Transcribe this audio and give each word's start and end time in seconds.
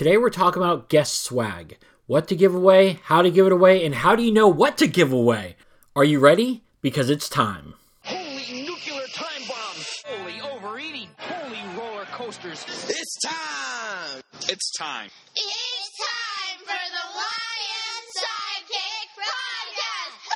Today 0.00 0.16
we're 0.16 0.30
talking 0.30 0.62
about 0.62 0.88
guest 0.88 1.24
swag. 1.24 1.76
What 2.06 2.26
to 2.28 2.34
give 2.34 2.54
away, 2.54 3.00
how 3.04 3.20
to 3.20 3.30
give 3.30 3.44
it 3.44 3.52
away, 3.52 3.84
and 3.84 3.94
how 3.94 4.16
do 4.16 4.22
you 4.22 4.32
know 4.32 4.48
what 4.48 4.78
to 4.78 4.86
give 4.86 5.12
away? 5.12 5.56
Are 5.94 6.04
you 6.04 6.20
ready? 6.20 6.62
Because 6.80 7.10
it's 7.10 7.28
time. 7.28 7.74
Holy 8.04 8.62
nuclear 8.62 9.06
time 9.12 9.42
bombs! 9.46 10.02
Holy 10.06 10.40
overeating! 10.40 11.10
Holy 11.18 11.60
roller 11.76 12.06
coasters! 12.06 12.64
It's 12.88 13.18
time! 13.20 14.22
It's 14.48 14.70
time. 14.78 15.10
It's 15.36 15.98
time 15.98 16.58
for 16.60 16.82
the 16.96 17.04
YM 17.20 18.04
Sidekick 18.16 19.08
Podcast. 19.20 20.30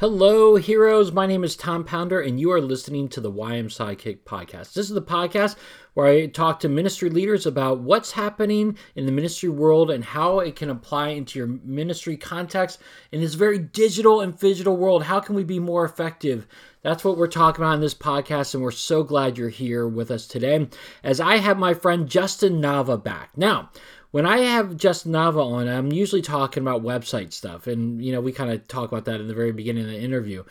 Hello, 0.00 0.54
heroes. 0.54 1.10
My 1.10 1.26
name 1.26 1.42
is 1.42 1.56
Tom 1.56 1.82
Pounder, 1.82 2.20
and 2.20 2.38
you 2.38 2.52
are 2.52 2.60
listening 2.60 3.08
to 3.08 3.20
the 3.20 3.32
YM 3.32 3.64
Sidekick 3.64 4.20
podcast. 4.20 4.72
This 4.72 4.88
is 4.88 4.90
the 4.90 5.02
podcast 5.02 5.56
where 5.94 6.06
I 6.06 6.26
talk 6.26 6.60
to 6.60 6.68
ministry 6.68 7.10
leaders 7.10 7.46
about 7.46 7.80
what's 7.80 8.12
happening 8.12 8.78
in 8.94 9.06
the 9.06 9.10
ministry 9.10 9.48
world 9.48 9.90
and 9.90 10.04
how 10.04 10.38
it 10.38 10.54
can 10.54 10.70
apply 10.70 11.08
into 11.08 11.40
your 11.40 11.48
ministry 11.48 12.16
context 12.16 12.78
in 13.10 13.20
this 13.20 13.34
very 13.34 13.58
digital 13.58 14.20
and 14.20 14.38
digital 14.38 14.76
world. 14.76 15.02
How 15.02 15.18
can 15.18 15.34
we 15.34 15.42
be 15.42 15.58
more 15.58 15.84
effective? 15.84 16.46
That's 16.82 17.02
what 17.02 17.18
we're 17.18 17.26
talking 17.26 17.64
about 17.64 17.74
in 17.74 17.80
this 17.80 17.92
podcast, 17.92 18.54
and 18.54 18.62
we're 18.62 18.70
so 18.70 19.02
glad 19.02 19.36
you're 19.36 19.48
here 19.48 19.88
with 19.88 20.12
us 20.12 20.28
today 20.28 20.68
as 21.02 21.18
I 21.18 21.38
have 21.38 21.58
my 21.58 21.74
friend 21.74 22.08
Justin 22.08 22.62
Nava 22.62 23.02
back. 23.02 23.30
Now, 23.36 23.70
when 24.10 24.26
I 24.26 24.38
have 24.38 24.76
Justin 24.76 25.12
Nava 25.12 25.44
on, 25.44 25.68
I'm 25.68 25.92
usually 25.92 26.22
talking 26.22 26.62
about 26.62 26.82
website 26.82 27.32
stuff, 27.32 27.66
and 27.66 28.02
you 28.02 28.12
know 28.12 28.20
we 28.20 28.32
kind 28.32 28.50
of 28.50 28.66
talk 28.68 28.90
about 28.90 29.04
that 29.04 29.20
in 29.20 29.28
the 29.28 29.34
very 29.34 29.52
beginning 29.52 29.84
of 29.84 29.90
the 29.90 30.00
interview. 30.00 30.44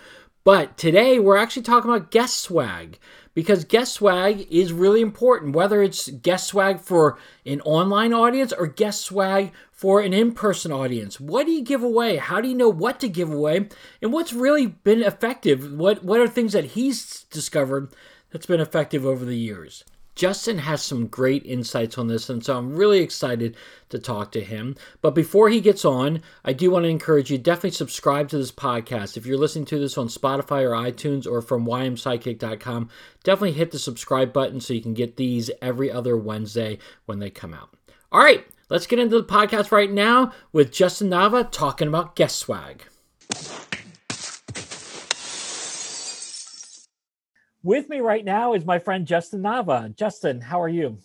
But 0.43 0.77
today 0.77 1.19
we're 1.19 1.35
actually 1.35 1.63
talking 1.63 1.91
about 1.91 2.09
guest 2.09 2.39
swag 2.39 2.99
because 3.33 3.65
guest 3.65 3.93
swag 3.93 4.47
is 4.49 4.71
really 4.71 5.01
important, 5.01 5.55
whether 5.55 5.83
it's 5.83 6.09
guest 6.09 6.47
swag 6.47 6.79
for 6.79 7.17
an 7.45 7.59
online 7.61 8.13
audience 8.13 8.53
or 8.53 8.65
guest 8.65 9.01
swag 9.01 9.51
for 9.71 9.99
an 9.99 10.13
in 10.13 10.31
person 10.31 10.71
audience. 10.71 11.19
What 11.19 11.45
do 11.45 11.51
you 11.51 11.63
give 11.63 11.83
away? 11.83 12.15
How 12.15 12.39
do 12.39 12.47
you 12.47 12.55
know 12.55 12.69
what 12.69 12.99
to 13.01 13.09
give 13.09 13.31
away? 13.31 13.67
And 14.01 14.13
what's 14.13 14.31
really 14.31 14.67
been 14.67 15.03
effective? 15.03 15.73
What, 15.73 16.03
what 16.03 16.21
are 16.21 16.27
things 16.27 16.53
that 16.53 16.63
he's 16.65 17.23
discovered 17.25 17.93
that's 18.31 18.45
been 18.45 18.61
effective 18.61 19.05
over 19.05 19.25
the 19.25 19.37
years? 19.37 19.83
Justin 20.17 20.57
has 20.57 20.81
some 20.81 21.05
great 21.05 21.45
insights 21.45 21.95
on 21.99 22.07
this, 22.07 22.27
and 22.27 22.43
so 22.43 22.57
I'm 22.57 22.75
really 22.75 23.01
excited 23.01 23.55
to 23.89 23.99
talk 23.99 24.31
to 24.31 24.43
him. 24.43 24.75
But 24.99 25.13
before 25.13 25.47
he 25.49 25.61
gets 25.61 25.85
on, 25.85 26.23
I 26.43 26.53
do 26.53 26.71
want 26.71 26.85
to 26.85 26.89
encourage 26.89 27.29
you 27.29 27.37
definitely 27.37 27.71
subscribe 27.71 28.27
to 28.29 28.37
this 28.39 28.51
podcast. 28.51 29.15
If 29.15 29.27
you're 29.27 29.37
listening 29.37 29.65
to 29.65 29.77
this 29.77 29.95
on 29.95 30.07
Spotify 30.07 30.63
or 30.63 30.71
iTunes 30.71 31.27
or 31.27 31.43
from 31.43 31.67
ymsidekick.com, 31.67 32.89
definitely 33.23 33.51
hit 33.51 33.69
the 33.69 33.77
subscribe 33.77 34.33
button 34.33 34.59
so 34.59 34.73
you 34.73 34.81
can 34.81 34.95
get 34.95 35.17
these 35.17 35.51
every 35.61 35.91
other 35.91 36.17
Wednesday 36.17 36.79
when 37.05 37.19
they 37.19 37.29
come 37.29 37.53
out. 37.53 37.69
All 38.11 38.23
right, 38.23 38.43
let's 38.71 38.87
get 38.87 38.97
into 38.97 39.21
the 39.21 39.27
podcast 39.27 39.71
right 39.71 39.91
now 39.91 40.31
with 40.51 40.71
Justin 40.71 41.11
Nava 41.11 41.47
talking 41.51 41.87
about 41.87 42.15
guest 42.15 42.37
swag. 42.37 42.81
With 47.63 47.89
me 47.89 47.99
right 47.99 48.23
now 48.23 48.53
is 48.53 48.65
my 48.65 48.79
friend 48.79 49.05
Justin 49.05 49.41
Nava. 49.41 49.95
Justin, 49.95 50.41
how 50.41 50.61
are 50.61 50.69
you? 50.69 50.99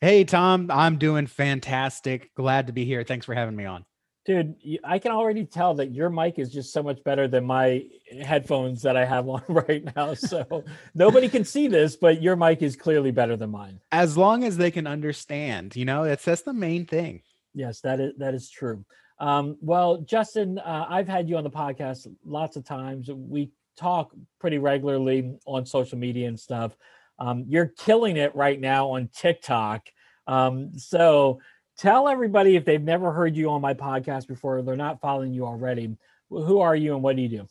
Hey, 0.00 0.24
Tom, 0.24 0.70
I'm 0.70 0.98
doing 0.98 1.26
fantastic. 1.26 2.34
Glad 2.34 2.68
to 2.68 2.72
be 2.72 2.84
here. 2.84 3.02
Thanks 3.02 3.26
for 3.26 3.34
having 3.34 3.56
me 3.56 3.64
on. 3.64 3.84
Dude, 4.24 4.56
I 4.84 4.98
can 4.98 5.12
already 5.12 5.44
tell 5.44 5.74
that 5.74 5.92
your 5.92 6.10
mic 6.10 6.38
is 6.38 6.52
just 6.52 6.72
so 6.72 6.82
much 6.82 7.02
better 7.04 7.28
than 7.28 7.44
my 7.44 7.84
headphones 8.22 8.82
that 8.82 8.96
I 8.96 9.04
have 9.04 9.28
on 9.28 9.42
right 9.48 9.84
now. 9.96 10.14
So 10.14 10.64
nobody 10.94 11.28
can 11.28 11.44
see 11.44 11.66
this, 11.68 11.96
but 11.96 12.22
your 12.22 12.36
mic 12.36 12.62
is 12.62 12.76
clearly 12.76 13.10
better 13.10 13.36
than 13.36 13.50
mine. 13.50 13.80
As 13.92 14.16
long 14.16 14.44
as 14.44 14.56
they 14.56 14.70
can 14.70 14.86
understand, 14.86 15.76
you 15.76 15.84
know, 15.84 16.04
that's 16.04 16.24
that's 16.24 16.42
the 16.42 16.52
main 16.52 16.86
thing. 16.86 17.22
Yes, 17.54 17.80
that 17.80 18.00
is 18.00 18.12
that 18.18 18.34
is 18.34 18.50
true. 18.50 18.84
Um, 19.18 19.56
well, 19.60 19.98
Justin, 19.98 20.58
uh, 20.58 20.86
I've 20.88 21.08
had 21.08 21.28
you 21.28 21.36
on 21.36 21.44
the 21.44 21.50
podcast 21.50 22.06
lots 22.24 22.56
of 22.56 22.64
times. 22.64 23.08
We 23.10 23.50
talk 23.76 24.12
pretty 24.40 24.58
regularly 24.58 25.36
on 25.46 25.66
social 25.66 25.98
media 25.98 26.28
and 26.28 26.38
stuff. 26.38 26.76
Um, 27.18 27.44
you're 27.48 27.72
killing 27.78 28.16
it 28.16 28.34
right 28.34 28.60
now 28.60 28.90
on 28.90 29.08
TikTok. 29.14 29.88
Um, 30.26 30.78
so 30.78 31.40
tell 31.78 32.08
everybody 32.08 32.56
if 32.56 32.64
they've 32.64 32.82
never 32.82 33.12
heard 33.12 33.36
you 33.36 33.50
on 33.50 33.60
my 33.60 33.74
podcast 33.74 34.26
before, 34.26 34.62
they're 34.62 34.76
not 34.76 35.00
following 35.00 35.32
you 35.32 35.46
already. 35.46 35.96
Who 36.30 36.60
are 36.60 36.76
you 36.76 36.94
and 36.94 37.02
what 37.02 37.16
do 37.16 37.22
you 37.22 37.28
do? 37.28 37.48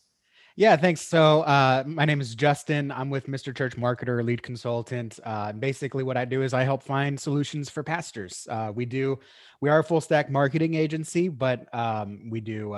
Yeah, 0.58 0.74
thanks. 0.76 1.02
So, 1.02 1.42
uh, 1.42 1.84
my 1.86 2.06
name 2.06 2.18
is 2.18 2.34
Justin. 2.34 2.90
I'm 2.90 3.10
with 3.10 3.26
Mr. 3.26 3.54
Church 3.54 3.76
Marketer, 3.76 4.24
lead 4.24 4.42
consultant. 4.42 5.20
Uh, 5.22 5.52
basically, 5.52 6.02
what 6.02 6.16
I 6.16 6.24
do 6.24 6.42
is 6.42 6.54
I 6.54 6.62
help 6.62 6.82
find 6.82 7.20
solutions 7.20 7.68
for 7.68 7.82
pastors. 7.82 8.48
Uh, 8.50 8.72
we 8.74 8.86
do, 8.86 9.18
we 9.60 9.68
are 9.68 9.80
a 9.80 9.84
full 9.84 10.00
stack 10.00 10.30
marketing 10.30 10.72
agency, 10.72 11.28
but 11.28 11.72
um, 11.74 12.30
we 12.30 12.40
do 12.40 12.74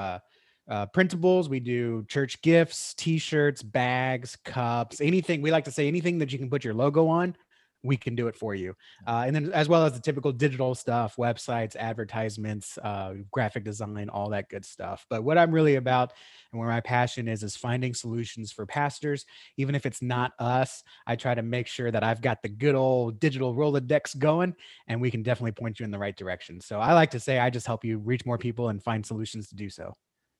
uh, 0.68 0.86
printables, 0.86 1.48
we 1.48 1.60
do 1.60 2.04
church 2.08 2.40
gifts, 2.42 2.94
T-shirts, 2.94 3.62
bags, 3.62 4.36
cups, 4.44 5.00
anything. 5.00 5.42
We 5.42 5.50
like 5.50 5.64
to 5.64 5.72
say 5.72 5.88
anything 5.88 6.18
that 6.18 6.32
you 6.32 6.38
can 6.38 6.50
put 6.50 6.64
your 6.64 6.74
logo 6.74 7.08
on. 7.08 7.36
We 7.84 7.96
can 7.96 8.16
do 8.16 8.26
it 8.26 8.34
for 8.34 8.56
you, 8.56 8.74
uh, 9.06 9.22
and 9.24 9.34
then 9.34 9.52
as 9.52 9.68
well 9.68 9.84
as 9.84 9.92
the 9.92 10.00
typical 10.00 10.32
digital 10.32 10.74
stuff, 10.74 11.14
websites, 11.16 11.76
advertisements, 11.76 12.76
uh, 12.78 13.14
graphic 13.30 13.62
design, 13.62 14.08
all 14.08 14.30
that 14.30 14.48
good 14.48 14.64
stuff. 14.64 15.06
But 15.08 15.22
what 15.22 15.38
I'm 15.38 15.52
really 15.52 15.76
about 15.76 16.12
and 16.52 16.58
where 16.58 16.68
my 16.68 16.80
passion 16.80 17.28
is 17.28 17.42
is 17.42 17.56
finding 17.56 17.94
solutions 17.94 18.52
for 18.52 18.66
pastors 18.66 19.24
even 19.56 19.74
if 19.74 19.84
it's 19.86 20.00
not 20.02 20.32
us 20.38 20.82
i 21.06 21.14
try 21.14 21.34
to 21.34 21.42
make 21.42 21.66
sure 21.66 21.90
that 21.90 22.02
i've 22.02 22.22
got 22.22 22.42
the 22.42 22.48
good 22.48 22.74
old 22.74 23.20
digital 23.20 23.54
rolodex 23.54 24.16
going 24.18 24.54
and 24.86 25.00
we 25.00 25.10
can 25.10 25.22
definitely 25.22 25.52
point 25.52 25.78
you 25.78 25.84
in 25.84 25.90
the 25.90 25.98
right 25.98 26.16
direction 26.16 26.60
so 26.60 26.80
i 26.80 26.92
like 26.92 27.10
to 27.10 27.20
say 27.20 27.38
i 27.38 27.50
just 27.50 27.66
help 27.66 27.84
you 27.84 27.98
reach 27.98 28.24
more 28.24 28.38
people 28.38 28.68
and 28.68 28.82
find 28.82 29.04
solutions 29.04 29.48
to 29.48 29.54
do 29.54 29.68
so 29.68 29.94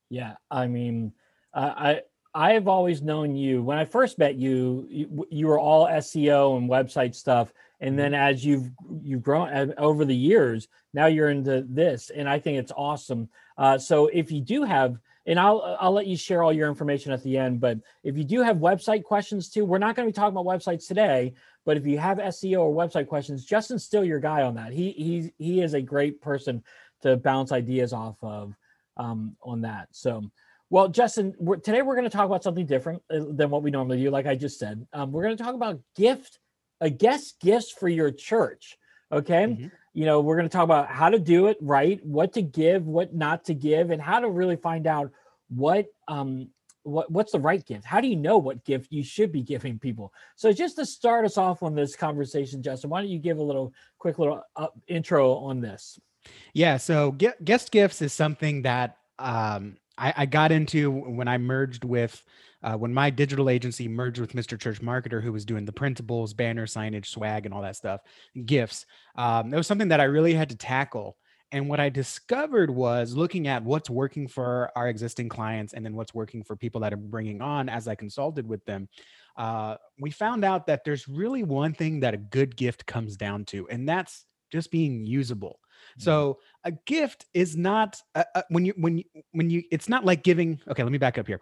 Yeah, 0.09 0.35
I 0.49 0.67
mean, 0.67 1.13
uh, 1.53 1.73
I 1.75 2.01
I've 2.33 2.67
always 2.67 3.01
known 3.01 3.35
you. 3.35 3.63
When 3.63 3.77
I 3.77 3.85
first 3.85 4.19
met 4.19 4.35
you, 4.35 4.87
you, 4.89 5.27
you 5.31 5.47
were 5.47 5.59
all 5.59 5.87
SEO 5.87 6.57
and 6.57 6.69
website 6.69 7.15
stuff, 7.15 7.51
and 7.79 7.97
then 7.97 8.13
as 8.13 8.45
you've 8.45 8.69
you've 9.01 9.23
grown 9.23 9.49
uh, 9.49 9.67
over 9.77 10.05
the 10.05 10.15
years, 10.15 10.67
now 10.93 11.07
you're 11.07 11.29
into 11.29 11.65
this, 11.67 12.11
and 12.11 12.29
I 12.29 12.39
think 12.39 12.57
it's 12.59 12.71
awesome. 12.75 13.29
Uh, 13.57 13.77
so 13.77 14.07
if 14.07 14.31
you 14.31 14.41
do 14.41 14.63
have, 14.63 14.97
and 15.25 15.39
I'll 15.39 15.77
I'll 15.79 15.91
let 15.91 16.07
you 16.07 16.17
share 16.17 16.43
all 16.43 16.53
your 16.53 16.69
information 16.69 17.11
at 17.11 17.23
the 17.23 17.37
end, 17.37 17.59
but 17.59 17.79
if 18.03 18.17
you 18.17 18.23
do 18.23 18.41
have 18.41 18.57
website 18.57 19.03
questions 19.03 19.49
too, 19.49 19.65
we're 19.65 19.79
not 19.79 19.95
going 19.95 20.07
to 20.07 20.11
be 20.11 20.15
talking 20.15 20.37
about 20.37 20.45
websites 20.45 20.87
today. 20.87 21.33
But 21.65 21.77
if 21.77 21.85
you 21.85 21.97
have 21.97 22.17
SEO 22.17 22.61
or 22.61 22.73
website 22.73 23.07
questions, 23.07 23.45
Justin's 23.45 23.83
still 23.83 24.03
your 24.03 24.19
guy 24.19 24.43
on 24.43 24.55
that. 24.55 24.71
He 24.71 24.91
he 24.91 25.33
he 25.37 25.61
is 25.61 25.73
a 25.73 25.81
great 25.81 26.21
person 26.21 26.63
to 27.01 27.17
bounce 27.17 27.51
ideas 27.51 27.91
off 27.93 28.17
of 28.21 28.55
um, 28.99 29.35
on 29.41 29.61
that. 29.61 29.87
So, 29.91 30.29
well, 30.69 30.87
Justin, 30.89 31.33
we're, 31.39 31.55
today 31.55 31.81
we're 31.81 31.95
going 31.95 32.09
to 32.09 32.15
talk 32.15 32.27
about 32.27 32.43
something 32.43 32.67
different 32.67 33.01
uh, 33.09 33.21
than 33.31 33.49
what 33.49 33.63
we 33.63 33.71
normally 33.71 34.03
do. 34.03 34.11
Like 34.11 34.27
I 34.27 34.35
just 34.35 34.59
said, 34.59 34.85
um, 34.93 35.11
we're 35.11 35.23
going 35.23 35.35
to 35.37 35.43
talk 35.43 35.55
about 35.55 35.79
gift, 35.95 36.37
a 36.79 36.91
guest 36.91 37.39
gifts 37.39 37.71
for 37.71 37.89
your 37.89 38.11
church. 38.11 38.77
Okay, 39.11 39.47
Mhm. 39.47 39.71
you 39.93 40.05
know, 40.05 40.21
we're 40.21 40.35
going 40.35 40.47
to 40.47 40.53
talk 40.53 40.65
about 40.65 40.87
how 40.87 41.09
to 41.09 41.17
do 41.17 41.47
it 41.47 41.57
right, 41.61 41.99
what 42.05 42.33
to 42.33 42.43
give, 42.43 42.85
what 42.85 43.15
not 43.15 43.45
to 43.45 43.55
give, 43.55 43.89
and 43.89 43.99
how 43.99 44.19
to 44.19 44.29
really 44.29 44.55
find 44.55 44.85
out 44.85 45.11
what 45.47 45.87
um 46.07 46.49
what 46.83 47.11
what's 47.11 47.31
the 47.31 47.39
right 47.39 47.65
gift. 47.65 47.85
How 47.85 47.99
do 48.01 48.07
you 48.07 48.15
know 48.15 48.37
what 48.37 48.63
gift 48.65 48.91
you 48.91 49.03
should 49.03 49.31
be 49.31 49.41
giving 49.41 49.79
people? 49.79 50.13
So, 50.35 50.53
just 50.53 50.75
to 50.75 50.85
start 50.85 51.25
us 51.25 51.37
off 51.39 51.63
on 51.63 51.73
this 51.73 51.95
conversation, 51.95 52.61
Justin, 52.61 52.91
why 52.91 53.01
don't 53.01 53.09
you 53.09 53.17
give 53.17 53.39
a 53.39 53.43
little 53.43 53.73
quick 53.97 54.19
little 54.19 54.43
uh, 54.55 54.67
intro 54.87 55.33
on 55.33 55.59
this? 55.59 55.99
Yeah, 56.53 56.77
so 56.77 57.11
guest 57.11 57.71
gifts 57.71 58.01
is 58.01 58.13
something 58.13 58.63
that 58.63 58.97
um, 59.19 59.77
I, 59.97 60.13
I 60.17 60.25
got 60.25 60.51
into 60.51 60.91
when 60.91 61.27
I 61.27 61.37
merged 61.37 61.83
with 61.83 62.23
uh, 62.61 62.75
when 62.75 62.93
my 62.93 63.09
digital 63.09 63.49
agency 63.49 63.87
merged 63.87 64.19
with 64.19 64.33
Mr. 64.33 64.59
Church 64.59 64.81
Marketer, 64.81 65.23
who 65.23 65.31
was 65.31 65.45
doing 65.45 65.63
the 65.65 65.71
printables, 65.71 66.35
banner 66.35 66.65
signage, 66.65 67.05
swag, 67.05 67.45
and 67.45 67.53
all 67.53 67.61
that 67.61 67.77
stuff, 67.77 68.01
gifts. 68.45 68.85
Um, 69.15 69.53
it 69.53 69.57
was 69.57 69.67
something 69.67 69.87
that 69.89 70.01
I 70.01 70.05
really 70.05 70.33
had 70.33 70.49
to 70.49 70.57
tackle. 70.57 71.15
And 71.51 71.69
what 71.69 71.79
I 71.79 71.89
discovered 71.89 72.69
was 72.69 73.15
looking 73.15 73.47
at 73.47 73.63
what's 73.63 73.89
working 73.89 74.27
for 74.27 74.71
our 74.75 74.87
existing 74.87 75.29
clients 75.29 75.73
and 75.73 75.83
then 75.85 75.95
what's 75.95 76.13
working 76.13 76.43
for 76.43 76.55
people 76.55 76.81
that 76.81 76.93
are 76.93 76.97
bringing 76.97 77.41
on 77.41 77.69
as 77.69 77.87
I 77.87 77.95
consulted 77.95 78.45
with 78.45 78.63
them. 78.65 78.87
Uh, 79.35 79.75
we 79.99 80.11
found 80.11 80.43
out 80.43 80.67
that 80.67 80.83
there's 80.83 81.07
really 81.07 81.43
one 81.43 81.73
thing 81.73 82.01
that 82.01 82.13
a 82.13 82.17
good 82.17 82.55
gift 82.55 82.85
comes 82.85 83.15
down 83.15 83.45
to, 83.45 83.67
and 83.69 83.87
that's 83.87 84.25
just 84.51 84.69
being 84.69 85.05
usable. 85.05 85.59
So 85.99 86.39
a 86.63 86.71
gift 86.71 87.25
is 87.33 87.55
not 87.57 88.01
uh, 88.15 88.23
uh, 88.35 88.41
when 88.49 88.65
you 88.65 88.73
when 88.77 88.97
you 88.97 89.03
when 89.31 89.49
you 89.49 89.63
it's 89.71 89.89
not 89.89 90.05
like 90.05 90.23
giving. 90.23 90.59
Okay, 90.69 90.83
let 90.83 90.91
me 90.91 90.97
back 90.97 91.17
up 91.17 91.27
here 91.27 91.41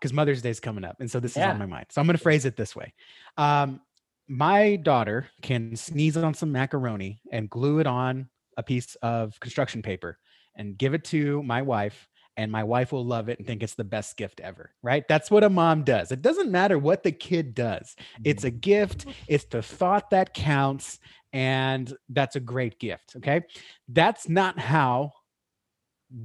because 0.00 0.12
Mother's 0.12 0.42
Day 0.42 0.50
is 0.50 0.60
coming 0.60 0.84
up, 0.84 0.96
and 1.00 1.10
so 1.10 1.20
this 1.20 1.32
is 1.32 1.42
on 1.42 1.58
my 1.58 1.66
mind. 1.66 1.86
So 1.90 2.00
I'm 2.00 2.06
going 2.06 2.16
to 2.16 2.22
phrase 2.22 2.44
it 2.44 2.56
this 2.56 2.74
way: 2.74 2.94
um, 3.36 3.80
My 4.28 4.76
daughter 4.76 5.28
can 5.42 5.76
sneeze 5.76 6.16
on 6.16 6.34
some 6.34 6.52
macaroni 6.52 7.20
and 7.32 7.50
glue 7.50 7.80
it 7.80 7.86
on 7.86 8.28
a 8.56 8.62
piece 8.62 8.96
of 8.96 9.38
construction 9.40 9.82
paper 9.82 10.18
and 10.56 10.76
give 10.76 10.92
it 10.94 11.04
to 11.04 11.42
my 11.44 11.62
wife. 11.62 12.08
And 12.36 12.52
my 12.52 12.62
wife 12.62 12.92
will 12.92 13.04
love 13.04 13.28
it 13.28 13.38
and 13.38 13.46
think 13.48 13.64
it's 13.64 13.74
the 13.74 13.82
best 13.82 14.16
gift 14.16 14.38
ever, 14.38 14.70
right? 14.80 15.02
That's 15.08 15.28
what 15.28 15.42
a 15.42 15.50
mom 15.50 15.82
does. 15.82 16.12
It 16.12 16.22
doesn't 16.22 16.52
matter 16.52 16.78
what 16.78 17.02
the 17.02 17.10
kid 17.10 17.52
does. 17.52 17.96
It's 18.22 18.44
a 18.44 18.50
gift. 18.50 19.06
It's 19.26 19.46
the 19.46 19.60
thought 19.60 20.10
that 20.10 20.34
counts. 20.34 21.00
And 21.32 21.94
that's 22.08 22.36
a 22.36 22.40
great 22.40 22.78
gift. 22.78 23.14
Okay. 23.16 23.42
That's 23.88 24.28
not 24.28 24.58
how 24.58 25.12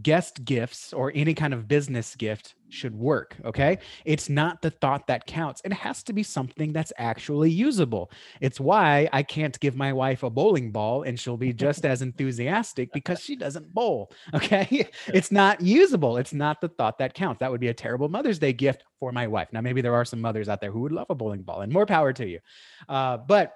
guest 0.02 0.46
gifts 0.46 0.94
or 0.94 1.12
any 1.14 1.34
kind 1.34 1.54
of 1.54 1.68
business 1.68 2.16
gift 2.16 2.56
should 2.70 2.96
work. 2.96 3.36
Okay. 3.44 3.78
It's 4.06 4.30
not 4.30 4.62
the 4.62 4.72
thought 4.72 5.06
that 5.08 5.26
counts. 5.28 5.62
It 5.66 5.74
has 5.74 6.04
to 6.04 6.14
be 6.14 6.24
something 6.24 6.72
that's 6.72 6.94
actually 6.98 7.52
usable. 7.52 8.10
It's 8.40 8.60
why 8.60 9.10
I 9.12 9.24
can't 9.24 9.60
give 9.60 9.76
my 9.76 9.92
wife 9.92 10.24
a 10.24 10.30
bowling 10.30 10.72
ball 10.72 11.04
and 11.04 11.20
she'll 11.20 11.38
be 11.38 11.54
just 11.54 11.86
as 11.86 12.02
enthusiastic 12.02 12.94
because 12.94 13.20
she 13.20 13.36
doesn't 13.36 13.74
bowl. 13.74 14.12
Okay. 14.34 14.88
It's 15.08 15.32
not 15.32 15.62
usable. 15.62 16.18
It's 16.18 16.34
not 16.34 16.60
the 16.60 16.70
thought 16.70 16.98
that 16.98 17.14
counts. 17.14 17.40
That 17.40 17.52
would 17.52 17.62
be 17.62 17.68
a 17.68 17.74
terrible 17.74 18.10
Mother's 18.10 18.40
Day 18.40 18.52
gift 18.52 18.84
for 19.00 19.12
my 19.12 19.28
wife. 19.28 19.50
Now, 19.52 19.62
maybe 19.62 19.82
there 19.82 19.94
are 19.94 20.06
some 20.06 20.20
mothers 20.22 20.50
out 20.50 20.60
there 20.60 20.72
who 20.72 20.82
would 20.82 20.92
love 20.92 21.08
a 21.10 21.16
bowling 21.16 21.44
ball 21.44 21.62
and 21.62 21.72
more 21.72 21.86
power 21.86 22.14
to 22.14 22.28
you. 22.28 22.40
Uh, 22.90 23.18
but 23.18 23.54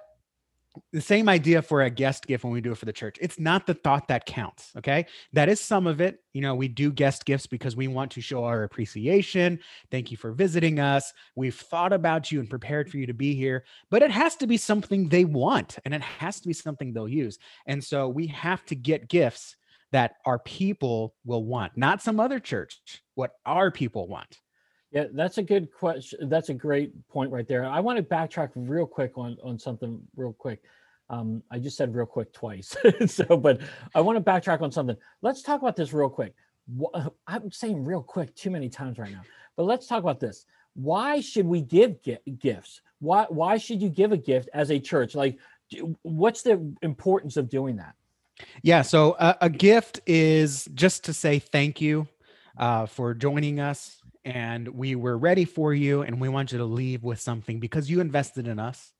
the 0.92 1.00
same 1.00 1.28
idea 1.28 1.62
for 1.62 1.82
a 1.82 1.90
guest 1.90 2.26
gift 2.26 2.44
when 2.44 2.52
we 2.52 2.60
do 2.60 2.72
it 2.72 2.78
for 2.78 2.84
the 2.84 2.92
church. 2.92 3.16
It's 3.20 3.38
not 3.38 3.66
the 3.66 3.74
thought 3.74 4.08
that 4.08 4.26
counts. 4.26 4.70
Okay. 4.76 5.06
That 5.32 5.48
is 5.48 5.60
some 5.60 5.86
of 5.86 6.00
it. 6.00 6.20
You 6.32 6.42
know, 6.42 6.54
we 6.54 6.68
do 6.68 6.92
guest 6.92 7.24
gifts 7.24 7.46
because 7.46 7.76
we 7.76 7.88
want 7.88 8.12
to 8.12 8.20
show 8.20 8.44
our 8.44 8.62
appreciation. 8.62 9.58
Thank 9.90 10.10
you 10.10 10.16
for 10.16 10.32
visiting 10.32 10.78
us. 10.78 11.12
We've 11.34 11.54
thought 11.54 11.92
about 11.92 12.30
you 12.30 12.40
and 12.40 12.48
prepared 12.48 12.90
for 12.90 12.98
you 12.98 13.06
to 13.06 13.14
be 13.14 13.34
here, 13.34 13.64
but 13.90 14.02
it 14.02 14.10
has 14.10 14.36
to 14.36 14.46
be 14.46 14.56
something 14.56 15.08
they 15.08 15.24
want 15.24 15.78
and 15.84 15.94
it 15.94 16.02
has 16.02 16.40
to 16.40 16.48
be 16.48 16.54
something 16.54 16.92
they'll 16.92 17.08
use. 17.08 17.38
And 17.66 17.82
so 17.82 18.08
we 18.08 18.26
have 18.28 18.64
to 18.66 18.76
get 18.76 19.08
gifts 19.08 19.56
that 19.92 20.16
our 20.26 20.38
people 20.38 21.14
will 21.24 21.44
want, 21.44 21.76
not 21.76 22.02
some 22.02 22.20
other 22.20 22.38
church, 22.38 22.80
what 23.14 23.32
our 23.46 23.70
people 23.70 24.06
want. 24.06 24.38
Yeah, 24.90 25.04
that's 25.12 25.38
a 25.38 25.42
good 25.42 25.72
question. 25.72 26.28
That's 26.28 26.48
a 26.48 26.54
great 26.54 26.92
point 27.08 27.30
right 27.30 27.46
there. 27.46 27.66
I 27.66 27.80
want 27.80 27.98
to 27.98 28.02
backtrack 28.02 28.50
real 28.54 28.86
quick 28.86 29.18
on 29.18 29.36
on 29.42 29.58
something 29.58 30.00
real 30.16 30.32
quick. 30.32 30.62
Um, 31.10 31.42
I 31.50 31.58
just 31.58 31.76
said 31.76 31.94
real 31.94 32.06
quick 32.06 32.32
twice. 32.32 32.76
so, 33.06 33.36
but 33.36 33.60
I 33.94 34.00
want 34.00 34.16
to 34.16 34.30
backtrack 34.30 34.62
on 34.62 34.72
something. 34.72 34.96
Let's 35.22 35.42
talk 35.42 35.60
about 35.60 35.76
this 35.76 35.92
real 35.92 36.08
quick. 36.08 36.34
I'm 37.26 37.50
saying 37.50 37.84
real 37.84 38.02
quick 38.02 38.34
too 38.34 38.50
many 38.50 38.68
times 38.68 38.98
right 38.98 39.12
now, 39.12 39.22
but 39.56 39.64
let's 39.64 39.86
talk 39.86 40.02
about 40.02 40.20
this. 40.20 40.46
Why 40.74 41.20
should 41.20 41.46
we 41.46 41.60
give 41.60 41.96
gifts? 42.38 42.80
Why 43.00 43.26
why 43.28 43.58
should 43.58 43.82
you 43.82 43.90
give 43.90 44.12
a 44.12 44.16
gift 44.16 44.48
as 44.54 44.70
a 44.70 44.78
church? 44.78 45.14
Like, 45.14 45.38
what's 46.02 46.42
the 46.42 46.74
importance 46.80 47.36
of 47.36 47.50
doing 47.50 47.76
that? 47.76 47.94
Yeah, 48.62 48.82
so 48.82 49.16
a, 49.18 49.36
a 49.42 49.50
gift 49.50 50.00
is 50.06 50.66
just 50.74 51.04
to 51.04 51.12
say 51.12 51.40
thank 51.40 51.80
you 51.80 52.06
uh, 52.56 52.86
for 52.86 53.14
joining 53.14 53.60
us 53.60 53.97
and 54.28 54.68
we 54.68 54.94
were 54.94 55.16
ready 55.16 55.46
for 55.46 55.72
you 55.72 56.02
and 56.02 56.20
we 56.20 56.28
want 56.28 56.52
you 56.52 56.58
to 56.58 56.64
leave 56.64 57.02
with 57.02 57.18
something 57.18 57.58
because 57.58 57.90
you 57.90 58.00
invested 58.00 58.46
in 58.46 58.58
us. 58.58 58.92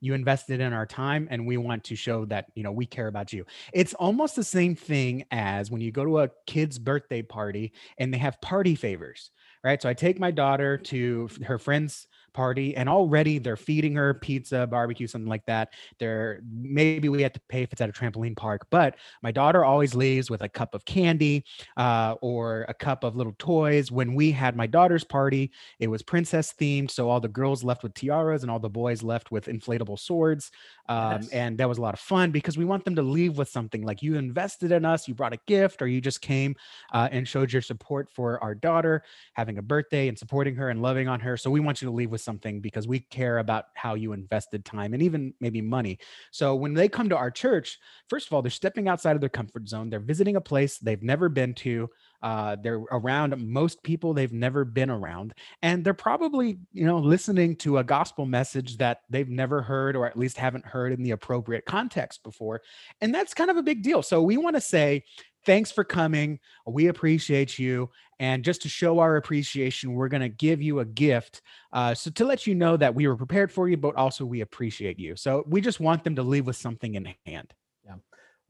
You 0.00 0.14
invested 0.14 0.60
in 0.60 0.72
our 0.72 0.86
time 0.86 1.28
and 1.30 1.46
we 1.46 1.56
want 1.56 1.84
to 1.84 1.94
show 1.94 2.24
that 2.24 2.46
you 2.56 2.64
know 2.64 2.72
we 2.72 2.86
care 2.86 3.06
about 3.06 3.32
you. 3.32 3.46
It's 3.72 3.94
almost 3.94 4.34
the 4.34 4.42
same 4.42 4.74
thing 4.74 5.24
as 5.30 5.70
when 5.70 5.80
you 5.80 5.92
go 5.92 6.04
to 6.04 6.20
a 6.20 6.30
kid's 6.48 6.80
birthday 6.80 7.22
party 7.22 7.72
and 7.98 8.12
they 8.12 8.18
have 8.18 8.40
party 8.40 8.74
favors 8.74 9.30
right? 9.64 9.80
So 9.80 9.88
i 9.88 9.94
take 9.94 10.18
my 10.18 10.30
daughter 10.30 10.76
to 10.76 11.28
her 11.44 11.58
friend's 11.58 12.08
party 12.32 12.76
and 12.76 12.88
already 12.88 13.38
they're 13.38 13.56
feeding 13.56 13.94
her 13.94 14.14
pizza 14.14 14.66
barbecue 14.66 15.06
something 15.06 15.28
like 15.28 15.44
that. 15.46 15.74
They're 15.98 16.40
maybe 16.50 17.08
we 17.08 17.22
have 17.22 17.32
to 17.32 17.40
pay 17.48 17.62
if 17.62 17.72
it's 17.72 17.80
at 17.80 17.88
a 17.88 17.92
trampoline 17.92 18.36
park 18.36 18.66
but 18.70 18.96
my 19.22 19.30
daughter 19.30 19.64
always 19.64 19.94
leaves 19.94 20.30
with 20.30 20.42
a 20.42 20.48
cup 20.48 20.74
of 20.74 20.84
candy 20.84 21.44
uh, 21.76 22.16
or 22.20 22.66
a 22.68 22.74
cup 22.74 23.04
of 23.04 23.16
little 23.16 23.34
toys. 23.38 23.90
When 23.90 24.14
we 24.14 24.30
had 24.30 24.56
my 24.56 24.66
daughter's 24.66 25.04
party 25.04 25.52
it 25.78 25.88
was 25.88 26.02
princess 26.02 26.54
themed 26.58 26.90
so 26.90 27.08
all 27.08 27.20
the 27.20 27.28
girls 27.28 27.64
left 27.64 27.82
with 27.82 27.94
tiaras 27.94 28.42
and 28.42 28.50
all 28.50 28.58
the 28.58 28.68
boys 28.68 29.02
left 29.02 29.30
with 29.30 29.46
inflatable 29.46 29.98
swords 29.98 30.50
um, 30.92 31.22
yes. 31.22 31.30
and 31.30 31.58
that 31.58 31.68
was 31.68 31.78
a 31.78 31.80
lot 31.80 31.94
of 31.94 32.00
fun 32.00 32.30
because 32.30 32.56
we 32.56 32.64
want 32.64 32.84
them 32.84 32.96
to 32.96 33.02
leave 33.02 33.38
with 33.38 33.48
something 33.48 33.82
like 33.82 34.02
you 34.02 34.16
invested 34.16 34.72
in 34.72 34.84
us 34.84 35.06
you 35.08 35.14
brought 35.14 35.32
a 35.32 35.38
gift 35.46 35.82
or 35.82 35.86
you 35.86 36.00
just 36.00 36.20
came 36.20 36.54
uh, 36.92 37.08
and 37.12 37.26
showed 37.26 37.52
your 37.52 37.62
support 37.62 38.08
for 38.10 38.42
our 38.42 38.54
daughter 38.54 39.02
having 39.34 39.58
a 39.58 39.62
birthday 39.62 40.08
and 40.08 40.18
supporting 40.18 40.54
her 40.54 40.70
and 40.70 40.82
loving 40.82 41.08
on 41.08 41.20
her 41.20 41.36
so 41.36 41.50
we 41.50 41.60
want 41.60 41.80
you 41.82 41.86
to 41.86 41.94
leave 41.94 42.10
with 42.10 42.20
something 42.20 42.60
because 42.60 42.86
we 42.86 43.00
care 43.00 43.38
about 43.38 43.66
how 43.74 43.94
you 43.94 44.12
invested 44.12 44.64
time 44.64 44.94
and 44.94 45.02
even 45.02 45.34
maybe 45.40 45.60
money. 45.60 45.98
So 46.30 46.54
when 46.54 46.74
they 46.74 46.88
come 46.88 47.08
to 47.08 47.16
our 47.16 47.30
church, 47.30 47.78
first 48.08 48.26
of 48.26 48.32
all, 48.32 48.42
they're 48.42 48.50
stepping 48.50 48.88
outside 48.88 49.14
of 49.16 49.20
their 49.20 49.28
comfort 49.28 49.68
zone. 49.68 49.90
They're 49.90 50.00
visiting 50.00 50.36
a 50.36 50.40
place 50.40 50.78
they've 50.78 51.02
never 51.02 51.28
been 51.28 51.54
to. 51.54 51.88
Uh, 52.22 52.56
they're 52.62 52.82
around 52.90 53.36
most 53.38 53.82
people 53.82 54.14
they've 54.14 54.32
never 54.32 54.64
been 54.64 54.90
around, 54.90 55.34
and 55.62 55.84
they're 55.84 55.94
probably 55.94 56.58
you 56.72 56.84
know 56.84 56.98
listening 56.98 57.56
to 57.56 57.78
a 57.78 57.84
gospel 57.84 58.26
message 58.26 58.78
that 58.78 59.02
they've 59.10 59.28
never 59.28 59.62
heard 59.62 59.96
or 59.96 60.06
at 60.06 60.18
least 60.18 60.38
haven't 60.38 60.64
heard 60.64 60.92
in 60.92 61.02
the 61.02 61.10
appropriate 61.12 61.64
context 61.64 62.22
before, 62.22 62.62
and 63.00 63.14
that's 63.14 63.34
kind 63.34 63.50
of 63.50 63.56
a 63.56 63.62
big 63.62 63.82
deal. 63.82 64.02
So 64.02 64.22
we 64.22 64.36
want 64.36 64.56
to 64.56 64.60
say 64.60 65.04
thanks 65.44 65.70
for 65.70 65.84
coming. 65.84 66.38
We 66.66 66.88
appreciate 66.88 67.58
you. 67.58 67.90
And 68.18 68.44
just 68.44 68.62
to 68.62 68.68
show 68.68 69.00
our 69.00 69.16
appreciation, 69.16 69.94
we're 69.94 70.08
going 70.08 70.22
to 70.22 70.28
give 70.28 70.62
you 70.62 70.78
a 70.78 70.84
gift. 70.84 71.42
Uh, 71.72 71.94
so 71.94 72.10
to 72.12 72.24
let 72.24 72.46
you 72.46 72.54
know 72.54 72.76
that 72.76 72.94
we 72.94 73.08
were 73.08 73.16
prepared 73.16 73.50
for 73.50 73.68
you, 73.68 73.76
but 73.76 73.96
also 73.96 74.24
we 74.24 74.42
appreciate 74.42 74.98
you. 74.98 75.16
So 75.16 75.44
we 75.48 75.60
just 75.60 75.80
want 75.80 76.04
them 76.04 76.14
to 76.16 76.22
leave 76.22 76.46
with 76.46 76.56
something 76.56 76.94
in 76.94 77.12
hand. 77.26 77.52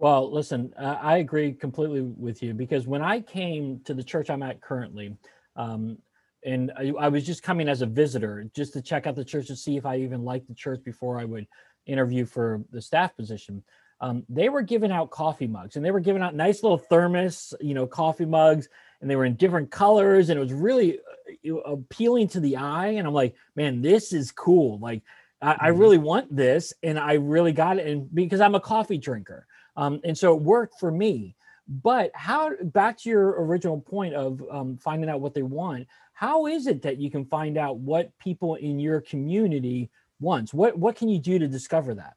Well, 0.02 0.32
listen, 0.32 0.74
uh, 0.76 0.98
I 1.00 1.18
agree 1.18 1.52
completely 1.52 2.00
with 2.02 2.42
you 2.42 2.54
because 2.54 2.86
when 2.86 3.02
I 3.02 3.20
came 3.20 3.80
to 3.84 3.94
the 3.94 4.02
church 4.02 4.30
I'm 4.30 4.42
at 4.42 4.60
currently, 4.60 5.16
um, 5.56 5.96
and 6.44 6.72
I, 6.76 6.92
I 6.98 7.08
was 7.08 7.24
just 7.24 7.44
coming 7.44 7.68
as 7.68 7.82
a 7.82 7.86
visitor 7.86 8.50
just 8.54 8.72
to 8.72 8.82
check 8.82 9.06
out 9.06 9.14
the 9.14 9.24
church 9.24 9.46
to 9.46 9.56
see 9.56 9.76
if 9.76 9.86
I 9.86 9.98
even 9.98 10.24
liked 10.24 10.48
the 10.48 10.54
church 10.54 10.82
before 10.84 11.20
I 11.20 11.24
would 11.24 11.46
interview 11.86 12.26
for 12.26 12.62
the 12.72 12.82
staff 12.82 13.16
position 13.16 13.62
um, 14.02 14.24
they 14.28 14.48
were 14.48 14.62
giving 14.62 14.90
out 14.90 15.10
coffee 15.10 15.46
mugs 15.46 15.76
and 15.76 15.84
they 15.84 15.92
were 15.92 16.00
giving 16.00 16.22
out 16.22 16.34
nice 16.34 16.64
little 16.64 16.76
thermos, 16.76 17.54
you 17.60 17.72
know, 17.72 17.86
coffee 17.86 18.24
mugs, 18.24 18.68
and 19.00 19.08
they 19.08 19.14
were 19.14 19.24
in 19.24 19.36
different 19.36 19.70
colors, 19.70 20.28
and 20.28 20.36
it 20.36 20.42
was 20.42 20.52
really 20.52 20.98
uh, 21.48 21.54
appealing 21.58 22.28
to 22.28 22.40
the 22.40 22.56
eye. 22.56 22.88
And 22.88 23.06
I'm 23.06 23.14
like, 23.14 23.36
man, 23.54 23.80
this 23.80 24.12
is 24.12 24.32
cool. 24.32 24.80
Like, 24.80 25.02
I, 25.40 25.52
I 25.52 25.54
mm-hmm. 25.70 25.78
really 25.78 25.98
want 25.98 26.34
this, 26.34 26.74
and 26.82 26.98
I 26.98 27.14
really 27.14 27.52
got 27.52 27.78
it, 27.78 27.86
and 27.86 28.12
because 28.12 28.40
I'm 28.40 28.56
a 28.56 28.60
coffee 28.60 28.98
drinker, 28.98 29.46
um, 29.76 30.00
and 30.04 30.16
so 30.16 30.34
it 30.34 30.42
worked 30.42 30.78
for 30.78 30.90
me. 30.90 31.36
But 31.68 32.10
how 32.14 32.52
back 32.62 32.98
to 32.98 33.08
your 33.08 33.42
original 33.44 33.80
point 33.80 34.14
of 34.14 34.42
um, 34.50 34.76
finding 34.76 35.08
out 35.08 35.20
what 35.20 35.34
they 35.34 35.42
want? 35.42 35.86
How 36.12 36.46
is 36.46 36.66
it 36.66 36.82
that 36.82 36.98
you 36.98 37.10
can 37.10 37.24
find 37.24 37.56
out 37.56 37.78
what 37.78 38.16
people 38.18 38.56
in 38.56 38.78
your 38.78 39.00
community 39.00 39.90
wants? 40.20 40.52
What 40.52 40.78
what 40.78 40.96
can 40.96 41.08
you 41.08 41.18
do 41.18 41.38
to 41.38 41.48
discover 41.48 41.94
that? 41.94 42.14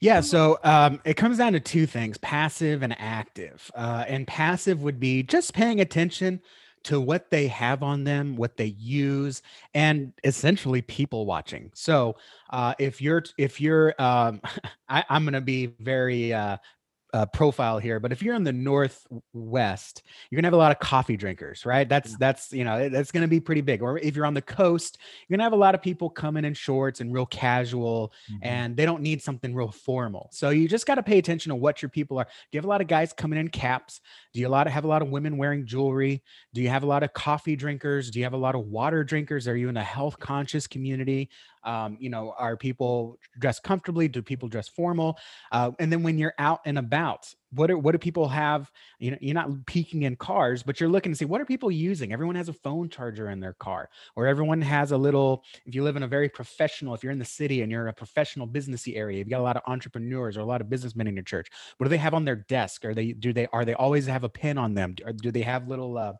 Yeah, 0.00 0.22
so 0.22 0.58
um, 0.64 0.98
it 1.04 1.14
comes 1.14 1.36
down 1.36 1.52
to 1.52 1.60
two 1.60 1.84
things 1.84 2.16
passive 2.18 2.82
and 2.82 2.96
active. 2.98 3.70
Uh, 3.74 4.04
and 4.08 4.26
passive 4.26 4.82
would 4.82 4.98
be 4.98 5.22
just 5.22 5.52
paying 5.52 5.80
attention 5.80 6.40
to 6.84 7.00
what 7.00 7.30
they 7.30 7.46
have 7.48 7.82
on 7.82 8.04
them, 8.04 8.36
what 8.36 8.56
they 8.56 8.74
use, 8.78 9.42
and 9.74 10.12
essentially 10.24 10.82
people 10.82 11.26
watching. 11.26 11.70
So 11.74 12.16
uh, 12.50 12.74
if 12.78 13.00
you're 13.00 13.24
if 13.38 13.60
you're 13.60 13.94
um, 14.00 14.40
I, 14.88 15.04
am 15.10 15.24
going 15.24 15.34
to 15.34 15.40
be 15.40 15.66
very 15.78 16.32
uh, 16.32 16.56
uh, 17.12 17.26
profile 17.26 17.78
here, 17.78 18.00
but 18.00 18.12
if 18.12 18.22
you're 18.22 18.34
in 18.34 18.44
the 18.44 18.52
northwest, 18.52 20.02
you're 20.30 20.36
gonna 20.36 20.46
have 20.46 20.54
a 20.54 20.56
lot 20.56 20.72
of 20.72 20.78
coffee 20.78 21.16
drinkers, 21.16 21.66
right? 21.66 21.88
That's 21.88 22.16
that's 22.18 22.52
you 22.52 22.64
know 22.64 22.88
that's 22.88 23.10
gonna 23.10 23.28
be 23.28 23.40
pretty 23.40 23.60
big. 23.60 23.82
Or 23.82 23.98
if 23.98 24.16
you're 24.16 24.26
on 24.26 24.34
the 24.34 24.42
coast, 24.42 24.98
you're 25.28 25.36
gonna 25.36 25.44
have 25.44 25.52
a 25.52 25.56
lot 25.56 25.74
of 25.74 25.82
people 25.82 26.10
coming 26.10 26.44
in 26.44 26.54
shorts 26.54 27.00
and 27.00 27.12
real 27.12 27.26
casual, 27.26 28.12
mm-hmm. 28.30 28.38
and 28.42 28.76
they 28.76 28.84
don't 28.84 29.02
need 29.02 29.22
something 29.22 29.54
real 29.54 29.70
formal. 29.70 30.28
So 30.32 30.50
you 30.50 30.68
just 30.68 30.86
got 30.86 30.96
to 30.96 31.02
pay 31.02 31.18
attention 31.18 31.50
to 31.50 31.56
what 31.56 31.82
your 31.82 31.88
people 31.88 32.18
are. 32.18 32.24
Do 32.24 32.30
you 32.52 32.58
have 32.58 32.64
a 32.64 32.68
lot 32.68 32.80
of 32.80 32.86
guys 32.86 33.12
coming 33.12 33.38
in 33.38 33.48
caps? 33.48 34.00
Do 34.32 34.40
you 34.40 34.46
a 34.46 34.48
lot 34.48 34.66
of, 34.66 34.72
have 34.72 34.84
a 34.84 34.88
lot 34.88 35.02
of 35.02 35.08
women 35.08 35.36
wearing 35.36 35.66
jewelry? 35.66 36.22
Do 36.54 36.60
you 36.60 36.68
have 36.68 36.82
a 36.82 36.86
lot 36.86 37.02
of 37.02 37.12
coffee 37.12 37.56
drinkers? 37.56 38.10
Do 38.10 38.18
you 38.18 38.24
have 38.24 38.32
a 38.32 38.38
lot 38.38 38.54
of 38.54 38.66
water 38.66 39.04
drinkers? 39.04 39.48
Are 39.48 39.56
you 39.56 39.68
in 39.68 39.76
a 39.76 39.82
health 39.82 40.18
conscious 40.18 40.66
community? 40.66 41.30
Um, 41.64 41.96
you 42.00 42.10
know, 42.10 42.34
are 42.38 42.56
people 42.56 43.18
dressed 43.38 43.62
comfortably? 43.62 44.08
Do 44.08 44.22
people 44.22 44.48
dress 44.48 44.68
formal? 44.68 45.18
Uh, 45.52 45.72
and 45.78 45.92
then 45.92 46.02
when 46.02 46.18
you're 46.18 46.34
out 46.38 46.60
and 46.64 46.78
about, 46.78 47.26
what 47.52 47.70
are 47.70 47.78
what 47.78 47.92
do 47.92 47.98
people 47.98 48.28
have 48.28 48.70
you 48.98 49.10
know 49.10 49.18
you're 49.20 49.34
not 49.34 49.50
peeking 49.66 50.02
in 50.02 50.16
cars 50.16 50.62
but 50.62 50.80
you're 50.80 50.88
looking 50.88 51.12
to 51.12 51.16
see 51.16 51.24
what 51.24 51.40
are 51.40 51.44
people 51.44 51.70
using? 51.70 52.12
Everyone 52.12 52.36
has 52.36 52.48
a 52.48 52.52
phone 52.52 52.88
charger 52.88 53.30
in 53.30 53.40
their 53.40 53.54
car 53.54 53.88
or 54.16 54.26
everyone 54.26 54.60
has 54.62 54.92
a 54.92 54.96
little 54.96 55.44
if 55.66 55.74
you 55.74 55.82
live 55.82 55.96
in 55.96 56.02
a 56.02 56.08
very 56.08 56.28
professional 56.28 56.94
if 56.94 57.02
you're 57.02 57.12
in 57.12 57.18
the 57.18 57.24
city 57.24 57.62
and 57.62 57.70
you're 57.70 57.88
a 57.88 57.92
professional 57.92 58.46
businessy 58.46 58.96
area 58.96 59.18
you've 59.18 59.28
got 59.28 59.40
a 59.40 59.42
lot 59.42 59.56
of 59.56 59.62
entrepreneurs 59.66 60.36
or 60.36 60.40
a 60.40 60.44
lot 60.44 60.60
of 60.60 60.68
businessmen 60.68 61.06
in 61.06 61.14
your 61.14 61.24
church 61.24 61.48
what 61.78 61.84
do 61.84 61.90
they 61.90 61.98
have 61.98 62.14
on 62.14 62.24
their 62.24 62.36
desk? 62.36 62.84
Are 62.84 62.94
they 62.94 63.12
do 63.12 63.32
they 63.32 63.46
are 63.52 63.64
they 63.64 63.74
always 63.74 64.06
have 64.06 64.24
a 64.24 64.28
pin 64.28 64.58
on 64.58 64.74
them? 64.74 64.94
Or 65.04 65.12
do 65.12 65.30
they 65.30 65.42
have 65.42 65.68
little 65.68 65.98
uh, 65.98 66.12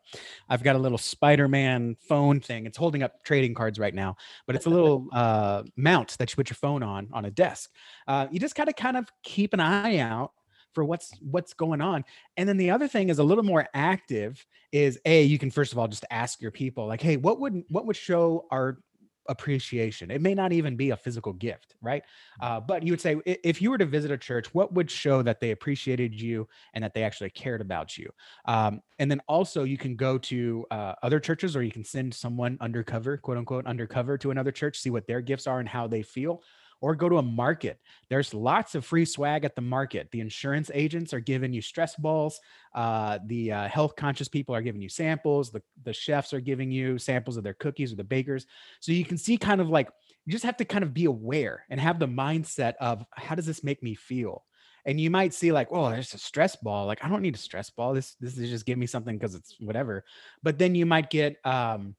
i've 0.49 0.63
got 0.63 0.75
a 0.75 0.79
little 0.79 0.97
spider-man 0.97 1.95
phone 2.07 2.39
thing 2.39 2.65
it's 2.65 2.77
holding 2.77 3.03
up 3.03 3.23
trading 3.23 3.53
cards 3.53 3.79
right 3.79 3.93
now 3.93 4.15
but 4.47 4.55
it's 4.55 4.65
a 4.65 4.69
little 4.77 5.07
uh, 5.11 5.63
mount 5.75 6.17
that 6.17 6.31
you 6.31 6.35
put 6.35 6.49
your 6.49 6.55
phone 6.55 6.83
on 6.83 7.07
on 7.13 7.25
a 7.25 7.31
desk. 7.31 7.71
Uh, 8.07 8.27
you 8.31 8.39
just 8.39 8.55
gotta 8.55 8.73
kind 8.73 8.97
of 8.97 9.09
keep 9.23 9.53
an 9.53 9.59
eye 9.59 9.97
out 9.97 10.31
for 10.73 10.83
what's 10.83 11.11
what's 11.19 11.53
going 11.53 11.81
on. 11.81 12.03
And 12.37 12.47
then 12.47 12.57
the 12.57 12.71
other 12.71 12.87
thing 12.87 13.09
is 13.09 13.19
a 13.19 13.23
little 13.23 13.43
more 13.43 13.67
active 13.73 14.45
is 14.71 14.99
a 15.05 15.23
you 15.23 15.37
can 15.37 15.51
first 15.51 15.71
of 15.71 15.79
all 15.79 15.87
just 15.87 16.05
ask 16.11 16.41
your 16.41 16.51
people 16.51 16.87
like, 16.87 17.01
hey, 17.01 17.17
what 17.17 17.39
would 17.39 17.63
what 17.69 17.85
would 17.85 17.95
show 17.95 18.45
our 18.51 18.79
appreciation. 19.27 20.11
It 20.11 20.21
may 20.21 20.33
not 20.33 20.51
even 20.51 20.75
be 20.75 20.89
a 20.89 20.97
physical 20.97 21.33
gift, 21.33 21.75
right? 21.81 22.03
Uh, 22.39 22.59
but 22.59 22.83
you 22.83 22.91
would 22.91 23.01
say 23.01 23.17
if 23.25 23.61
you 23.61 23.69
were 23.69 23.77
to 23.77 23.85
visit 23.85 24.11
a 24.11 24.17
church, 24.17 24.53
what 24.53 24.73
would 24.73 24.89
show 24.89 25.21
that 25.21 25.39
they 25.39 25.51
appreciated 25.51 26.19
you 26.19 26.47
and 26.73 26.83
that 26.83 26.93
they 26.93 27.03
actually 27.03 27.29
cared 27.29 27.61
about 27.61 27.97
you? 27.97 28.09
Um, 28.45 28.81
and 28.99 29.09
then 29.09 29.21
also 29.27 29.63
you 29.63 29.77
can 29.77 29.95
go 29.95 30.17
to 30.17 30.65
uh, 30.71 30.93
other 31.03 31.19
churches 31.19 31.55
or 31.55 31.63
you 31.63 31.71
can 31.71 31.83
send 31.83 32.13
someone 32.13 32.57
undercover, 32.61 33.17
quote 33.17 33.37
unquote, 33.37 33.65
undercover 33.65 34.17
to 34.17 34.31
another 34.31 34.51
church, 34.51 34.77
see 34.77 34.89
what 34.89 35.07
their 35.07 35.21
gifts 35.21 35.47
are 35.47 35.59
and 35.59 35.69
how 35.69 35.87
they 35.87 36.01
feel. 36.01 36.43
Or 36.81 36.95
go 36.95 37.07
to 37.09 37.19
a 37.19 37.21
market. 37.21 37.79
There's 38.09 38.33
lots 38.33 38.73
of 38.73 38.83
free 38.83 39.05
swag 39.05 39.45
at 39.45 39.55
the 39.55 39.61
market. 39.61 40.09
The 40.11 40.19
insurance 40.19 40.71
agents 40.73 41.13
are 41.13 41.19
giving 41.19 41.53
you 41.53 41.61
stress 41.61 41.95
balls. 41.95 42.39
Uh, 42.73 43.19
the 43.27 43.51
uh, 43.51 43.67
health 43.67 43.95
conscious 43.95 44.27
people 44.27 44.55
are 44.55 44.63
giving 44.63 44.81
you 44.81 44.89
samples. 44.89 45.51
The, 45.51 45.61
the 45.83 45.93
chefs 45.93 46.33
are 46.33 46.39
giving 46.39 46.71
you 46.71 46.97
samples 46.97 47.37
of 47.37 47.43
their 47.43 47.53
cookies 47.53 47.93
or 47.93 47.97
the 47.97 48.03
bakers. 48.03 48.47
So 48.79 48.91
you 48.91 49.05
can 49.05 49.19
see 49.19 49.37
kind 49.37 49.61
of 49.61 49.69
like 49.69 49.89
you 50.25 50.31
just 50.31 50.45
have 50.45 50.57
to 50.57 50.65
kind 50.65 50.83
of 50.83 50.93
be 50.93 51.05
aware 51.05 51.65
and 51.69 51.79
have 51.79 51.99
the 51.99 52.07
mindset 52.07 52.73
of 52.79 53.05
how 53.11 53.35
does 53.35 53.45
this 53.45 53.63
make 53.63 53.81
me 53.83 53.95
feel? 53.95 54.43
And 54.85 54.99
you 54.99 55.11
might 55.11 55.33
see 55.33 55.51
like, 55.51 55.67
oh, 55.71 55.89
there's 55.89 56.13
a 56.13 56.17
stress 56.17 56.55
ball. 56.55 56.87
Like 56.87 57.03
I 57.03 57.09
don't 57.09 57.21
need 57.21 57.35
a 57.35 57.39
stress 57.39 57.69
ball. 57.69 57.93
This 57.93 58.15
this 58.19 58.37
is 58.37 58.49
just 58.49 58.65
give 58.65 58.77
me 58.77 58.87
something 58.87 59.17
because 59.17 59.35
it's 59.35 59.55
whatever. 59.59 60.03
But 60.41 60.57
then 60.57 60.73
you 60.73 60.85
might 60.85 61.09
get 61.09 61.37
um, 61.45 61.95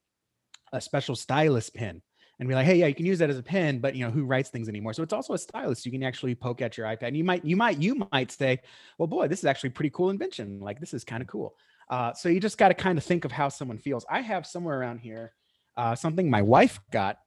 a 0.73 0.81
special 0.81 1.15
stylus 1.15 1.69
pen 1.69 2.01
and 2.43 2.49
be 2.49 2.55
like, 2.55 2.65
hey, 2.65 2.75
yeah, 2.75 2.87
you 2.87 2.93
can 2.93 3.05
use 3.05 3.19
that 3.19 3.29
as 3.29 3.37
a 3.37 3.43
pen, 3.43 3.79
but 3.79 3.95
you 3.95 4.03
know 4.03 4.11
who 4.11 4.25
writes 4.25 4.49
things 4.49 4.67
anymore? 4.67 4.93
So 4.93 5.01
it's 5.01 5.13
also 5.13 5.33
a 5.33 5.37
stylus. 5.37 5.85
You 5.85 5.93
can 5.93 6.03
actually 6.03 6.35
poke 6.35 6.61
at 6.61 6.77
your 6.77 6.85
iPad. 6.85 7.07
And 7.07 7.17
you 7.17 7.23
might 7.23 7.45
you 7.45 7.55
might 7.55 7.81
you 7.81 8.05
might 8.11 8.31
say, 8.31 8.59
well, 8.97 9.07
boy, 9.07 9.29
this 9.29 9.39
is 9.39 9.45
actually 9.45 9.69
a 9.69 9.71
pretty 9.71 9.91
cool 9.91 10.09
invention. 10.09 10.59
Like 10.59 10.81
this 10.81 10.93
is 10.93 11.05
kind 11.05 11.21
of 11.21 11.29
cool. 11.29 11.55
Uh, 11.89 12.11
so 12.13 12.27
you 12.27 12.41
just 12.41 12.57
got 12.57 12.67
to 12.67 12.73
kind 12.73 12.97
of 12.97 13.03
think 13.05 13.23
of 13.23 13.31
how 13.31 13.47
someone 13.47 13.77
feels. 13.77 14.05
I 14.09 14.19
have 14.19 14.45
somewhere 14.45 14.77
around 14.77 14.99
here 14.99 15.31
uh, 15.77 15.95
something 15.95 16.29
my 16.29 16.41
wife 16.41 16.81
got. 16.91 17.17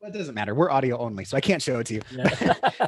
Well, 0.00 0.10
it 0.10 0.16
doesn't 0.16 0.34
matter. 0.34 0.54
We're 0.54 0.70
audio 0.70 0.98
only, 0.98 1.24
so 1.26 1.36
I 1.36 1.40
can't 1.40 1.60
show 1.62 1.78
it 1.80 1.86
to 1.88 1.94
you. 1.94 2.02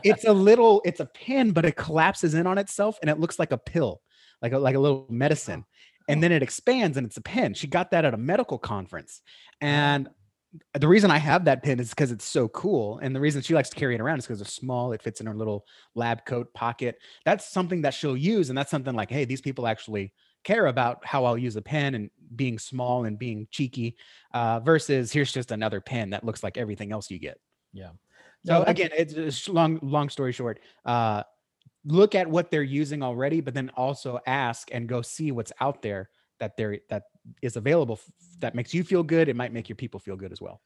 it's 0.04 0.24
a 0.24 0.32
little, 0.32 0.80
it's 0.84 1.00
a 1.00 1.06
pen, 1.06 1.52
but 1.52 1.64
it 1.66 1.76
collapses 1.76 2.34
in 2.34 2.46
on 2.46 2.56
itself 2.58 2.98
and 3.02 3.10
it 3.10 3.18
looks 3.20 3.38
like 3.38 3.52
a 3.52 3.58
pill, 3.58 4.00
like 4.40 4.52
a 4.52 4.58
like 4.58 4.76
a 4.76 4.78
little 4.78 5.06
medicine. 5.10 5.64
And 6.08 6.22
then 6.22 6.32
it 6.32 6.42
expands 6.42 6.96
and 6.96 7.06
it's 7.06 7.18
a 7.18 7.22
pen. 7.22 7.52
She 7.52 7.66
got 7.66 7.90
that 7.90 8.06
at 8.06 8.14
a 8.14 8.16
medical 8.16 8.58
conference. 8.58 9.20
And 9.60 10.08
the 10.74 10.88
reason 10.88 11.10
I 11.10 11.18
have 11.18 11.44
that 11.44 11.62
pin 11.62 11.78
is 11.78 11.90
because 11.90 12.10
it's 12.10 12.24
so 12.24 12.48
cool. 12.48 12.98
And 12.98 13.14
the 13.14 13.20
reason 13.20 13.42
she 13.42 13.54
likes 13.54 13.68
to 13.70 13.76
carry 13.76 13.94
it 13.94 14.00
around 14.00 14.18
is 14.18 14.26
because 14.26 14.40
it's 14.40 14.54
small. 14.54 14.92
It 14.92 15.02
fits 15.02 15.20
in 15.20 15.26
her 15.26 15.34
little 15.34 15.66
lab 15.94 16.24
coat 16.24 16.52
pocket. 16.54 16.98
That's 17.24 17.50
something 17.50 17.82
that 17.82 17.94
she'll 17.94 18.16
use. 18.16 18.48
And 18.48 18.56
that's 18.56 18.70
something 18.70 18.94
like, 18.94 19.10
hey, 19.10 19.24
these 19.24 19.42
people 19.42 19.66
actually 19.66 20.12
care 20.44 20.66
about 20.66 21.04
how 21.04 21.24
I'll 21.24 21.36
use 21.36 21.56
a 21.56 21.62
pen 21.62 21.94
and 21.94 22.10
being 22.34 22.58
small 22.58 23.04
and 23.04 23.18
being 23.18 23.46
cheeky 23.50 23.96
uh, 24.32 24.60
versus 24.60 25.12
here's 25.12 25.32
just 25.32 25.50
another 25.50 25.80
pen 25.80 26.10
that 26.10 26.24
looks 26.24 26.42
like 26.42 26.56
everything 26.56 26.92
else 26.92 27.10
you 27.10 27.18
get. 27.18 27.38
Yeah. 27.72 27.90
So 28.46 28.60
No, 28.60 28.62
again, 28.62 28.90
it's 28.96 29.48
long, 29.48 29.78
long 29.82 30.08
story 30.08 30.32
short, 30.32 30.60
uh, 30.84 31.24
look 31.84 32.14
at 32.14 32.28
what 32.28 32.50
they're 32.50 32.62
using 32.62 33.02
already, 33.02 33.40
but 33.40 33.52
then 33.52 33.70
also 33.76 34.20
ask 34.26 34.68
and 34.72 34.88
go 34.88 35.02
see 35.02 35.32
what's 35.32 35.52
out 35.60 35.82
there 35.82 36.08
that 36.40 36.56
there 36.56 36.78
that 36.88 37.04
is 37.42 37.56
available 37.56 38.00
that 38.40 38.54
makes 38.54 38.74
you 38.74 38.84
feel 38.84 39.02
good. 39.02 39.28
It 39.28 39.36
might 39.36 39.52
make 39.52 39.68
your 39.68 39.76
people 39.76 40.00
feel 40.00 40.16
good 40.16 40.32
as 40.32 40.40
well. 40.40 40.60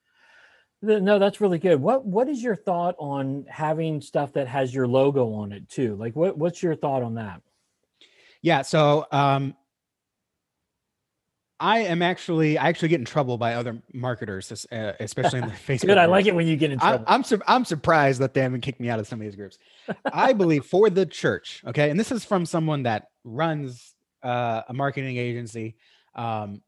No, 0.83 1.19
that's 1.19 1.41
really 1.41 1.59
good. 1.59 1.81
What 1.81 2.05
What 2.05 2.29
is 2.29 2.43
your 2.43 2.57
thought 2.57 2.97
on 2.99 3.47
having 3.49 4.01
stuff 4.01 4.33
that 4.33 4.49
has 4.49 4.75
your 4.75 4.89
logo 4.89 5.33
on 5.35 5.53
it 5.53 5.69
too? 5.69 5.95
Like, 5.97 6.17
what 6.17 6.37
What's 6.37 6.63
your 6.63 6.75
thought 6.75 7.03
on 7.03 7.15
that? 7.15 7.41
Yeah. 8.43 8.63
So 8.63 9.07
um, 9.13 9.55
I 11.61 11.79
am 11.83 12.03
actually 12.03 12.59
I 12.59 12.69
actually 12.69 12.89
get 12.89 12.99
in 12.99 13.05
trouble 13.05 13.39
by 13.39 13.55
other 13.55 13.81
marketers, 13.95 14.67
uh, 14.73 14.95
especially 14.99 15.39
in 15.39 15.47
the 15.47 15.53
Facebook. 15.69 15.87
Good. 15.87 15.99
I 15.99 16.07
like 16.07 16.27
it 16.27 16.35
when 16.35 16.49
you 16.49 16.57
get 16.57 16.73
in 16.73 16.81
I, 16.81 16.89
trouble. 16.89 17.05
I'm 17.07 17.23
sur- 17.23 17.43
I'm 17.47 17.65
surprised 17.65 18.21
that 18.21 18.35
they 18.35 18.41
haven't 18.41 18.63
kicked 18.63 18.81
me 18.81 18.91
out 18.91 18.99
of 18.99 19.07
some 19.07 19.21
of 19.21 19.25
these 19.25 19.37
groups. 19.37 19.59
I 20.13 20.33
believe 20.33 20.65
for 20.65 20.91
the 20.91 21.07
church, 21.07 21.63
okay, 21.65 21.91
and 21.91 22.01
this 22.01 22.11
is 22.11 22.25
from 22.25 22.47
someone 22.47 22.83
that 22.83 23.07
runs 23.23 23.92
uh, 24.23 24.63
a 24.69 24.73
marketing 24.75 25.17
agency. 25.17 25.77
Um, 26.15 26.63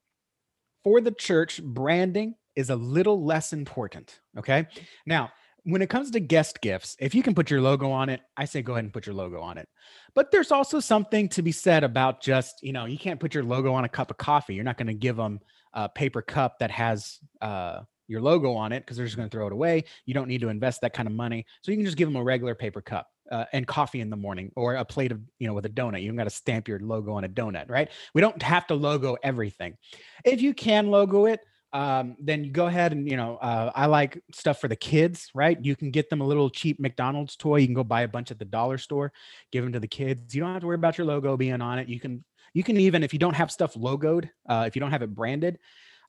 for 0.82 1.00
the 1.00 1.11
church, 1.11 1.62
branding 1.62 2.34
is 2.56 2.70
a 2.70 2.76
little 2.76 3.25
less 3.25 3.52
important. 3.52 4.20
Okay, 4.38 4.66
now 5.06 5.30
when 5.64 5.80
it 5.80 5.88
comes 5.88 6.11
to 6.11 6.20
guest 6.20 6.61
gifts, 6.61 6.96
if 7.00 7.14
you 7.14 7.23
can 7.23 7.34
put 7.34 7.50
your 7.50 7.61
logo 7.61 7.90
on 7.90 8.11
it, 8.11 8.20
I 8.37 8.44
say 8.44 8.61
go 8.62 8.75
ahead 8.75 8.84
and 8.84 8.92
put 8.92 9.06
your 9.06 9.14
logo 9.14 9.40
on 9.40 9.56
it. 9.56 9.68
But 10.14 10.30
there's 10.30 10.52
also 10.52 10.78
something 10.78 11.28
to 11.30 11.42
be 11.42 11.52
said 11.52 11.84
about 11.84 12.20
just 12.20 12.62
you 12.62 12.73
know 12.73 12.84
you 12.84 12.99
can't 12.99 13.20
put 13.20 13.34
your 13.34 13.44
logo 13.44 13.73
on 13.73 13.84
a 13.84 13.88
cup 13.88 14.11
of 14.11 14.18
coffee. 14.18 14.54
You're 14.54 14.64
not 14.64 14.76
going 14.76 14.88
to 14.88 14.94
give 14.94 15.16
them 15.16 15.40
a 15.73 15.88
paper 15.88 16.23
cup 16.23 16.58
that 16.61 16.70
has 16.70 17.18
uh, 17.40 17.80
your 18.06 18.20
logo 18.20 18.52
on 18.52 18.73
it 18.73 18.80
because 18.80 18.96
they're 18.96 19.06
just 19.06 19.16
going 19.16 19.28
to 19.28 19.34
throw 19.34 19.46
it 19.46 19.52
away. 19.52 19.84
You 20.06 20.14
don't 20.14 20.28
need 20.28 20.42
to 20.42 20.49
invest 20.49 20.82
that 20.82 20.92
kind 20.92 21.08
of 21.08 21.14
money. 21.14 21.46
So 21.62 21.73
you 21.73 21.78
can 21.78 21.84
just 21.84 21.96
give 21.96 22.08
them 22.08 22.16
a 22.16 22.23
regular 22.23 22.54
paper 22.54 22.82
cup 22.82 23.08
uh, 23.31 23.45
and 23.52 23.66
coffee 23.66 24.00
in 24.00 24.11
the 24.11 24.16
morning 24.16 24.52
or 24.57 24.75
a 24.75 24.85
plate 24.85 25.12
of, 25.12 25.21
you 25.38 25.47
know, 25.47 25.54
with 25.54 25.66
a 25.66 25.71
donut. 25.71 26.02
You 26.02 26.09
don't 26.09 26.16
got 26.16 26.25
to 26.25 26.31
stamp 26.31 26.69
your 26.69 26.81
logo 26.81 27.14
on 27.14 27.25
a 27.25 27.28
donut, 27.28 27.71
right? 27.71 27.90
We 28.14 28.21
don't 28.21 28.43
have 28.43 28.66
to 28.69 28.75
logo 28.75 29.16
everything. 29.23 29.76
If 30.25 30.43
you 30.43 30.54
can 30.54 30.90
logo 30.90 31.26
it, 31.26 31.40
um, 31.73 32.16
then 32.21 32.45
you 32.45 32.52
go 32.52 32.66
ahead 32.66 32.93
and, 32.93 33.11
you 33.11 33.16
know, 33.16 33.37
uh, 33.37 33.73
I 33.75 33.87
like 33.87 34.23
stuff 34.33 34.61
for 34.61 34.69
the 34.69 34.76
kids, 34.76 35.31
right? 35.35 35.59
You 35.61 35.75
can 35.75 35.90
get 35.90 36.09
them 36.09 36.21
a 36.21 36.26
little 36.26 36.49
cheap 36.49 36.78
McDonald's 36.78 37.35
toy. 37.35 37.57
You 37.57 37.66
can 37.66 37.75
go 37.75 37.83
buy 37.83 38.02
a 38.02 38.09
bunch 38.09 38.31
at 38.31 38.38
the 38.38 38.45
dollar 38.45 38.78
store, 38.78 39.12
give 39.50 39.64
them 39.64 39.73
to 39.73 39.81
the 39.81 39.88
kids. 39.88 40.35
You 40.35 40.40
don't 40.40 40.52
have 40.52 40.61
to 40.61 40.69
worry 40.69 40.76
about 40.76 40.99
your 40.99 41.07
logo 41.09 41.37
being 41.37 41.61
on 41.61 41.81
it. 41.81 41.88
You 41.88 41.99
can, 41.99 42.25
you 42.52 42.62
can 42.62 42.76
even, 42.76 43.02
if 43.02 43.12
you 43.12 43.19
don't 43.19 43.35
have 43.35 43.50
stuff 43.50 43.75
logoed, 43.75 44.31
uh, 44.49 44.64
if 44.69 44.76
you 44.76 44.81
don't 44.81 44.93
have 44.93 45.02
it 45.02 45.12
branded, 45.12 45.59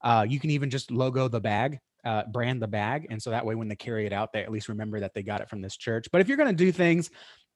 uh, 0.04 0.24
you 0.30 0.40
can 0.40 0.52
even 0.52 0.70
just 0.70 0.92
logo 0.92 1.28
the 1.28 1.42
bag, 1.42 1.80
uh, 2.06 2.24
brand 2.32 2.62
the 2.62 2.68
bag. 2.68 3.08
And 3.10 3.22
so 3.22 3.32
that 3.32 3.46
way, 3.46 3.56
when 3.56 3.68
they 3.68 3.76
carry 3.76 4.06
it 4.06 4.14
out, 4.14 4.32
they 4.32 4.44
at 4.44 4.52
least 4.52 4.70
remember 4.70 5.00
that 5.00 5.14
they 5.14 5.24
got 5.24 5.42
it 5.42 5.50
from 5.50 5.62
this 5.62 5.76
church. 5.76 6.08
But 6.12 6.22
if 6.22 6.28
you're 6.28 6.38
going 6.38 6.56
to 6.56 6.66
do 6.66 6.72
things 6.72 7.10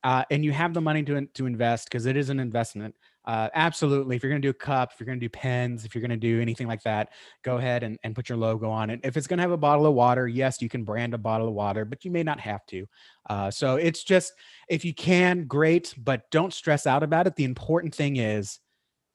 uh, 0.03 0.23
and 0.31 0.43
you 0.43 0.51
have 0.51 0.73
the 0.73 0.81
money 0.81 1.03
to, 1.03 1.25
to 1.25 1.45
invest, 1.45 1.89
because 1.89 2.05
it 2.05 2.17
is 2.17 2.29
an 2.29 2.39
investment, 2.39 2.95
uh, 3.25 3.49
absolutely. 3.53 4.15
If 4.15 4.23
you're 4.23 4.31
going 4.31 4.41
to 4.41 4.45
do 4.45 4.49
a 4.49 4.53
cup, 4.53 4.91
if 4.91 4.99
you're 4.99 5.05
going 5.05 5.19
to 5.19 5.25
do 5.25 5.29
pens, 5.29 5.85
if 5.85 5.93
you're 5.93 6.01
going 6.01 6.09
to 6.09 6.17
do 6.17 6.41
anything 6.41 6.67
like 6.67 6.81
that, 6.83 7.09
go 7.43 7.57
ahead 7.57 7.83
and, 7.83 7.99
and 8.03 8.15
put 8.15 8.27
your 8.27 8.37
logo 8.37 8.71
on 8.71 8.89
it. 8.89 9.01
If 9.03 9.17
it's 9.17 9.27
going 9.27 9.37
to 9.37 9.43
have 9.43 9.51
a 9.51 9.57
bottle 9.57 9.85
of 9.85 9.93
water, 9.93 10.27
yes, 10.27 10.61
you 10.61 10.69
can 10.69 10.83
brand 10.83 11.13
a 11.13 11.17
bottle 11.19 11.47
of 11.47 11.53
water, 11.53 11.85
but 11.85 12.03
you 12.03 12.09
may 12.09 12.23
not 12.23 12.39
have 12.39 12.65
to. 12.67 12.85
Uh, 13.29 13.51
so 13.51 13.75
it's 13.75 14.03
just, 14.03 14.33
if 14.67 14.83
you 14.83 14.95
can, 14.95 15.45
great, 15.45 15.93
but 15.97 16.31
don't 16.31 16.53
stress 16.53 16.87
out 16.87 17.03
about 17.03 17.27
it. 17.27 17.35
The 17.35 17.43
important 17.43 17.93
thing 17.93 18.15
is, 18.15 18.59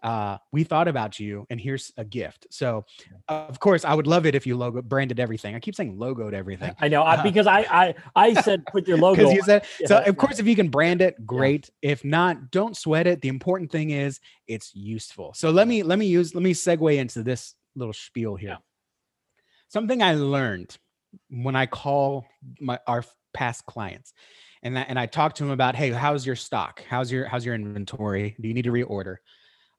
uh, 0.05 0.37
we 0.53 0.63
thought 0.65 0.87
about 0.87 1.19
you 1.19 1.47
and 1.49 1.59
here's 1.59 1.91
a 1.97 2.05
gift. 2.05 2.47
So 2.51 2.85
of 3.29 3.59
course 3.59 3.85
I 3.87 3.95
would 3.95 4.07
love 4.07 4.27
it 4.27 4.35
if 4.35 4.47
you 4.47 4.55
logo 4.57 4.83
branded 4.83 5.19
everything. 5.19 5.55
I 5.55 5.61
keep 5.61 5.75
saying 5.75 5.97
logoed 5.97 6.35
everything. 6.35 6.75
I 6.79 6.89
know 6.89 7.03
I, 7.03 7.23
because 7.23 7.47
I, 7.47 7.61
I 7.63 7.95
I 8.15 8.35
said 8.43 8.67
put 8.67 8.87
your 8.87 8.99
logo. 9.07 9.31
You 9.31 9.41
on. 9.41 9.45
said 9.47 9.67
so 9.87 9.99
Yeah. 10.01 10.09
of 10.09 10.17
course 10.19 10.39
if 10.39 10.47
you 10.47 10.55
can 10.55 10.69
brand 10.69 11.01
it, 11.01 11.25
great. 11.27 11.71
If 11.81 12.05
not, 12.05 12.51
don't 12.51 12.77
sweat 12.77 13.07
it. 13.07 13.23
The 13.23 13.29
important 13.29 13.73
thing 13.73 13.91
is 13.91 14.21
it's 14.47 14.75
useful. 14.75 15.33
So 15.35 15.51
let 15.51 15.67
me 15.67 15.83
let 15.83 15.99
me 15.99 16.07
use 16.07 16.35
let 16.35 16.43
me 16.45 16.53
segue 16.53 16.95
into 16.97 17.23
this 17.23 17.55
little 17.75 17.95
spiel 17.95 18.37
here. 18.37 18.51
Yeah. 18.51 18.57
Something 19.69 20.03
I 20.03 20.15
learned 20.15 20.77
when 21.31 21.57
I 21.57 21.65
call 21.67 22.27
my 22.61 22.79
our 22.87 23.05
past 23.33 23.65
clients 23.65 24.13
and 24.63 24.77
that, 24.77 24.87
and 24.89 24.99
I 24.99 25.07
talk 25.07 25.35
to 25.37 25.45
them 25.45 25.51
about, 25.51 25.75
hey, 25.77 25.91
how's 25.91 26.25
your 26.27 26.37
stock? 26.37 26.83
How's 26.89 27.11
your 27.11 27.27
how's 27.27 27.45
your 27.47 27.55
inventory? 27.55 28.37
Do 28.41 28.49
you 28.49 28.55
need 28.55 28.65
to 28.65 28.71
reorder? 28.73 29.17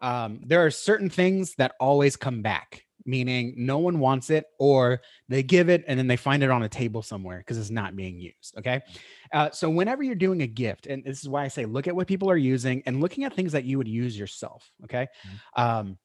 Um, 0.05 0.39
there 0.45 0.63
are 0.63 0.69
certain 0.69 1.09
things 1.09 1.55
that 1.55 1.73
always 1.79 2.15
come 2.15 2.43
back, 2.43 2.85
meaning 3.07 3.55
no 3.57 3.79
one 3.79 3.97
wants 3.97 4.29
it, 4.29 4.45
or 4.59 5.01
they 5.29 5.41
give 5.41 5.67
it 5.67 5.83
and 5.87 5.97
then 5.97 6.05
they 6.05 6.15
find 6.15 6.43
it 6.43 6.51
on 6.51 6.61
a 6.61 6.69
table 6.69 7.01
somewhere 7.01 7.39
because 7.39 7.57
it's 7.57 7.71
not 7.71 7.95
being 7.95 8.19
used. 8.19 8.53
Okay. 8.59 8.81
Uh, 9.33 9.49
so 9.49 9.67
whenever 9.67 10.03
you're 10.03 10.13
doing 10.13 10.43
a 10.43 10.47
gift, 10.47 10.85
and 10.85 11.03
this 11.03 11.21
is 11.21 11.27
why 11.27 11.43
I 11.43 11.47
say 11.47 11.65
look 11.65 11.87
at 11.87 11.95
what 11.95 12.05
people 12.05 12.29
are 12.29 12.37
using 12.37 12.83
and 12.85 13.01
looking 13.01 13.23
at 13.23 13.33
things 13.33 13.53
that 13.53 13.63
you 13.63 13.79
would 13.79 13.87
use 13.87 14.15
yourself. 14.15 14.69
Okay. 14.83 15.07
Um, 15.55 15.97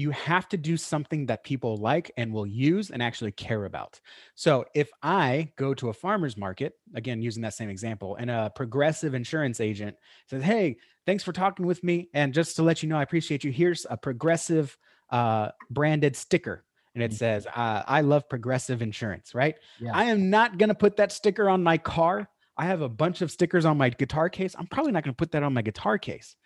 you 0.00 0.10
have 0.12 0.48
to 0.48 0.56
do 0.56 0.78
something 0.78 1.26
that 1.26 1.44
people 1.44 1.76
like 1.76 2.10
and 2.16 2.32
will 2.32 2.46
use 2.46 2.90
and 2.90 3.02
actually 3.02 3.32
care 3.32 3.66
about. 3.66 4.00
So 4.34 4.64
if 4.74 4.88
I 5.02 5.52
go 5.56 5.74
to 5.74 5.90
a 5.90 5.92
farmer's 5.92 6.38
market, 6.38 6.72
again, 6.94 7.20
using 7.20 7.42
that 7.42 7.52
same 7.52 7.68
example, 7.68 8.16
and 8.16 8.30
a 8.30 8.50
progressive 8.54 9.12
insurance 9.12 9.60
agent 9.60 9.96
says, 10.26 10.42
Hey, 10.42 10.78
thanks 11.04 11.22
for 11.22 11.32
talking 11.32 11.66
with 11.66 11.84
me. 11.84 12.08
And 12.14 12.32
just 12.32 12.56
to 12.56 12.62
let 12.62 12.82
you 12.82 12.88
know, 12.88 12.96
I 12.96 13.02
appreciate 13.02 13.44
you. 13.44 13.52
Here's 13.52 13.86
a 13.90 13.96
progressive 13.98 14.76
uh, 15.10 15.50
branded 15.68 16.16
sticker. 16.16 16.64
And 16.94 17.04
it 17.04 17.12
says, 17.12 17.46
uh, 17.46 17.82
I 17.86 18.00
love 18.00 18.26
progressive 18.28 18.80
insurance, 18.80 19.34
right? 19.34 19.54
Yeah. 19.80 19.92
I 19.94 20.04
am 20.04 20.30
not 20.30 20.56
going 20.56 20.70
to 20.70 20.74
put 20.74 20.96
that 20.96 21.12
sticker 21.12 21.48
on 21.48 21.62
my 21.62 21.76
car. 21.76 22.28
I 22.56 22.64
have 22.64 22.80
a 22.80 22.88
bunch 22.88 23.20
of 23.20 23.30
stickers 23.30 23.66
on 23.66 23.76
my 23.76 23.90
guitar 23.90 24.30
case. 24.30 24.56
I'm 24.58 24.66
probably 24.66 24.92
not 24.92 25.04
going 25.04 25.14
to 25.14 25.16
put 25.16 25.32
that 25.32 25.42
on 25.42 25.52
my 25.52 25.62
guitar 25.62 25.98
case. 25.98 26.36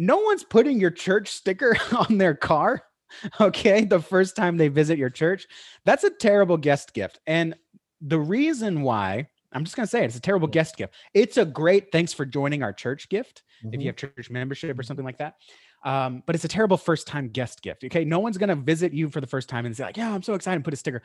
No 0.00 0.18
one's 0.18 0.44
putting 0.44 0.80
your 0.80 0.90
church 0.90 1.28
sticker 1.28 1.76
on 2.08 2.16
their 2.18 2.34
car. 2.34 2.82
Okay. 3.40 3.84
The 3.84 4.00
first 4.00 4.34
time 4.34 4.56
they 4.56 4.68
visit 4.68 4.96
your 4.98 5.10
church. 5.10 5.46
That's 5.84 6.04
a 6.04 6.10
terrible 6.10 6.56
guest 6.56 6.94
gift. 6.94 7.18
And 7.26 7.54
the 8.00 8.18
reason 8.18 8.82
why, 8.82 9.28
I'm 9.52 9.64
just 9.64 9.76
going 9.76 9.84
to 9.84 9.90
say 9.90 10.02
it, 10.02 10.06
it's 10.06 10.16
a 10.16 10.20
terrible 10.20 10.48
guest 10.48 10.76
gift. 10.76 10.94
It's 11.12 11.36
a 11.36 11.44
great 11.44 11.92
thanks 11.92 12.12
for 12.14 12.24
joining 12.24 12.62
our 12.62 12.72
church 12.72 13.08
gift 13.10 13.42
if 13.72 13.78
Mhm. 13.78 13.82
you 13.82 13.86
have 13.88 13.96
church 13.96 14.30
membership 14.30 14.78
or 14.78 14.82
something 14.82 15.04
like 15.04 15.18
that. 15.18 15.34
Um, 15.82 16.22
but 16.26 16.34
it's 16.34 16.44
a 16.44 16.48
terrible 16.48 16.76
first 16.76 17.06
time 17.06 17.28
guest 17.28 17.62
gift. 17.62 17.84
Okay. 17.84 18.04
No 18.04 18.18
one's 18.18 18.38
going 18.38 18.50
to 18.50 18.54
visit 18.54 18.92
you 18.92 19.08
for 19.08 19.20
the 19.20 19.26
first 19.26 19.48
time 19.48 19.66
and 19.66 19.76
say, 19.76 19.84
like, 19.84 19.96
yeah, 19.96 20.12
I'm 20.12 20.22
so 20.22 20.34
excited 20.34 20.56
and 20.56 20.64
put 20.64 20.74
a 20.74 20.76
sticker. 20.76 21.02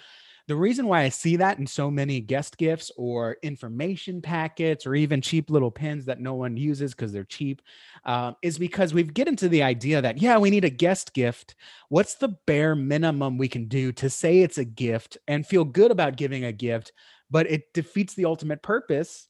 The 0.48 0.55
reason 0.55 0.88
why 0.88 1.01
I 1.01 1.10
see 1.10 1.38
that 1.38 1.58
in 1.58 1.65
so 1.65 1.89
many 1.89 2.20
guest 2.20 2.58
gifts 2.58 2.91
or 2.98 3.38
information 3.41 4.22
packets 4.22 4.86
or 4.86 4.94
even 4.94 5.20
cheap 5.22 5.50
little 5.50 5.72
pins 5.72 6.05
that 6.05 6.20
no 6.20 6.36
one 6.36 6.55
uses 6.55 6.94
because 6.94 7.12
they're 7.12 7.24
cheap 7.24 7.63
uh, 8.05 8.34
is 8.44 8.60
because 8.60 8.94
we've 8.94 9.13
get 9.13 9.27
into 9.27 9.50
the 9.50 9.63
idea 9.63 10.01
that, 10.01 10.22
yeah, 10.22 10.38
we 10.38 10.51
need 10.51 10.65
a 10.65 10.70
guest 10.70 11.13
gift. 11.13 11.55
What's 11.89 12.15
the 12.15 12.36
bare 12.46 12.75
minimum 12.75 13.38
we 13.39 13.48
can 13.48 13.67
do 13.67 13.91
to 13.94 14.10
say 14.10 14.41
it's 14.41 14.60
a 14.60 14.65
gift 14.65 15.17
and 15.27 15.48
feel 15.48 15.63
good 15.63 15.89
about 15.89 16.17
giving 16.17 16.44
a 16.46 16.51
gift? 16.51 16.91
But 17.32 17.50
it 17.50 17.74
defeats 17.74 18.13
the 18.13 18.25
ultimate 18.25 18.62
purpose 18.62 19.27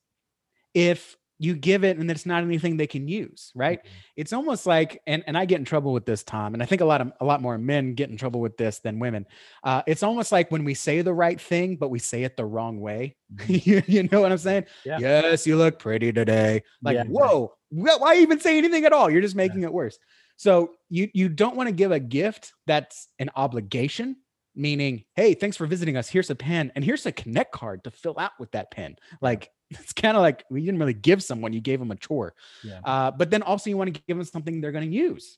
if 0.73 1.15
you 1.38 1.54
give 1.54 1.84
it 1.84 1.98
and 1.98 2.10
it's 2.10 2.25
not 2.25 2.44
anything 2.44 2.77
they 2.77 2.88
can 2.88 3.08
use 3.08 3.51
right? 3.56 3.80
Mhm. 3.84 3.89
it's 4.15 4.32
almost 4.34 4.65
like 4.65 5.01
and, 5.06 5.24
and 5.27 5.38
i 5.38 5.46
get 5.46 5.60
in 5.60 5.65
trouble 5.65 5.92
with 5.92 6.06
this 6.06 6.24
tom 6.24 6.54
and 6.54 6.63
i 6.63 6.65
think 6.65 6.82
a 6.82 6.86
lot 6.86 7.01
of 7.01 7.12
a 7.20 7.25
lot 7.25 7.42
more 7.42 7.58
men 7.58 7.94
get 7.94 8.10
in 8.10 8.18
trouble 8.18 8.39
with 8.39 8.56
this 8.58 8.80
than 8.80 9.00
women. 9.00 9.25
Uh, 9.63 9.82
it's 9.88 10.04
almost 10.04 10.32
like 10.32 10.50
when 10.51 10.63
we 10.63 10.74
say 10.74 11.01
the 11.01 11.13
right 11.13 11.39
thing 11.42 11.75
but 11.75 11.89
we 11.89 12.00
say 12.00 12.24
it 12.24 12.38
the 12.38 12.46
wrong 12.46 12.80
way. 12.80 13.15
You, 13.48 13.82
you 13.88 14.04
know 14.04 14.22
what 14.22 14.32
i'm 14.32 14.38
saying? 14.38 14.65
Yeah. 14.86 15.00
yes 15.00 15.46
you 15.46 15.58
look 15.58 15.80
pretty 15.80 16.13
today. 16.13 16.63
Like 16.82 16.96
Yeah. 16.96 17.04
whoa 17.06 17.54
why 17.72 18.18
even 18.18 18.39
say 18.39 18.58
anything 18.58 18.86
at 18.86 18.94
all? 18.94 19.10
You're 19.10 19.22
just 19.22 19.36
making 19.36 19.63
it 19.63 19.74
worse. 19.74 19.98
So 20.38 20.72
you 20.89 21.10
you 21.13 21.27
don't 21.30 21.56
want 21.58 21.68
to 21.68 21.74
give 21.75 21.92
a 21.92 22.00
gift 22.00 22.54
that's 22.68 23.08
an 23.20 23.30
obligation 23.36 24.15
meaning 24.58 25.04
hey 25.15 25.34
thanks 25.34 25.58
for 25.58 25.65
visiting 25.68 25.98
us. 25.98 26.08
Here's 26.08 26.30
a 26.30 26.36
pen 26.36 26.72
and 26.75 26.84
here's 26.86 27.06
a 27.06 27.12
connect 27.12 27.51
card 27.51 27.84
to 27.84 27.92
fill 27.92 28.18
out 28.18 28.32
with 28.39 28.51
that 28.51 28.72
pen. 28.72 28.96
Like 29.22 29.50
it's 29.72 29.93
kind 29.93 30.15
of 30.15 30.22
like 30.22 30.43
we 30.50 30.62
didn't 30.62 30.79
really 30.79 30.93
give 30.93 31.24
someone 31.24 31.53
you 31.53 31.62
gave 31.62 31.79
them 31.79 31.91
a 31.91 31.95
chore 31.95 32.34
Yeah. 32.63 32.79
uh, 32.84 33.12
but 33.12 33.29
then 33.31 33.41
also 33.41 33.69
you 33.69 33.77
want 33.77 33.93
to 33.93 34.01
give 34.07 34.17
them 34.17 34.25
something 34.25 34.62
they're 34.62 34.72
going 34.72 34.89
to 34.89 34.95
use 34.95 35.38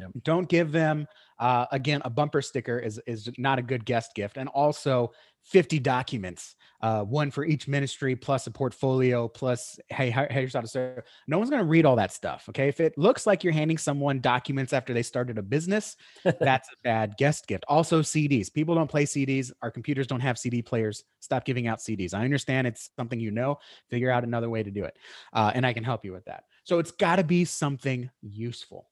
Yep. 0.00 0.10
don't 0.24 0.48
give 0.48 0.72
them 0.72 1.06
uh, 1.38 1.66
again 1.70 2.02
a 2.04 2.10
bumper 2.10 2.42
sticker 2.42 2.78
is 2.78 3.00
is 3.06 3.30
not 3.38 3.58
a 3.58 3.62
good 3.62 3.84
guest 3.84 4.14
gift 4.14 4.36
and 4.36 4.48
also 4.48 5.12
50 5.44 5.78
documents 5.78 6.56
uh, 6.80 7.02
one 7.02 7.30
for 7.30 7.44
each 7.44 7.66
ministry 7.66 8.14
plus 8.14 8.46
a 8.46 8.50
portfolio 8.50 9.26
plus 9.28 9.78
hey 9.88 10.10
how- 10.10 10.26
here's 10.30 10.54
how 10.54 10.60
to 10.60 10.66
serve 10.68 11.02
no 11.26 11.38
one's 11.38 11.50
going 11.50 11.62
to 11.62 11.68
read 11.68 11.86
all 11.86 11.96
that 11.96 12.12
stuff 12.12 12.46
okay? 12.48 12.68
If 12.68 12.80
it 12.80 12.96
looks 12.98 13.26
like 13.26 13.44
you're 13.44 13.52
handing 13.52 13.78
someone 13.78 14.20
documents 14.20 14.72
after 14.72 14.92
they 14.92 15.02
started 15.02 15.38
a 15.38 15.42
business 15.42 15.96
that's 16.24 16.68
a 16.68 16.76
bad 16.82 17.14
guest 17.18 17.46
gift. 17.46 17.64
Also 17.68 18.02
cds 18.02 18.52
people 18.52 18.74
don't 18.74 18.90
play 18.90 19.04
cds 19.04 19.50
our 19.62 19.70
computers 19.70 20.06
don't 20.06 20.20
have 20.20 20.38
cd 20.38 20.62
players. 20.62 21.04
Stop 21.20 21.44
giving 21.44 21.66
out 21.66 21.78
cds 21.78 22.14
i 22.14 22.24
understand 22.24 22.66
it's 22.66 22.90
something 22.96 23.20
you 23.20 23.30
know. 23.30 23.58
Figure 23.90 24.10
out 24.10 24.24
another 24.24 24.50
way 24.50 24.62
to 24.62 24.70
do 24.70 24.84
it 24.84 24.96
uh, 25.32 25.52
and 25.54 25.66
i 25.66 25.72
can 25.72 25.84
help 25.84 26.04
you 26.04 26.12
with 26.12 26.24
that. 26.26 26.44
So 26.64 26.78
it's 26.78 26.90
got 26.90 27.16
to 27.16 27.24
be 27.24 27.44
something 27.44 28.10
useful 28.22 28.88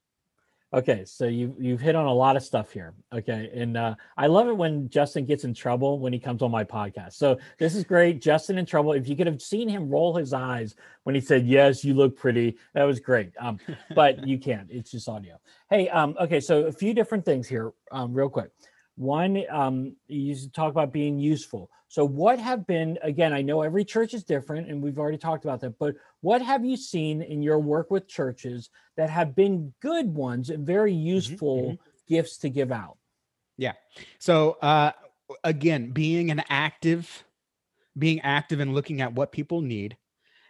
Okay, 0.73 1.05
so 1.05 1.25
you 1.25 1.55
you've 1.59 1.79
hit 1.79 1.95
on 1.95 2.07
a 2.07 2.13
lot 2.13 2.35
of 2.35 2.41
stuff 2.41 2.71
here. 2.71 2.95
Okay, 3.13 3.51
and 3.53 3.77
uh, 3.77 3.93
I 4.17 4.25
love 4.25 4.47
it 4.47 4.57
when 4.57 4.89
Justin 4.89 5.23
gets 5.23 5.43
in 5.43 5.53
trouble 5.53 5.99
when 5.99 6.11
he 6.11 6.17
comes 6.17 6.41
on 6.41 6.49
my 6.49 6.63
podcast. 6.63 7.13
So 7.13 7.37
this 7.59 7.75
is 7.75 7.83
great, 7.83 8.19
Justin 8.19 8.57
in 8.57 8.65
trouble. 8.65 8.93
If 8.93 9.07
you 9.07 9.15
could 9.15 9.27
have 9.27 9.39
seen 9.39 9.69
him 9.69 9.87
roll 9.87 10.15
his 10.15 10.33
eyes 10.33 10.75
when 11.03 11.13
he 11.13 11.21
said, 11.21 11.45
"Yes, 11.45 11.85
you 11.85 11.93
look 11.93 12.17
pretty," 12.17 12.57
that 12.73 12.85
was 12.85 12.99
great. 12.99 13.33
Um, 13.39 13.59
but 13.95 14.27
you 14.27 14.39
can't; 14.39 14.67
it's 14.71 14.89
just 14.89 15.07
audio. 15.07 15.39
Hey, 15.69 15.89
um, 15.89 16.15
okay, 16.19 16.39
so 16.39 16.65
a 16.65 16.71
few 16.71 16.95
different 16.95 17.23
things 17.23 17.47
here, 17.47 17.71
um, 17.91 18.11
real 18.11 18.29
quick. 18.29 18.49
One, 18.95 19.43
um, 19.49 19.95
you 20.07 20.21
used 20.21 20.45
to 20.45 20.51
talk 20.51 20.71
about 20.71 20.93
being 20.93 21.17
useful. 21.17 21.69
So, 21.87 22.05
what 22.05 22.39
have 22.39 22.65
been 22.67 22.97
again? 23.01 23.33
I 23.33 23.41
know 23.41 23.61
every 23.61 23.85
church 23.85 24.13
is 24.13 24.23
different, 24.23 24.69
and 24.69 24.81
we've 24.81 24.99
already 24.99 25.17
talked 25.17 25.45
about 25.45 25.61
that. 25.61 25.77
But 25.79 25.95
what 26.21 26.41
have 26.41 26.63
you 26.65 26.77
seen 26.77 27.21
in 27.21 27.41
your 27.41 27.59
work 27.59 27.91
with 27.91 28.07
churches 28.07 28.69
that 28.97 29.09
have 29.09 29.35
been 29.35 29.73
good 29.81 30.13
ones 30.13 30.49
and 30.49 30.65
very 30.65 30.93
useful 30.93 31.77
gifts 32.07 32.37
to 32.39 32.49
give 32.49 32.71
out? 32.71 32.97
Yeah. 33.57 33.73
So 34.19 34.57
uh 34.61 34.91
again, 35.43 35.91
being 35.91 36.31
an 36.31 36.43
active, 36.49 37.23
being 37.97 38.21
active 38.21 38.59
and 38.59 38.73
looking 38.73 39.01
at 39.01 39.13
what 39.13 39.31
people 39.31 39.61
need. 39.61 39.97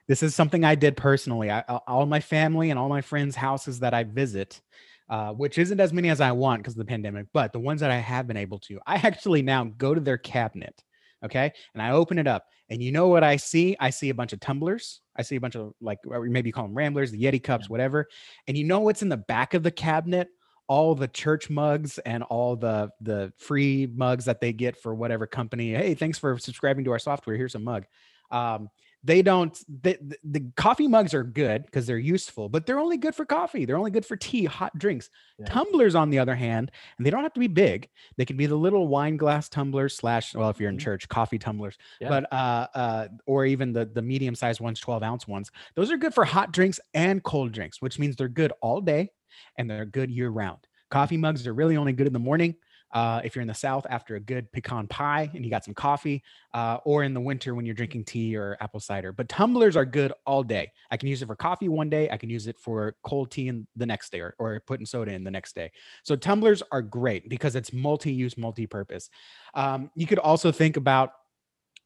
This 0.08 0.24
is 0.24 0.36
something 0.36 0.66
I 0.66 0.76
did 0.76 0.98
personally. 0.98 1.50
I- 1.50 1.62
all 1.62 2.06
my 2.06 2.20
family 2.20 2.70
and 2.70 2.78
all 2.78 2.90
my 2.90 3.02
friends' 3.02 3.36
houses 3.36 3.80
that 3.80 3.94
I 3.94 4.04
visit, 4.04 4.62
uh, 5.10 5.32
which 5.32 5.58
isn't 5.58 5.80
as 5.80 5.94
many 5.94 6.10
as 6.10 6.22
I 6.22 6.32
want 6.32 6.62
because 6.62 6.74
of 6.74 6.80
the 6.80 6.86
pandemic, 6.86 7.28
but 7.34 7.54
the 7.54 7.60
ones 7.60 7.82
that 7.82 7.92
I 7.92 7.98
have 7.98 8.28
been 8.28 8.38
able 8.38 8.60
to, 8.60 8.80
I 8.88 8.96
actually 8.96 9.42
now 9.42 9.66
go 9.66 9.94
to 9.94 10.02
their 10.02 10.18
cabinet, 10.18 10.84
okay, 11.24 11.52
and 11.74 11.82
I 11.82 11.92
open 11.92 12.20
it 12.20 12.28
up, 12.28 12.46
and 12.70 12.82
you 12.82 12.92
know 12.92 13.08
what 13.08 13.24
I 13.24 13.36
see? 13.36 13.76
I 13.80 13.90
see 13.90 14.10
a 14.10 14.16
bunch 14.16 14.34
of 14.34 14.40
tumblers. 14.40 15.02
I 15.16 15.22
see 15.22 15.36
a 15.36 15.42
bunch 15.42 15.56
of 15.56 15.74
like 15.82 16.00
maybe 16.06 16.50
you 16.50 16.54
call 16.54 16.66
them 16.66 16.74
ramblers, 16.74 17.12
the 17.12 17.22
Yeti 17.22 17.44
cups, 17.44 17.70
whatever. 17.70 18.08
And 18.48 18.58
you 18.58 18.64
know 18.64 18.80
what's 18.80 19.02
in 19.02 19.10
the 19.10 19.18
back 19.18 19.54
of 19.54 19.64
the 19.64 19.72
cabinet? 19.72 20.30
all 20.68 20.96
the 20.96 21.08
church 21.08 21.50
mugs 21.50 21.98
and 22.00 22.24
all 22.24 22.56
the 22.56 22.90
the 23.02 23.34
free 23.38 23.88
mugs 23.96 24.26
that 24.26 24.40
they 24.40 24.54
get 24.54 24.82
for 24.82 24.96
whatever 24.96 25.28
company 25.28 25.74
hey 25.74 25.94
thanks 25.94 26.18
for 26.18 26.38
subscribing 26.38 26.86
to 26.86 26.92
our 26.92 27.00
software 27.00 27.36
here's 27.36 27.56
a 27.56 27.60
mug 27.60 27.86
um, 28.32 28.70
they 29.04 29.22
don't 29.22 29.60
the, 29.84 29.98
the, 30.02 30.18
the 30.24 30.52
coffee 30.56 30.88
mugs 30.88 31.14
are 31.14 31.24
good 31.24 31.66
because 31.66 31.86
they're 31.86 31.98
useful 31.98 32.48
but 32.50 32.66
they're 32.66 32.80
only 32.80 32.98
good 32.98 33.14
for 33.14 33.26
coffee 33.26 33.66
they're 33.66 33.78
only 33.78 33.92
good 33.92 34.06
for 34.06 34.16
tea 34.16 34.46
hot 34.46 34.78
drinks 34.78 35.10
Yeah. 35.40 35.46
tumblers 35.48 35.96
on 35.96 36.10
the 36.10 36.20
other 36.20 36.36
hand 36.36 36.72
and 36.98 37.06
they 37.06 37.10
don't 37.10 37.24
have 37.24 37.34
to 37.34 37.40
be 37.40 37.48
big 37.48 37.90
they 38.18 38.26
can 38.26 38.38
be 38.38 38.46
the 38.46 38.56
little 38.56 38.88
wine 38.88 39.18
glass 39.18 39.50
tumblers 39.50 39.96
slash 39.96 40.34
well 40.36 40.50
if 40.50 40.60
you're 40.60 40.70
in 40.70 40.78
Mhm. 40.78 40.82
church 40.82 41.10
coffee 41.10 41.38
tumblers 41.40 41.78
Yeah. 42.00 42.10
but 42.10 42.32
uh 42.32 42.68
uh 42.76 43.08
or 43.26 43.46
even 43.46 43.74
the 43.74 43.86
the 43.86 44.02
medium 44.02 44.36
sized 44.36 44.62
ones 44.62 44.80
12 44.80 45.04
ounce 45.04 45.28
ones 45.28 45.52
those 45.76 45.92
are 45.92 45.98
good 45.98 46.14
for 46.14 46.26
hot 46.26 46.52
drinks 46.54 46.80
and 46.94 47.22
cold 47.24 47.52
drinks 47.52 47.82
which 47.82 48.00
means 48.00 48.16
they're 48.16 48.28
good 48.28 48.54
all 48.62 48.80
day 48.82 49.10
and 49.58 49.70
they're 49.70 49.86
good 49.86 50.12
year 50.12 50.30
round. 50.30 50.60
Coffee 50.92 51.18
mugs 51.18 51.48
are 51.48 51.54
really 51.56 51.76
only 51.76 51.92
good 51.92 52.06
in 52.06 52.14
the 52.14 52.20
morning. 52.20 52.56
Uh, 52.94 53.20
if 53.24 53.36
you're 53.36 53.42
in 53.42 53.48
the 53.48 53.54
South 53.54 53.86
after 53.90 54.16
a 54.16 54.20
good 54.20 54.52
pecan 54.52 54.88
pie 54.88 55.30
and 55.34 55.44
you 55.44 55.50
got 55.50 55.66
some 55.66 55.74
coffee, 55.74 56.24
uh, 56.54 56.78
or 56.86 57.04
in 57.04 57.14
the 57.14 57.20
winter 57.20 57.56
when 57.56 57.66
you're 57.66 57.76
drinking 57.76 58.04
tea 58.06 58.38
or 58.38 58.56
apple 58.62 58.80
cider. 58.80 59.12
But 59.12 59.28
tumblers 59.28 59.76
are 59.76 59.86
good 59.86 60.14
all 60.26 60.44
day. 60.44 60.72
I 60.92 60.98
can 60.98 61.10
use 61.10 61.22
it 61.22 61.26
for 61.26 61.36
coffee 61.36 61.70
one 61.70 61.90
day. 61.90 62.10
I 62.12 62.18
can 62.18 62.30
use 62.30 62.48
it 62.48 62.60
for 62.60 62.96
cold 63.04 63.32
tea 63.32 63.48
in 63.48 63.68
the 63.76 63.86
next 63.86 64.12
day 64.12 64.20
or, 64.20 64.36
or 64.38 64.62
putting 64.68 64.86
soda 64.86 65.12
in 65.12 65.24
the 65.24 65.32
next 65.32 65.56
day. 65.56 65.72
So 66.04 66.16
tumblers 66.16 66.62
are 66.72 66.82
great 66.82 67.30
because 67.30 67.56
it's 67.56 67.74
multi-use, 67.74 68.38
multi-purpose. 68.38 69.10
Um, 69.56 69.90
you 69.96 70.06
could 70.06 70.20
also 70.20 70.52
think 70.52 70.78
about 70.78 71.14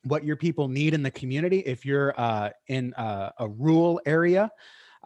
what 0.04 0.24
your 0.24 0.36
people 0.36 0.68
need 0.68 0.94
in 0.94 1.04
the 1.04 1.12
community. 1.12 1.60
If 1.60 1.86
you're 1.86 2.14
uh, 2.20 2.50
in 2.68 2.94
a, 2.98 3.32
a 3.40 3.48
rural 3.48 4.02
area, 4.06 4.52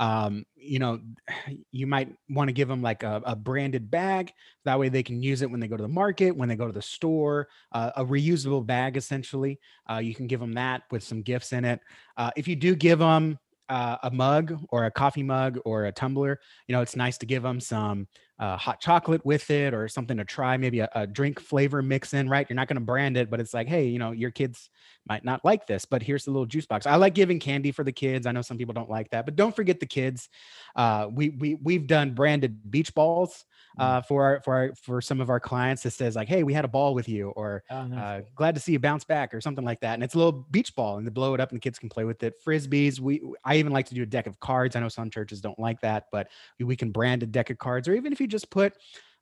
um, 0.01 0.43
you 0.55 0.79
know, 0.79 0.99
you 1.71 1.87
might 1.87 2.13
want 2.29 2.49
to 2.49 2.53
give 2.53 2.67
them 2.67 2.81
like 2.81 3.03
a, 3.03 3.21
a 3.25 3.35
branded 3.35 3.89
bag. 3.89 4.33
That 4.65 4.79
way 4.79 4.89
they 4.89 5.03
can 5.03 5.21
use 5.23 5.41
it 5.41 5.49
when 5.49 5.61
they 5.61 5.67
go 5.67 5.77
to 5.77 5.83
the 5.83 5.87
market, 5.87 6.35
when 6.35 6.49
they 6.49 6.55
go 6.55 6.67
to 6.67 6.73
the 6.73 6.81
store, 6.81 7.47
uh, 7.71 7.91
a 7.95 8.03
reusable 8.03 8.65
bag 8.65 8.97
essentially. 8.97 9.59
Uh, 9.89 9.99
you 9.99 10.13
can 10.13 10.27
give 10.27 10.41
them 10.41 10.53
that 10.53 10.81
with 10.91 11.03
some 11.03 11.21
gifts 11.21 11.53
in 11.53 11.63
it. 11.63 11.79
Uh, 12.17 12.31
if 12.35 12.47
you 12.47 12.55
do 12.55 12.75
give 12.75 12.99
them 12.99 13.37
uh, 13.69 13.97
a 14.03 14.11
mug 14.11 14.59
or 14.69 14.85
a 14.85 14.91
coffee 14.91 15.23
mug 15.23 15.59
or 15.63 15.85
a 15.85 15.91
tumbler, 15.91 16.39
you 16.67 16.73
know, 16.73 16.81
it's 16.81 16.95
nice 16.95 17.17
to 17.19 17.25
give 17.25 17.43
them 17.43 17.59
some 17.59 18.07
uh, 18.41 18.57
hot 18.57 18.81
chocolate 18.81 19.25
with 19.25 19.49
it 19.51 19.73
or 19.73 19.87
something 19.87 20.17
to 20.17 20.25
try, 20.25 20.57
maybe 20.57 20.81
a, 20.81 20.89
a 20.95 21.07
drink 21.07 21.39
flavor 21.39 21.81
mix 21.83 22.13
in, 22.13 22.27
right? 22.29 22.49
You're 22.49 22.57
not 22.57 22.67
going 22.67 22.75
to 22.75 22.81
brand 22.81 23.17
it, 23.17 23.29
but 23.29 23.39
it's 23.39 23.53
like, 23.53 23.69
hey, 23.69 23.85
you 23.87 23.99
know, 23.99 24.11
your 24.11 24.31
kids 24.31 24.69
might 25.07 25.23
not 25.23 25.45
like 25.45 25.67
this, 25.67 25.85
but 25.85 26.03
here's 26.03 26.25
the 26.25 26.31
little 26.31 26.47
juice 26.47 26.65
box. 26.65 26.87
I 26.87 26.95
like 26.95 27.15
giving 27.15 27.39
candy 27.39 27.71
for 27.71 27.85
the 27.85 27.93
kids. 27.93 28.27
I 28.27 28.33
know 28.33 28.41
some 28.41 28.57
people 28.57 28.73
don't 28.73 28.89
like 28.89 29.11
that, 29.11 29.25
but 29.25 29.37
don't 29.37 29.55
forget 29.55 29.79
the 29.79 29.85
kids. 29.87 30.29
Uh, 30.75 31.09
we 31.11 31.29
we 31.29 31.55
we've 31.55 31.87
done 31.87 32.13
branded 32.13 32.69
beach 32.71 32.93
balls 32.93 33.45
uh, 33.77 34.01
for 34.01 34.23
our 34.23 34.41
for 34.41 34.53
our 34.55 34.75
for 34.75 35.01
some 35.01 35.21
of 35.21 35.29
our 35.29 35.39
clients 35.39 35.83
that 35.83 35.91
says 35.91 36.15
like, 36.15 36.27
hey, 36.27 36.43
we 36.43 36.53
had 36.53 36.65
a 36.65 36.69
ball 36.69 36.93
with 36.93 37.09
you, 37.09 37.29
or 37.31 37.63
Oh, 37.69 37.87
nice. 37.87 37.99
uh, 38.01 38.21
glad 38.35 38.55
to 38.55 38.61
see 38.61 38.73
you 38.73 38.79
bounce 38.79 39.03
back, 39.03 39.33
or 39.33 39.41
something 39.41 39.65
like 39.65 39.79
that. 39.81 39.95
And 39.95 40.03
it's 40.03 40.13
a 40.13 40.17
little 40.17 40.31
beach 40.51 40.75
ball, 40.75 40.97
and 40.97 41.05
they 41.05 41.11
blow 41.11 41.33
it 41.33 41.39
up, 41.39 41.49
and 41.51 41.57
the 41.57 41.61
kids 41.61 41.79
can 41.79 41.89
play 41.89 42.03
with 42.03 42.23
it. 42.23 42.35
Frisbees. 42.45 42.99
We 42.99 43.21
I 43.43 43.57
even 43.57 43.71
like 43.73 43.87
to 43.87 43.95
do 43.95 44.03
a 44.03 44.05
deck 44.05 44.27
of 44.27 44.39
cards. 44.39 44.75
I 44.75 44.79
know 44.79 44.89
some 44.89 45.09
churches 45.09 45.41
don't 45.41 45.59
like 45.59 45.81
that, 45.81 46.05
but 46.11 46.29
we, 46.59 46.65
we 46.65 46.75
can 46.75 46.91
brand 46.91 47.23
a 47.23 47.25
deck 47.25 47.49
of 47.49 47.57
cards, 47.57 47.87
or 47.87 47.93
even 47.95 48.11
if 48.13 48.21
you 48.21 48.27
just 48.31 48.49
put 48.49 48.73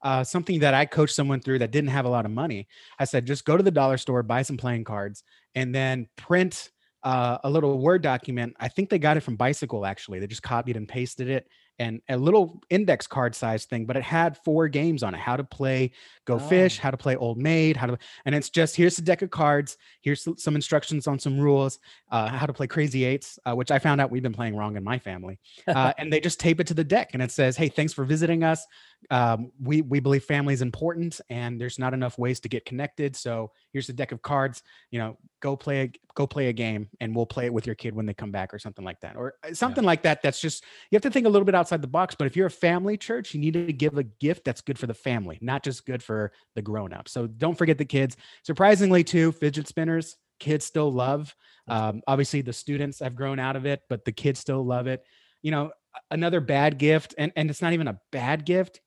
uh, 0.01 0.23
something 0.23 0.59
that 0.61 0.73
I 0.73 0.85
coached 0.85 1.15
someone 1.15 1.41
through 1.41 1.59
that 1.59 1.71
didn't 1.71 1.89
have 1.89 2.05
a 2.05 2.09
lot 2.09 2.25
of 2.25 2.31
money. 2.31 2.67
I 2.99 3.03
said, 3.05 3.25
just 3.25 3.43
go 3.43 3.57
to 3.57 3.63
the 3.63 3.71
dollar 3.71 3.97
store, 3.97 4.23
buy 4.23 4.43
some 4.43 4.55
playing 4.57 4.85
cards, 4.85 5.23
and 5.55 5.75
then 5.75 6.07
print 6.15 6.71
uh, 7.03 7.37
a 7.43 7.49
little 7.49 7.79
Word 7.79 8.01
document. 8.01 8.55
I 8.59 8.67
think 8.67 8.89
they 8.89 8.99
got 8.99 9.17
it 9.17 9.21
from 9.21 9.35
Bicycle 9.37 9.85
actually. 9.85 10.19
They 10.19 10.27
just 10.27 10.43
copied 10.43 10.75
and 10.77 10.87
pasted 10.87 11.29
it 11.29 11.47
and 11.81 12.01
a 12.09 12.17
little 12.17 12.61
index 12.69 13.07
card 13.07 13.33
size 13.33 13.63
thing, 13.63 13.85
but 13.85 13.95
it 13.95 14.03
had 14.03 14.35
four 14.43 14.67
games 14.67 15.01
on 15.01 15.15
it 15.15 15.19
how 15.21 15.37
to 15.37 15.45
play 15.45 15.91
Go 16.25 16.37
Fish, 16.37 16.77
Oh. 16.77 16.81
how 16.83 16.91
to 16.91 16.97
play 16.97 17.15
Old 17.15 17.37
Maid, 17.37 17.77
how 17.77 17.87
to, 17.87 17.97
and 18.25 18.35
it's 18.35 18.49
just 18.49 18.75
here's 18.75 18.99
a 18.99 19.01
deck 19.01 19.21
of 19.21 19.29
cards, 19.29 19.77
here's 20.01 20.21
some- 20.21 20.37
some 20.37 20.55
instructions 20.57 21.07
on 21.07 21.17
some 21.19 21.39
rules, 21.39 21.79
uh, 22.11 22.27
how 22.27 22.45
to 22.45 22.51
play 22.51 22.67
Crazy 22.67 23.05
Eights, 23.05 23.39
uh, 23.45 23.53
which 23.55 23.71
I 23.71 23.79
found 23.79 24.01
out 24.01 24.11
we've 24.11 24.21
been 24.21 24.33
playing 24.33 24.57
wrong 24.57 24.75
in 24.75 24.83
my 24.83 24.99
family. 24.99 25.39
Uh, 25.65 25.93
and 25.97 26.11
they 26.11 26.19
just 26.19 26.37
tape 26.41 26.59
it 26.59 26.67
to 26.67 26.73
the 26.73 26.83
deck 26.83 27.11
and 27.13 27.23
it 27.23 27.31
says, 27.31 27.55
hey, 27.55 27.69
thanks 27.69 27.93
for 27.93 28.03
visiting 28.03 28.43
us. 28.43 28.67
Um, 29.09 29.51
we, 29.61 29.81
we 29.81 29.99
believe 29.99 30.23
family 30.25 30.53
is 30.53 30.61
important 30.61 31.19
and 31.29 31.59
there's 31.59 31.79
not 31.79 31.93
enough 31.93 32.19
ways 32.19 32.39
to 32.41 32.49
get 32.49 32.65
connected. 32.65 33.15
So 33.15 33.51
here's 33.71 33.89
a 33.89 33.93
deck 33.93 34.11
of 34.11 34.21
cards, 34.21 34.61
you 34.91 34.99
know, 34.99 35.17
go 35.41 35.55
play, 35.55 35.81
a, 35.81 35.91
go 36.15 36.27
play 36.27 36.49
a 36.49 36.53
game 36.53 36.89
and 36.99 37.15
we'll 37.15 37.25
play 37.25 37.45
it 37.45 37.53
with 37.53 37.65
your 37.65 37.75
kid 37.75 37.95
when 37.95 38.05
they 38.05 38.13
come 38.13 38.31
back 38.31 38.53
or 38.53 38.59
something 38.59 38.85
like 38.85 38.99
that. 38.99 39.15
Or 39.15 39.35
uh, 39.43 39.53
something 39.53 39.83
like 39.83 40.03
that. 40.03 40.21
That's 40.21 40.41
just, 40.41 40.63
you 40.91 40.95
have 40.95 41.01
to 41.03 41.09
think 41.09 41.25
a 41.25 41.29
little 41.29 41.45
bit 41.45 41.55
outside 41.55 41.69
outside 41.69 41.81
the 41.81 41.87
box. 41.87 42.15
But 42.15 42.27
if 42.27 42.35
you're 42.35 42.47
a 42.47 42.51
family 42.51 42.97
church, 42.97 43.33
you 43.33 43.39
need 43.39 43.53
to 43.53 43.71
give 43.71 43.97
a 43.97 44.03
gift 44.03 44.43
that's 44.43 44.61
good 44.61 44.79
for 44.79 44.87
the 44.87 44.93
family, 44.93 45.37
not 45.41 45.63
just 45.63 45.85
good 45.85 46.01
for 46.01 46.31
the 46.55 46.61
grown 46.61 46.93
up. 46.93 47.07
So 47.07 47.27
don't 47.27 47.57
forget 47.57 47.77
the 47.77 47.85
kids. 47.85 48.17
Surprisingly, 48.43 49.03
too, 49.03 49.31
fidget 49.31 49.67
spinners, 49.67 50.17
kids 50.39 50.65
still 50.65 50.91
love. 50.91 51.35
Um, 51.67 52.01
obviously, 52.07 52.41
the 52.41 52.53
students 52.53 52.99
have 52.99 53.15
grown 53.15 53.39
out 53.39 53.55
of 53.55 53.65
it, 53.65 53.81
but 53.89 54.05
the 54.05 54.11
kids 54.11 54.39
still 54.39 54.65
love 54.65 54.87
it. 54.87 55.03
You 55.41 55.51
know, 55.51 55.71
another 56.11 56.41
bad 56.41 56.77
gift, 56.77 57.15
and, 57.17 57.31
and 57.35 57.49
it's 57.49 57.61
not 57.61 57.73
even 57.73 57.87
a 57.87 57.99
bad 58.11 58.45
gift. 58.45 58.81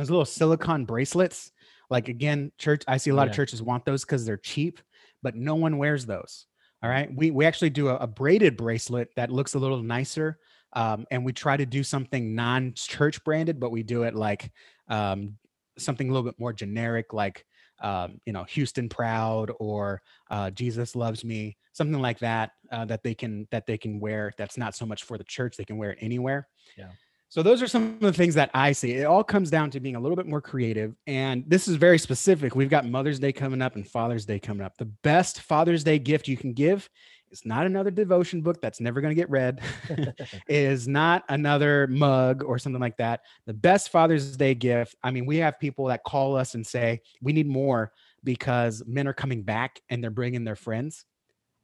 Those 0.00 0.10
little 0.10 0.24
silicone 0.24 0.86
bracelets. 0.86 1.52
Like 1.90 2.08
again, 2.08 2.52
church, 2.56 2.82
I 2.88 2.96
see 2.96 3.10
a 3.10 3.14
lot 3.14 3.24
Yeah. 3.24 3.30
of 3.30 3.36
churches 3.36 3.62
want 3.62 3.84
those 3.84 4.02
because 4.02 4.24
they're 4.24 4.38
cheap, 4.38 4.80
but 5.22 5.34
no 5.34 5.56
one 5.56 5.76
wears 5.76 6.06
those. 6.06 6.46
All 6.82 6.88
right. 6.88 7.14
We 7.14 7.30
we 7.30 7.44
actually 7.44 7.68
do 7.68 7.88
a, 7.88 7.96
a 7.96 8.06
braided 8.06 8.56
bracelet 8.56 9.10
that 9.16 9.30
looks 9.30 9.54
a 9.54 9.58
little 9.58 9.82
nicer. 9.82 10.38
Um, 10.72 11.04
and 11.10 11.22
we 11.24 11.32
try 11.32 11.56
to 11.56 11.66
do 11.66 11.82
something 11.82 12.34
non-church 12.34 13.24
branded, 13.24 13.60
but 13.60 13.72
we 13.72 13.82
do 13.82 14.04
it 14.04 14.14
like 14.14 14.50
um, 14.88 15.36
something 15.76 16.08
a 16.08 16.12
little 16.12 16.24
bit 16.24 16.38
more 16.38 16.52
generic, 16.52 17.12
like 17.12 17.44
um, 17.82 18.20
you 18.24 18.32
know, 18.32 18.44
Houston 18.44 18.88
Proud 18.88 19.50
or 19.58 20.00
uh, 20.30 20.50
Jesus 20.50 20.94
Loves 20.94 21.24
Me, 21.24 21.56
something 21.72 22.00
like 22.00 22.20
that, 22.20 22.52
uh, 22.70 22.84
that 22.86 23.02
they 23.02 23.14
can 23.14 23.48
that 23.50 23.66
they 23.66 23.76
can 23.76 24.00
wear. 24.00 24.32
That's 24.38 24.56
not 24.56 24.74
so 24.74 24.86
much 24.86 25.02
for 25.02 25.18
the 25.18 25.24
church; 25.24 25.56
they 25.56 25.64
can 25.64 25.76
wear 25.76 25.90
it 25.90 25.98
anywhere. 26.00 26.48
Yeah. 26.78 26.90
So 27.30 27.44
those 27.44 27.62
are 27.62 27.68
some 27.68 27.94
of 27.94 28.00
the 28.00 28.12
things 28.12 28.34
that 28.34 28.50
I 28.54 28.72
see. 28.72 28.94
It 28.94 29.04
all 29.04 29.22
comes 29.22 29.50
down 29.50 29.70
to 29.70 29.78
being 29.78 29.94
a 29.94 30.00
little 30.00 30.16
bit 30.16 30.26
more 30.26 30.40
creative, 30.40 30.96
and 31.06 31.44
this 31.46 31.68
is 31.68 31.76
very 31.76 31.96
specific. 31.96 32.56
We've 32.56 32.68
got 32.68 32.84
Mother's 32.84 33.20
Day 33.20 33.32
coming 33.32 33.62
up 33.62 33.76
and 33.76 33.86
Father's 33.86 34.24
Day 34.24 34.40
coming 34.40 34.66
up. 34.66 34.76
The 34.76 34.86
best 34.86 35.40
Father's 35.42 35.84
Day 35.84 36.00
gift 36.00 36.26
you 36.26 36.36
can 36.36 36.52
give 36.52 36.90
is 37.30 37.46
not 37.46 37.66
another 37.66 37.92
devotion 37.92 38.40
book 38.40 38.60
that's 38.60 38.80
never 38.80 39.00
going 39.00 39.12
to 39.12 39.20
get 39.20 39.30
read. 39.30 39.60
is 40.48 40.88
not 40.88 41.22
another 41.28 41.86
mug 41.86 42.42
or 42.42 42.58
something 42.58 42.80
like 42.80 42.96
that. 42.96 43.20
The 43.46 43.54
best 43.54 43.90
Father's 43.90 44.36
Day 44.36 44.56
gift. 44.56 44.96
I 45.04 45.12
mean, 45.12 45.24
we 45.24 45.36
have 45.36 45.60
people 45.60 45.84
that 45.84 46.02
call 46.02 46.34
us 46.34 46.56
and 46.56 46.66
say, 46.66 47.00
we 47.22 47.32
need 47.32 47.46
more 47.46 47.92
because 48.24 48.82
men 48.88 49.06
are 49.06 49.12
coming 49.12 49.44
back 49.44 49.80
and 49.88 50.02
they're 50.02 50.10
bringing 50.10 50.42
their 50.42 50.56
friends 50.56 51.04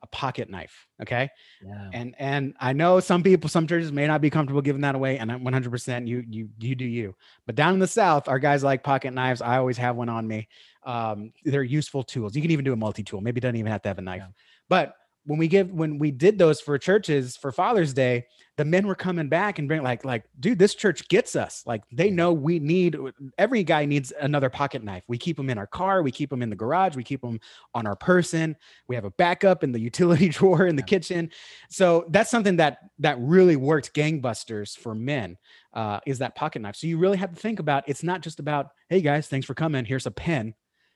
a 0.02 0.06
pocket 0.08 0.50
knife. 0.50 0.86
Okay. 1.02 1.28
Yeah. 1.64 1.90
And, 1.92 2.14
and 2.18 2.54
I 2.60 2.72
know 2.72 3.00
some 3.00 3.22
people, 3.22 3.48
some 3.48 3.66
churches 3.66 3.92
may 3.92 4.06
not 4.06 4.20
be 4.20 4.30
comfortable 4.30 4.62
giving 4.62 4.82
that 4.82 4.94
away. 4.94 5.18
And 5.18 5.32
I'm 5.32 5.44
100% 5.44 6.06
you, 6.06 6.24
you, 6.28 6.48
you 6.58 6.74
do 6.74 6.84
you. 6.84 7.14
But 7.46 7.54
down 7.54 7.74
in 7.74 7.80
the 7.80 7.86
South, 7.86 8.28
our 8.28 8.38
guys 8.38 8.62
like 8.62 8.82
pocket 8.82 9.12
knives. 9.12 9.40
I 9.40 9.56
always 9.58 9.78
have 9.78 9.96
one 9.96 10.08
on 10.08 10.26
me. 10.26 10.48
Um, 10.84 11.32
they're 11.44 11.62
useful 11.62 12.02
tools. 12.02 12.36
You 12.36 12.42
can 12.42 12.50
even 12.50 12.64
do 12.64 12.72
a 12.72 12.76
multi 12.76 13.02
tool. 13.02 13.20
Maybe 13.20 13.38
it 13.38 13.42
doesn't 13.42 13.56
even 13.56 13.72
have 13.72 13.82
to 13.82 13.88
have 13.88 13.98
a 13.98 14.02
knife. 14.02 14.22
Yeah. 14.22 14.28
But 14.68 14.94
when 15.26 15.38
we 15.38 15.48
give 15.48 15.70
when 15.72 15.98
we 15.98 16.10
did 16.10 16.38
those 16.38 16.60
for 16.60 16.78
churches 16.78 17.36
for 17.36 17.50
Father's 17.50 17.92
Day, 17.92 18.26
the 18.56 18.64
men 18.64 18.86
were 18.86 18.94
coming 18.94 19.28
back 19.28 19.58
and 19.58 19.66
bring 19.66 19.82
like 19.82 20.04
like 20.04 20.24
dude, 20.38 20.58
this 20.58 20.74
church 20.74 21.08
gets 21.08 21.34
us. 21.34 21.64
Like 21.66 21.82
they 21.92 22.10
know 22.10 22.32
we 22.32 22.60
need 22.60 22.96
every 23.36 23.64
guy 23.64 23.84
needs 23.84 24.12
another 24.20 24.48
pocket 24.48 24.84
knife. 24.84 25.02
We 25.08 25.18
keep 25.18 25.36
them 25.36 25.50
in 25.50 25.58
our 25.58 25.66
car, 25.66 26.02
we 26.02 26.12
keep 26.12 26.30
them 26.30 26.42
in 26.42 26.50
the 26.50 26.56
garage, 26.56 26.94
we 26.94 27.02
keep 27.02 27.20
them 27.20 27.40
on 27.74 27.88
our 27.88 27.96
person. 27.96 28.56
We 28.86 28.94
have 28.94 29.04
a 29.04 29.10
backup 29.10 29.64
in 29.64 29.72
the 29.72 29.80
utility 29.90 30.28
drawer 30.28 30.66
in 30.66 30.76
the 30.76 30.82
kitchen. 30.82 31.30
So 31.70 32.06
that's 32.10 32.30
something 32.30 32.56
that 32.56 32.78
that 33.00 33.18
really 33.18 33.56
worked 33.56 33.94
gangbusters 33.94 34.76
for 34.76 34.94
men. 34.94 35.36
Uh, 35.74 35.98
is 36.06 36.20
that 36.20 36.36
pocket 36.36 36.62
knife? 36.62 36.76
So 36.76 36.86
you 36.86 36.98
really 36.98 37.18
have 37.18 37.34
to 37.34 37.40
think 37.40 37.58
about. 37.58 37.84
It's 37.88 38.04
not 38.04 38.22
just 38.22 38.38
about 38.38 38.70
hey 38.88 39.00
guys, 39.00 39.26
thanks 39.26 39.46
for 39.46 39.54
coming. 39.54 39.84
Here's 39.84 40.06
a 40.06 40.12
pen, 40.12 40.54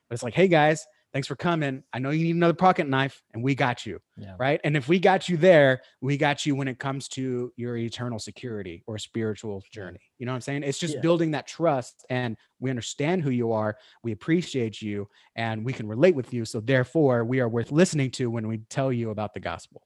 but 0.08 0.14
it's 0.14 0.22
like 0.22 0.34
hey 0.34 0.46
guys, 0.46 0.86
thanks 1.12 1.28
for 1.28 1.36
coming. 1.36 1.82
I 1.92 1.98
know 1.98 2.10
you 2.10 2.24
need 2.24 2.36
another 2.36 2.54
pocket 2.54 2.88
knife, 2.88 3.22
and 3.34 3.42
we 3.42 3.54
got 3.54 3.84
you 3.86 4.00
Yeah. 4.16 4.36
right? 4.38 4.60
And 4.64 4.76
if 4.76 4.88
we 4.88 4.98
got 4.98 5.28
you 5.28 5.36
there, 5.36 5.82
we 6.00 6.16
got 6.16 6.46
you 6.46 6.54
when 6.54 6.68
it 6.68 6.78
comes 6.78 7.08
to 7.08 7.52
your 7.56 7.76
eternal 7.76 8.18
security 8.18 8.82
or 8.86 8.98
spiritual 8.98 9.62
journey. 9.72 10.00
You 10.18 10.26
know 10.26 10.32
what 10.32 10.36
I'm 10.36 10.42
saying? 10.42 10.62
It's 10.62 10.78
just 10.78 10.94
Yeah. 10.94 11.00
building 11.00 11.30
that 11.32 11.46
trust 11.46 12.04
and 12.10 12.36
we 12.58 12.70
understand 12.70 13.22
who 13.22 13.30
you 13.30 13.52
are, 13.52 13.76
we 14.02 14.12
appreciate 14.12 14.80
you, 14.82 15.08
and 15.36 15.64
we 15.64 15.72
can 15.72 15.86
relate 15.88 16.14
with 16.14 16.32
you. 16.32 16.44
So 16.44 16.60
therefore, 16.60 17.24
we 17.24 17.40
are 17.40 17.48
worth 17.48 17.72
listening 17.72 18.10
to 18.12 18.30
when 18.30 18.46
we 18.48 18.58
tell 18.68 18.92
you 18.92 19.10
about 19.10 19.34
the 19.34 19.40
gospel. 19.40 19.82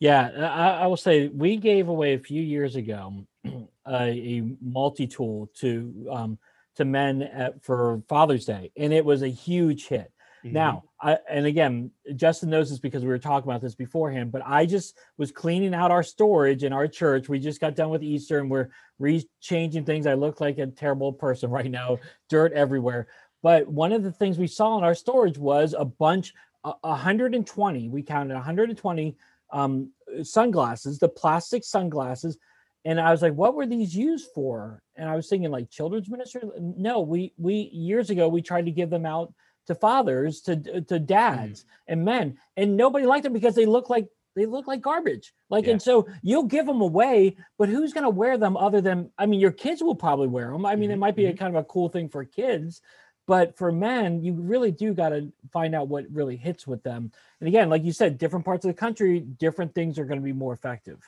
Yeah, 0.00 0.30
I, 0.36 0.84
I 0.84 0.86
will 0.86 0.96
say 0.96 1.28
we 1.28 1.56
gave 1.56 1.88
away 1.88 2.14
a 2.14 2.18
few 2.18 2.42
years 2.42 2.76
ago 2.76 3.26
a, 3.44 3.68
a 3.86 4.42
multi-tool 4.60 5.50
to 5.60 6.06
um, 6.10 6.38
to 6.76 6.84
men 6.84 7.22
at, 7.22 7.62
for 7.62 8.02
Father's 8.08 8.44
Day, 8.44 8.72
and 8.76 8.92
it 8.92 9.04
was 9.04 9.22
a 9.22 9.28
huge 9.28 9.86
hit. 9.86 10.12
Mm-hmm. 10.44 10.54
Now, 10.54 10.84
I, 11.00 11.18
and 11.28 11.46
again, 11.46 11.90
Justin 12.16 12.50
knows 12.50 12.68
this 12.68 12.78
because 12.78 13.02
we 13.02 13.08
were 13.08 13.18
talking 13.18 13.48
about 13.48 13.62
this 13.62 13.74
beforehand, 13.74 14.30
but 14.30 14.42
I 14.44 14.66
just 14.66 14.98
was 15.16 15.32
cleaning 15.32 15.74
out 15.74 15.90
our 15.90 16.02
storage 16.02 16.64
in 16.64 16.72
our 16.72 16.86
church. 16.86 17.28
We 17.28 17.38
just 17.38 17.60
got 17.60 17.76
done 17.76 17.90
with 17.90 18.02
Easter 18.02 18.38
and 18.38 18.50
we're 18.50 18.68
re-changing 18.98 19.84
things. 19.84 20.06
I 20.06 20.14
look 20.14 20.40
like 20.40 20.58
a 20.58 20.66
terrible 20.66 21.12
person 21.12 21.50
right 21.58 21.70
now, 21.70 21.98
dirt 22.28 22.52
everywhere. 22.52 23.06
But 23.42 23.68
one 23.68 23.92
of 23.92 24.02
the 24.02 24.12
things 24.12 24.38
we 24.38 24.46
saw 24.46 24.78
in 24.78 24.84
our 24.84 24.94
storage 24.94 25.38
was 25.38 25.74
a 25.78 25.84
bunch, 25.84 26.32
a 26.64 26.74
120, 26.82 27.88
we 27.88 28.02
counted 28.02 28.34
120 28.34 29.16
um, 29.50 29.90
sunglasses, 30.22 30.98
the 30.98 31.08
plastic 31.08 31.64
sunglasses. 31.64 32.38
And 32.86 33.00
I 33.00 33.10
was 33.10 33.22
like, 33.22 33.34
what 33.34 33.54
were 33.54 33.66
these 33.66 33.96
used 33.96 34.28
for? 34.34 34.82
And 34.96 35.08
I 35.08 35.16
was 35.16 35.28
thinking 35.28 35.50
like 35.50 35.70
children's 35.70 36.10
ministry. 36.10 36.42
No, 36.58 37.00
we, 37.00 37.32
we, 37.38 37.70
years 37.72 38.10
ago, 38.10 38.28
we 38.28 38.42
tried 38.42 38.66
to 38.66 38.70
give 38.72 38.90
them 38.90 39.06
out 39.06 39.32
to 39.66 39.74
fathers, 39.74 40.40
to 40.42 40.80
to 40.82 40.98
dads 40.98 41.64
and 41.86 42.04
men, 42.04 42.38
and 42.56 42.76
nobody 42.76 43.06
liked 43.06 43.24
them 43.24 43.32
because 43.32 43.54
they 43.54 43.66
look 43.66 43.90
like 43.90 44.08
they 44.36 44.46
look 44.46 44.66
like 44.66 44.80
garbage. 44.80 45.32
Like, 45.48 45.66
Yeah. 45.66 45.72
and 45.72 45.82
so 45.82 46.08
you'll 46.22 46.44
give 46.44 46.66
them 46.66 46.80
away, 46.80 47.36
but 47.56 47.68
who's 47.68 47.92
going 47.92 48.04
to 48.04 48.10
wear 48.10 48.36
them 48.36 48.56
other 48.56 48.80
than? 48.80 49.10
I 49.16 49.26
mean, 49.26 49.38
your 49.40 49.52
kids 49.52 49.82
will 49.82 49.94
probably 49.94 50.26
wear 50.28 50.50
them. 50.50 50.66
I 50.66 50.74
mean, 50.76 50.90
it 50.90 50.96
Mhm, 50.96 51.00
might 51.00 51.16
be 51.16 51.26
a 51.26 51.32
kind 51.36 51.54
of 51.54 51.60
a 51.62 51.64
cool 51.66 51.88
thing 51.88 52.08
for 52.08 52.24
kids, 52.24 52.82
but 53.26 53.56
for 53.56 53.70
men, 53.70 54.22
you 54.22 54.34
really 54.34 54.72
do 54.72 54.92
got 54.92 55.10
to 55.10 55.32
find 55.52 55.74
out 55.74 55.88
what 55.88 56.04
really 56.10 56.36
hits 56.36 56.66
with 56.66 56.82
them. 56.82 57.12
And 57.40 57.48
again, 57.48 57.70
like 57.70 57.84
you 57.84 57.92
said, 57.92 58.18
different 58.18 58.44
parts 58.44 58.64
of 58.64 58.70
the 58.70 58.74
country, 58.78 59.20
different 59.20 59.72
things 59.74 59.98
are 60.00 60.04
going 60.04 60.18
to 60.18 60.24
be 60.24 60.32
more 60.32 60.52
effective. 60.52 61.00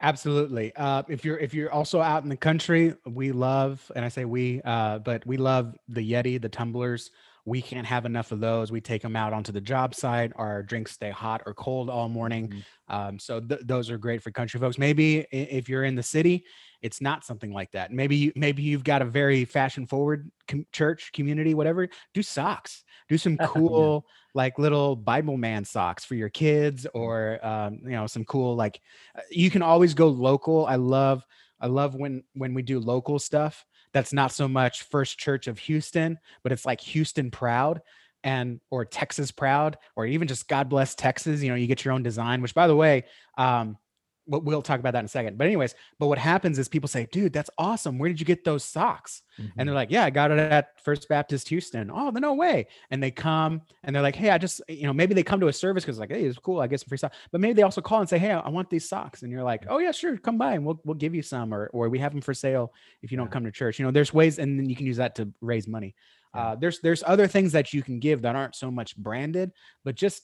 Absolutely. 0.00 0.74
Uh, 0.76 1.02
if 1.08 1.24
you're 1.24 1.38
if 1.38 1.54
you're 1.54 1.72
also 1.72 2.00
out 2.02 2.22
in 2.22 2.28
the 2.28 2.36
country, 2.36 2.94
we 3.06 3.32
love, 3.32 3.90
and 3.96 4.04
I 4.04 4.08
say 4.08 4.26
we, 4.26 4.60
uh, 4.62 4.98
but 4.98 5.26
we 5.26 5.38
love 5.38 5.74
the 5.88 6.12
Yeti, 6.12 6.40
the 6.40 6.50
tumblers. 6.50 7.10
We 7.46 7.62
can't 7.62 7.86
have 7.86 8.04
enough 8.06 8.32
of 8.32 8.40
those. 8.40 8.72
We 8.72 8.80
take 8.80 9.02
them 9.02 9.14
out 9.14 9.32
onto 9.32 9.52
the 9.52 9.60
job 9.60 9.94
site. 9.94 10.32
Our 10.34 10.64
drinks 10.64 10.90
stay 10.92 11.10
hot 11.10 11.42
or 11.46 11.54
cold 11.54 11.88
all 11.88 12.08
morning. 12.08 12.48
Mhm. 12.48 12.64
Um, 12.88 13.18
so 13.20 13.40
th- 13.40 13.60
those 13.64 13.88
are 13.88 13.96
great 13.98 14.20
for 14.20 14.32
country 14.32 14.58
folks. 14.58 14.78
Maybe 14.78 15.18
if 15.30 15.68
you're 15.68 15.84
in 15.84 15.94
the 15.94 16.02
city, 16.02 16.44
it's 16.82 17.00
not 17.00 17.24
something 17.24 17.52
like 17.52 17.70
that. 17.70 17.92
Maybe 17.92 18.16
you, 18.16 18.32
maybe 18.34 18.64
you've 18.64 18.82
got 18.84 19.00
a 19.00 19.04
very 19.04 19.44
fashion 19.44 19.86
forward 19.86 20.28
com- 20.48 20.66
church 20.72 21.12
community, 21.12 21.54
whatever. 21.54 21.88
Do 22.14 22.22
socks. 22.22 22.82
Do 23.08 23.16
some 23.16 23.36
Yeah. 23.40 23.46
cool 23.46 24.06
like 24.34 24.58
little 24.58 24.96
Bible 24.96 25.36
man 25.36 25.64
socks 25.64 26.04
for 26.04 26.16
your 26.16 26.28
kids, 26.28 26.84
or 26.94 27.38
um, 27.46 27.78
you 27.84 27.90
know 27.92 28.08
some 28.08 28.24
cool 28.24 28.56
like. 28.56 28.80
uh, 29.16 29.22
You 29.30 29.50
can 29.50 29.62
always 29.62 29.94
go 29.94 30.08
local. 30.08 30.66
I 30.66 30.74
love 30.76 31.24
I 31.60 31.68
love 31.68 31.94
when 31.94 32.24
when 32.34 32.54
we 32.54 32.62
do 32.62 32.80
local 32.80 33.18
stuff. 33.20 33.64
That's 33.96 34.12
not 34.12 34.30
so 34.30 34.46
much 34.46 34.82
First 34.82 35.16
Church 35.16 35.46
of 35.46 35.58
Houston, 35.60 36.18
but 36.42 36.52
it's 36.52 36.66
like 36.66 36.82
Houston 36.82 37.30
proud 37.30 37.80
and 38.22 38.60
or 38.70 38.84
Texas 38.84 39.30
proud, 39.30 39.78
or 39.96 40.04
even 40.04 40.28
just 40.28 40.48
God 40.48 40.68
bless 40.68 40.94
Texas. 40.94 41.42
You 41.42 41.48
know, 41.48 41.54
you 41.54 41.66
get 41.66 41.82
your 41.82 41.94
own 41.94 42.02
design. 42.02 42.42
Which, 42.42 42.54
by 42.54 42.66
the 42.66 42.76
way, 42.76 43.04
um, 43.38 43.78
we'll, 44.26 44.40
we'll 44.42 44.62
talk 44.62 44.80
about 44.80 44.92
that 44.92 45.00
in 45.00 45.04
a 45.06 45.08
second. 45.08 45.38
But 45.38 45.46
anyways, 45.46 45.74
but 45.98 46.06
what 46.08 46.18
happens 46.18 46.58
is 46.58 46.68
people 46.68 46.88
say, 46.88 47.06
"Dude, 47.12 47.32
that's 47.32 47.50
awesome. 47.58 47.98
Where 47.98 48.08
did 48.08 48.20
you 48.20 48.26
get 48.26 48.44
those 48.44 48.64
socks?" 48.64 49.22
And 49.56 49.68
they're 49.68 49.74
like, 49.74 49.90
"Yeah, 49.90 50.04
I 50.04 50.10
got 50.10 50.30
it 50.30 50.38
at 50.38 50.80
First 50.82 51.08
Baptist 51.08 51.48
Houston." 51.48 51.90
Oh, 51.90 52.10
no 52.10 52.34
way! 52.34 52.66
And 52.90 53.02
they 53.02 53.10
come 53.10 53.62
and 53.82 53.94
they're 53.94 54.02
like, 54.02 54.16
"Hey, 54.16 54.30
I 54.30 54.38
just 54.38 54.60
you 54.68 54.84
know 54.86 54.92
maybe 54.92 55.14
they 55.14 55.22
come 55.22 55.40
to 55.40 55.48
a 55.48 55.52
service 55.52 55.84
because 55.84 55.98
like, 55.98 56.10
hey, 56.10 56.24
it's 56.24 56.38
cool. 56.38 56.60
I 56.60 56.66
get 56.66 56.80
some 56.80 56.88
free 56.88 56.98
socks." 56.98 57.16
But 57.32 57.40
maybe 57.40 57.54
they 57.54 57.62
also 57.62 57.80
call 57.80 58.00
and 58.00 58.08
say, 58.08 58.18
"Hey, 58.18 58.32
I 58.32 58.48
want 58.48 58.70
these 58.70 58.88
socks," 58.88 59.22
and 59.22 59.30
you're 59.32 59.42
like, 59.44 59.64
"Oh 59.68 59.78
yeah, 59.78 59.92
sure, 59.92 60.16
come 60.18 60.38
by 60.38 60.54
and 60.54 60.64
we'll 60.64 60.80
we'll 60.84 60.94
give 60.96 61.14
you 61.14 61.22
some, 61.22 61.52
or 61.54 61.66
or 61.68 61.88
we 61.88 61.98
have 61.98 62.12
them 62.12 62.20
for 62.22 62.34
sale 62.34 62.72
if 63.02 63.10
you 63.10 63.16
don't 63.16 63.30
Yeah. 63.30 63.30
come 63.30 63.44
to 63.44 63.52
church." 63.52 63.78
You 63.78 63.84
know, 63.84 63.90
there's 63.90 64.12
ways, 64.14 64.38
and 64.38 64.58
then 64.58 64.68
you 64.68 64.76
can 64.76 64.86
use 64.86 64.96
that 64.98 65.14
to 65.16 65.32
raise 65.40 65.68
money. 65.68 65.94
Yeah. 66.34 66.50
Uh, 66.50 66.54
there's 66.54 66.80
there's 66.80 67.02
other 67.06 67.26
things 67.26 67.52
that 67.52 67.72
you 67.72 67.82
can 67.82 67.98
give 67.98 68.22
that 68.22 68.36
aren't 68.36 68.54
so 68.54 68.70
much 68.70 68.96
branded, 68.96 69.52
but 69.84 69.94
just 69.94 70.22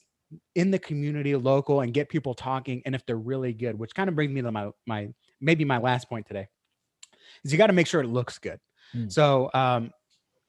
in 0.55 0.71
the 0.71 0.79
community, 0.79 1.35
local, 1.35 1.81
and 1.81 1.93
get 1.93 2.09
people 2.09 2.33
talking. 2.33 2.81
And 2.85 2.95
if 2.95 3.05
they're 3.05 3.15
really 3.15 3.53
good, 3.53 3.77
which 3.77 3.93
kind 3.93 4.09
of 4.09 4.15
brings 4.15 4.31
me 4.31 4.41
to 4.41 4.51
my 4.51 4.69
my 4.85 5.09
maybe 5.41 5.65
my 5.65 5.77
last 5.77 6.09
point 6.09 6.27
today, 6.27 6.47
is 7.43 7.51
you 7.51 7.57
got 7.57 7.67
to 7.67 7.73
make 7.73 7.87
sure 7.87 8.01
it 8.01 8.07
looks 8.07 8.37
good. 8.37 8.59
Mm. 8.95 9.11
So 9.11 9.49
um, 9.53 9.91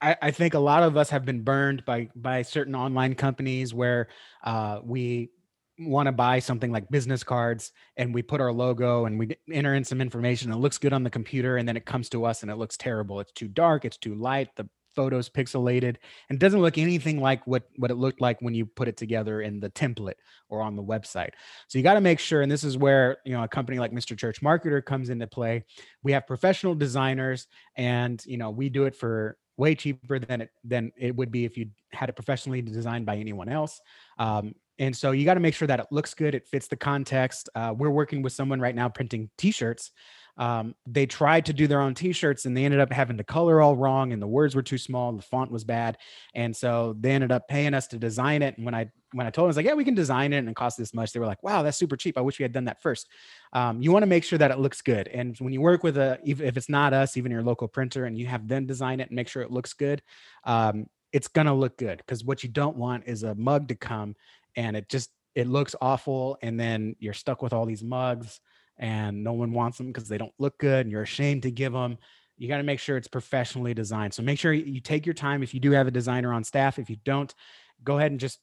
I, 0.00 0.16
I 0.22 0.30
think 0.30 0.54
a 0.54 0.58
lot 0.58 0.82
of 0.82 0.96
us 0.96 1.10
have 1.10 1.24
been 1.24 1.42
burned 1.42 1.84
by 1.84 2.08
by 2.14 2.42
certain 2.42 2.74
online 2.74 3.14
companies 3.14 3.72
where 3.72 4.08
uh, 4.44 4.80
we 4.82 5.30
want 5.78 6.06
to 6.06 6.12
buy 6.12 6.38
something 6.38 6.70
like 6.70 6.88
business 6.88 7.24
cards 7.24 7.72
and 7.96 8.14
we 8.14 8.22
put 8.22 8.40
our 8.40 8.52
logo 8.52 9.06
and 9.06 9.18
we 9.18 9.36
enter 9.50 9.74
in 9.74 9.82
some 9.82 10.00
information. 10.00 10.52
It 10.52 10.56
looks 10.56 10.78
good 10.78 10.92
on 10.92 11.02
the 11.02 11.10
computer, 11.10 11.56
and 11.56 11.68
then 11.68 11.76
it 11.76 11.84
comes 11.84 12.08
to 12.10 12.24
us 12.24 12.42
and 12.42 12.50
it 12.50 12.56
looks 12.56 12.76
terrible. 12.76 13.20
It's 13.20 13.32
too 13.32 13.48
dark. 13.48 13.84
It's 13.84 13.98
too 13.98 14.14
light. 14.14 14.50
The 14.56 14.68
photos 14.94 15.28
pixelated 15.28 15.96
and 16.30 16.38
doesn't 16.38 16.60
look 16.60 16.78
anything 16.78 17.20
like 17.20 17.46
what 17.46 17.64
what 17.76 17.90
it 17.90 17.96
looked 17.96 18.20
like 18.20 18.40
when 18.40 18.54
you 18.54 18.66
put 18.66 18.88
it 18.88 18.96
together 18.96 19.40
in 19.40 19.60
the 19.60 19.70
template 19.70 20.14
or 20.48 20.62
on 20.62 20.76
the 20.76 20.82
website. 20.82 21.30
So 21.68 21.78
you 21.78 21.84
got 21.84 21.94
to 21.94 22.00
make 22.00 22.18
sure 22.18 22.42
and 22.42 22.50
this 22.50 22.64
is 22.64 22.76
where 22.76 23.18
you 23.24 23.32
know 23.32 23.42
a 23.42 23.48
company 23.48 23.78
like 23.78 23.92
mr 23.92 24.16
church 24.16 24.40
marketer 24.40 24.84
comes 24.84 25.10
into 25.10 25.26
play. 25.26 25.64
We 26.02 26.12
have 26.12 26.26
professional 26.26 26.74
designers 26.74 27.46
and 27.76 28.22
you 28.26 28.36
know 28.36 28.50
we 28.50 28.68
do 28.68 28.84
it 28.84 28.94
for 28.94 29.36
way 29.56 29.74
cheaper 29.74 30.18
than 30.18 30.42
it 30.42 30.50
than 30.64 30.92
it 30.98 31.14
would 31.14 31.30
be 31.30 31.44
if 31.44 31.56
you 31.56 31.66
had 31.92 32.08
it 32.08 32.16
professionally 32.16 32.62
designed 32.62 33.06
by 33.06 33.16
anyone 33.16 33.48
else. 33.48 33.80
Um, 34.18 34.54
and 34.80 34.96
so 34.96 35.12
you 35.12 35.24
got 35.24 35.34
to 35.34 35.40
make 35.40 35.54
sure 35.54 35.68
that 35.68 35.78
it 35.78 35.86
looks 35.92 36.14
good 36.14 36.34
it 36.34 36.48
fits 36.48 36.66
the 36.66 36.76
context. 36.76 37.48
Uh, 37.54 37.72
we're 37.76 37.90
working 37.90 38.22
with 38.22 38.32
someone 38.32 38.60
right 38.60 38.74
now 38.74 38.88
printing 38.88 39.30
t-shirts 39.38 39.92
um, 40.36 40.74
they 40.86 41.06
tried 41.06 41.46
to 41.46 41.52
do 41.52 41.66
their 41.66 41.80
own 41.80 41.94
t-shirts 41.94 42.44
and 42.44 42.56
they 42.56 42.64
ended 42.64 42.80
up 42.80 42.92
having 42.92 43.16
the 43.16 43.24
color 43.24 43.60
all 43.60 43.76
wrong 43.76 44.12
and 44.12 44.20
the 44.20 44.26
words 44.26 44.54
were 44.54 44.62
too 44.62 44.78
small 44.78 45.08
and 45.08 45.18
the 45.18 45.22
font 45.22 45.50
was 45.50 45.64
bad. 45.64 45.96
And 46.34 46.54
so 46.54 46.96
they 46.98 47.12
ended 47.12 47.30
up 47.30 47.48
paying 47.48 47.74
us 47.74 47.86
to 47.88 47.98
design 47.98 48.42
it. 48.42 48.56
And 48.56 48.64
when 48.64 48.74
i 48.74 48.90
when 49.12 49.28
i 49.28 49.30
told 49.30 49.44
them 49.44 49.46
i 49.46 49.50
was 49.50 49.56
like 49.56 49.66
yeah 49.66 49.74
we 49.74 49.84
can 49.84 49.94
design 49.94 50.32
it 50.32 50.38
and 50.38 50.48
it 50.48 50.56
costs 50.56 50.76
this 50.76 50.92
much 50.92 51.12
they 51.12 51.20
were 51.20 51.26
like 51.26 51.40
wow 51.44 51.62
that's 51.62 51.78
super 51.78 51.96
cheap. 51.96 52.18
I 52.18 52.20
wish 52.20 52.40
we 52.40 52.42
had 52.42 52.52
done 52.52 52.64
that 52.64 52.82
first. 52.82 53.08
Um, 53.52 53.80
you 53.80 53.92
want 53.92 54.02
to 54.02 54.08
make 54.08 54.24
sure 54.24 54.38
that 54.38 54.50
it 54.50 54.58
looks 54.58 54.82
good. 54.82 55.06
And 55.08 55.36
when 55.38 55.52
you 55.52 55.60
work 55.60 55.84
with 55.84 55.96
a 55.96 56.18
if 56.24 56.40
it's 56.40 56.68
not 56.68 56.92
us 56.92 57.16
even 57.16 57.30
your 57.30 57.42
local 57.42 57.68
printer 57.68 58.06
and 58.06 58.18
you 58.18 58.26
have 58.26 58.48
them 58.48 58.66
design 58.66 58.98
it 58.98 59.08
and 59.10 59.16
make 59.16 59.28
sure 59.28 59.42
it 59.42 59.52
looks 59.52 59.72
good 59.72 60.02
um, 60.44 60.86
it's 61.14 61.28
going 61.28 61.46
to 61.46 61.54
look 61.54 61.78
good. 61.78 61.98
Because 61.98 62.24
what 62.24 62.42
you 62.42 62.48
don't 62.50 62.76
want 62.76 63.04
is 63.06 63.22
a 63.22 63.36
mug 63.36 63.68
to 63.68 63.76
come 63.76 64.16
and 64.56 64.76
it 64.76 64.88
just 64.88 65.10
it 65.34 65.46
looks 65.46 65.74
awful 65.80 66.36
and 66.42 66.58
then 66.58 66.96
you're 66.98 67.12
stuck 67.12 67.40
with 67.40 67.52
all 67.52 67.66
these 67.66 67.82
mugs 67.82 68.40
and 68.78 69.22
no 69.22 69.32
one 69.32 69.52
wants 69.52 69.78
them 69.78 69.88
because 69.88 70.08
they 70.08 70.18
don't 70.18 70.32
look 70.38 70.58
good 70.58 70.86
and 70.86 70.90
you're 70.90 71.02
ashamed 71.02 71.42
to 71.42 71.50
give 71.50 71.72
them 71.72 71.96
you 72.36 72.48
got 72.48 72.56
to 72.56 72.64
make 72.64 72.80
sure 72.80 72.96
it's 72.96 73.08
professionally 73.08 73.74
designed 73.74 74.12
so 74.12 74.22
make 74.22 74.38
sure 74.38 74.52
you 74.52 74.80
take 74.80 75.06
your 75.06 75.14
time 75.14 75.42
if 75.42 75.54
you 75.54 75.60
do 75.60 75.70
have 75.70 75.86
a 75.86 75.92
designer 75.92 76.32
on 76.32 76.44
staff 76.44 76.78
if 76.78 76.90
you 76.90 76.96
don't 77.04 77.34
go 77.82 77.98
ahead 77.98 78.10
and 78.10 78.20
just 78.20 78.38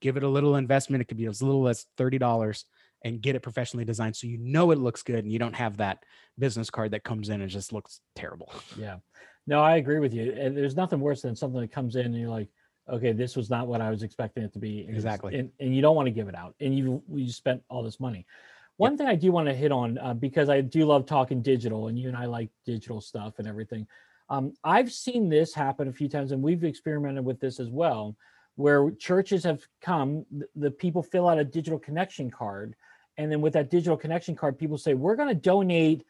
give 0.00 0.16
it 0.16 0.22
a 0.22 0.28
little 0.28 0.56
investment 0.56 1.00
it 1.00 1.06
could 1.06 1.16
be 1.16 1.26
as 1.26 1.42
little 1.42 1.66
as 1.68 1.86
$30 1.98 2.64
and 3.04 3.20
get 3.20 3.34
it 3.34 3.40
professionally 3.40 3.84
designed 3.84 4.14
so 4.14 4.28
you 4.28 4.38
know 4.38 4.70
it 4.70 4.78
looks 4.78 5.02
good 5.02 5.24
and 5.24 5.32
you 5.32 5.38
don't 5.38 5.56
have 5.56 5.78
that 5.78 6.04
business 6.38 6.70
card 6.70 6.92
that 6.92 7.02
comes 7.02 7.28
in 7.28 7.40
and 7.40 7.50
just 7.50 7.72
looks 7.72 8.00
terrible 8.14 8.52
Yeah. 8.76 8.98
No, 9.46 9.60
I 9.60 9.76
agree 9.76 9.98
with 9.98 10.14
you. 10.14 10.32
And 10.32 10.56
there's 10.56 10.76
nothing 10.76 11.00
worse 11.00 11.22
than 11.22 11.34
something 11.34 11.60
that 11.60 11.72
comes 11.72 11.96
in 11.96 12.06
and 12.06 12.14
you're 12.14 12.30
like, 12.30 12.48
okay, 12.90 13.12
this 13.12 13.36
was 13.36 13.50
not 13.50 13.66
what 13.66 13.80
I 13.80 13.90
was 13.90 14.02
expecting 14.02 14.44
it 14.44 14.52
to 14.52 14.58
be. 14.58 14.84
and 14.86 14.94
Exactly. 14.94 15.36
And, 15.36 15.50
and 15.60 15.74
you 15.74 15.82
don't 15.82 15.96
want 15.96 16.06
to 16.06 16.12
give 16.12 16.28
it 16.28 16.34
out. 16.34 16.54
And 16.60 16.76
you 16.76 17.02
you 17.12 17.30
spent 17.30 17.62
all 17.68 17.82
this 17.82 18.00
money. 18.00 18.26
One 18.76 18.96
thing 18.96 19.06
I 19.06 19.14
do 19.14 19.30
want 19.32 19.48
to 19.48 19.54
hit 19.54 19.70
on 19.70 19.98
uh, 19.98 20.14
because 20.14 20.48
I 20.48 20.60
do 20.60 20.86
love 20.86 21.06
talking 21.06 21.42
digital, 21.42 21.88
and 21.88 21.98
you 21.98 22.08
and 22.08 22.16
I 22.16 22.24
like 22.24 22.50
digital 22.64 23.00
stuff 23.00 23.34
and 23.38 23.46
everything. 23.46 23.86
Um, 24.28 24.54
I've 24.64 24.92
seen 24.92 25.28
this 25.28 25.52
happen 25.52 25.88
a 25.88 25.92
few 25.92 26.08
times, 26.08 26.32
and 26.32 26.42
we've 26.42 26.64
experimented 26.64 27.24
with 27.24 27.38
this 27.38 27.60
as 27.60 27.68
well, 27.68 28.16
where 28.56 28.90
churches 28.92 29.44
have 29.44 29.62
come, 29.80 30.24
th- 30.30 30.50
the 30.56 30.70
people 30.70 31.02
fill 31.02 31.28
out 31.28 31.38
a 31.38 31.44
digital 31.44 31.78
connection 31.78 32.30
card, 32.30 32.74
and 33.18 33.30
then 33.30 33.40
with 33.40 33.52
that 33.52 33.70
digital 33.70 33.96
connection 33.96 34.34
card, 34.34 34.58
people 34.58 34.78
say, 34.78 34.94
"We're 34.94 35.16
going 35.16 35.28
to 35.28 35.34
donate 35.34 36.04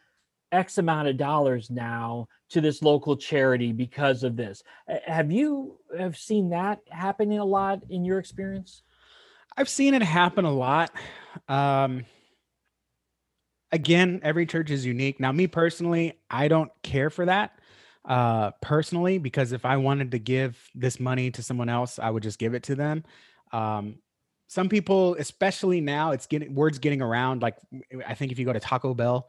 X 0.53 0.79
amount 0.79 1.09
of 1.09 1.17
dollars 1.17 1.69
now 1.69 2.29
to 2.51 2.61
this 2.61 2.81
local 2.81 3.17
charity 3.17 3.73
because 3.73 4.23
of 4.23 4.37
this." 4.37 4.63
Have 5.07 5.33
you 5.33 5.79
have 5.99 6.17
seen 6.17 6.51
that 6.51 6.81
happening 6.91 7.41
a 7.41 7.45
lot 7.45 7.83
in 7.91 8.05
your 8.05 8.21
experience? 8.21 8.83
I've 9.57 9.69
seen 9.69 9.95
it 9.95 10.03
happen 10.03 10.45
a 10.45 10.53
lot. 10.53 10.93
Um, 11.49 12.05
again, 13.73 14.21
every 14.23 14.47
church 14.47 14.71
is 14.71 14.87
unique. 14.87 15.19
Now, 15.19 15.33
me 15.33 15.47
personally, 15.47 16.21
I 16.31 16.49
don't 16.49 16.71
care 16.83 17.11
for 17.11 17.27
that 17.27 17.59
uh 18.05 18.51
personally 18.61 19.19
because 19.19 19.53
if 19.53 19.65
I 19.65 19.77
wanted 19.77 20.11
to 20.11 20.19
give 20.19 20.59
this 20.75 20.99
money 20.99 21.31
to 21.31 21.43
someone 21.43 21.69
else, 21.69 22.01
I 22.01 22.11
would 22.11 22.25
just 22.25 22.39
give 22.39 22.53
it 22.53 22.65
to 22.65 22.75
them. 22.75 23.05
Um 23.53 23.99
some 24.49 24.69
people, 24.69 25.15
especially 25.15 25.81
now, 25.81 26.11
it's 26.11 26.27
getting 26.27 26.55
words 26.55 26.79
getting 26.79 27.01
around. 27.01 27.41
Like 27.41 27.57
I 28.07 28.15
think 28.15 28.33
if 28.33 28.39
you 28.39 28.45
go 28.45 28.53
to 28.53 28.61
Taco 28.61 28.93
Bell, 28.93 29.29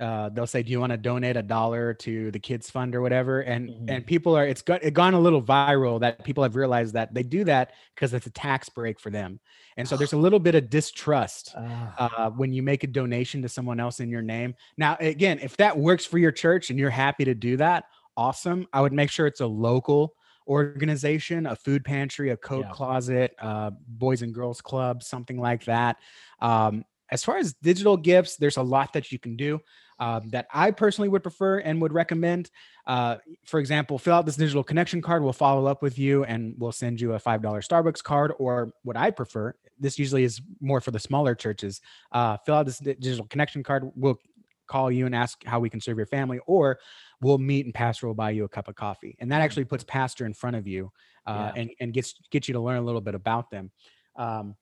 uh, 0.00 0.28
they'll 0.30 0.46
say, 0.46 0.62
"Do 0.62 0.70
you 0.72 0.80
want 0.80 0.90
to 0.92 0.96
donate 0.96 1.36
a 1.36 1.42
dollar 1.42 1.94
to 1.94 2.30
the 2.30 2.38
kids 2.38 2.70
fund 2.70 2.94
or 2.94 3.00
whatever?" 3.02 3.40
And 3.42 3.72
Mhm. 3.72 3.86
and 3.88 4.06
people 4.06 4.36
are 4.36 4.46
it's 4.46 4.62
got 4.62 4.82
it 4.84 4.94
gone 4.94 5.14
a 5.14 5.20
little 5.20 5.42
viral 5.42 6.00
that 6.00 6.24
people 6.24 6.42
have 6.42 6.56
realized 6.56 6.94
that 6.94 7.14
they 7.14 7.22
do 7.22 7.44
that 7.44 7.72
because 7.94 8.12
it's 8.14 8.26
a 8.26 8.30
tax 8.30 8.68
break 8.68 9.00
for 9.00 9.10
them, 9.10 9.40
and 9.76 9.88
so 9.88 9.96
there's 9.96 10.12
a 10.12 10.16
little 10.18 10.40
bit 10.40 10.54
of 10.54 10.70
distrust 10.70 11.56
uh, 11.98 12.30
when 12.30 12.52
you 12.52 12.62
make 12.62 12.84
a 12.84 12.86
donation 12.86 13.42
to 13.42 13.48
someone 13.48 13.80
else 13.80 14.00
in 14.00 14.10
your 14.10 14.22
name. 14.22 14.54
Now, 14.76 14.96
again, 15.00 15.38
if 15.40 15.56
that 15.58 15.78
works 15.78 16.04
for 16.04 16.18
your 16.18 16.32
church 16.32 16.70
and 16.70 16.78
you're 16.78 16.90
happy 16.90 17.24
to 17.24 17.34
do 17.34 17.56
that, 17.58 17.84
awesome. 18.16 18.66
I 18.72 18.80
would 18.82 18.92
make 18.92 19.10
sure 19.10 19.26
it's 19.26 19.40
a 19.40 19.46
local 19.46 20.14
organization, 20.48 21.46
a 21.46 21.56
food 21.56 21.84
pantry, 21.84 22.30
a 22.30 22.36
coat 22.36 22.68
Yeah. 22.68 22.70
closet, 22.70 23.34
uh, 23.40 23.70
boys 23.88 24.22
and 24.22 24.32
girls 24.32 24.60
club, 24.60 25.02
something 25.02 25.38
like 25.40 25.64
that. 25.64 25.96
Um, 26.40 26.84
as 27.10 27.24
far 27.24 27.36
as 27.38 27.54
digital 27.54 27.96
gifts, 27.96 28.36
there's 28.36 28.56
a 28.56 28.62
lot 28.62 28.92
that 28.94 29.12
you 29.12 29.18
can 29.18 29.36
do 29.36 29.60
um, 29.98 30.28
that 30.30 30.46
I 30.52 30.70
personally 30.72 31.08
would 31.08 31.22
prefer 31.22 31.58
and 31.58 31.80
would 31.80 31.92
recommend. 31.92 32.50
Uh, 32.86 33.16
for 33.46 33.60
example, 33.60 33.98
fill 33.98 34.14
out 34.14 34.26
this 34.26 34.36
digital 34.36 34.62
connection 34.62 35.00
card. 35.00 35.22
We'll 35.22 35.32
follow 35.32 35.66
up 35.66 35.82
with 35.82 35.98
you 35.98 36.24
and 36.24 36.54
we'll 36.58 36.72
send 36.72 37.00
you 37.00 37.14
a 37.14 37.18
$5 37.20 37.40
Starbucks 37.40 38.02
card. 38.02 38.32
Or 38.38 38.72
what 38.82 38.96
I 38.96 39.10
prefer, 39.10 39.54
this 39.78 39.98
usually 39.98 40.24
is 40.24 40.40
more 40.60 40.80
for 40.80 40.90
the 40.90 40.98
smaller 40.98 41.34
churches. 41.34 41.80
Uh, 42.12 42.36
fill 42.44 42.56
out 42.56 42.66
this 42.66 42.78
digital 42.78 43.26
connection 43.26 43.62
card. 43.62 43.90
We'll 43.94 44.18
call 44.66 44.90
you 44.90 45.06
and 45.06 45.14
ask 45.14 45.42
how 45.44 45.60
we 45.60 45.70
can 45.70 45.80
serve 45.80 45.96
your 45.96 46.06
family, 46.06 46.40
or 46.46 46.80
we'll 47.20 47.38
meet 47.38 47.64
and 47.66 47.72
pastor 47.74 48.08
will 48.08 48.14
buy 48.14 48.30
you 48.30 48.44
a 48.44 48.48
cup 48.48 48.66
of 48.68 48.74
coffee. 48.74 49.16
And 49.20 49.30
that 49.30 49.40
actually 49.40 49.64
puts 49.64 49.84
pastor 49.84 50.26
in 50.26 50.34
front 50.34 50.56
of 50.56 50.66
you 50.66 50.90
uh, 51.26 51.52
Yeah. 51.54 51.60
and, 51.62 51.70
and 51.80 51.92
gets 51.94 52.14
get 52.30 52.48
you 52.48 52.54
to 52.54 52.60
learn 52.60 52.76
a 52.78 52.82
little 52.82 53.00
bit 53.00 53.14
about 53.14 53.50
them. 53.50 53.70
Um, 54.16 54.56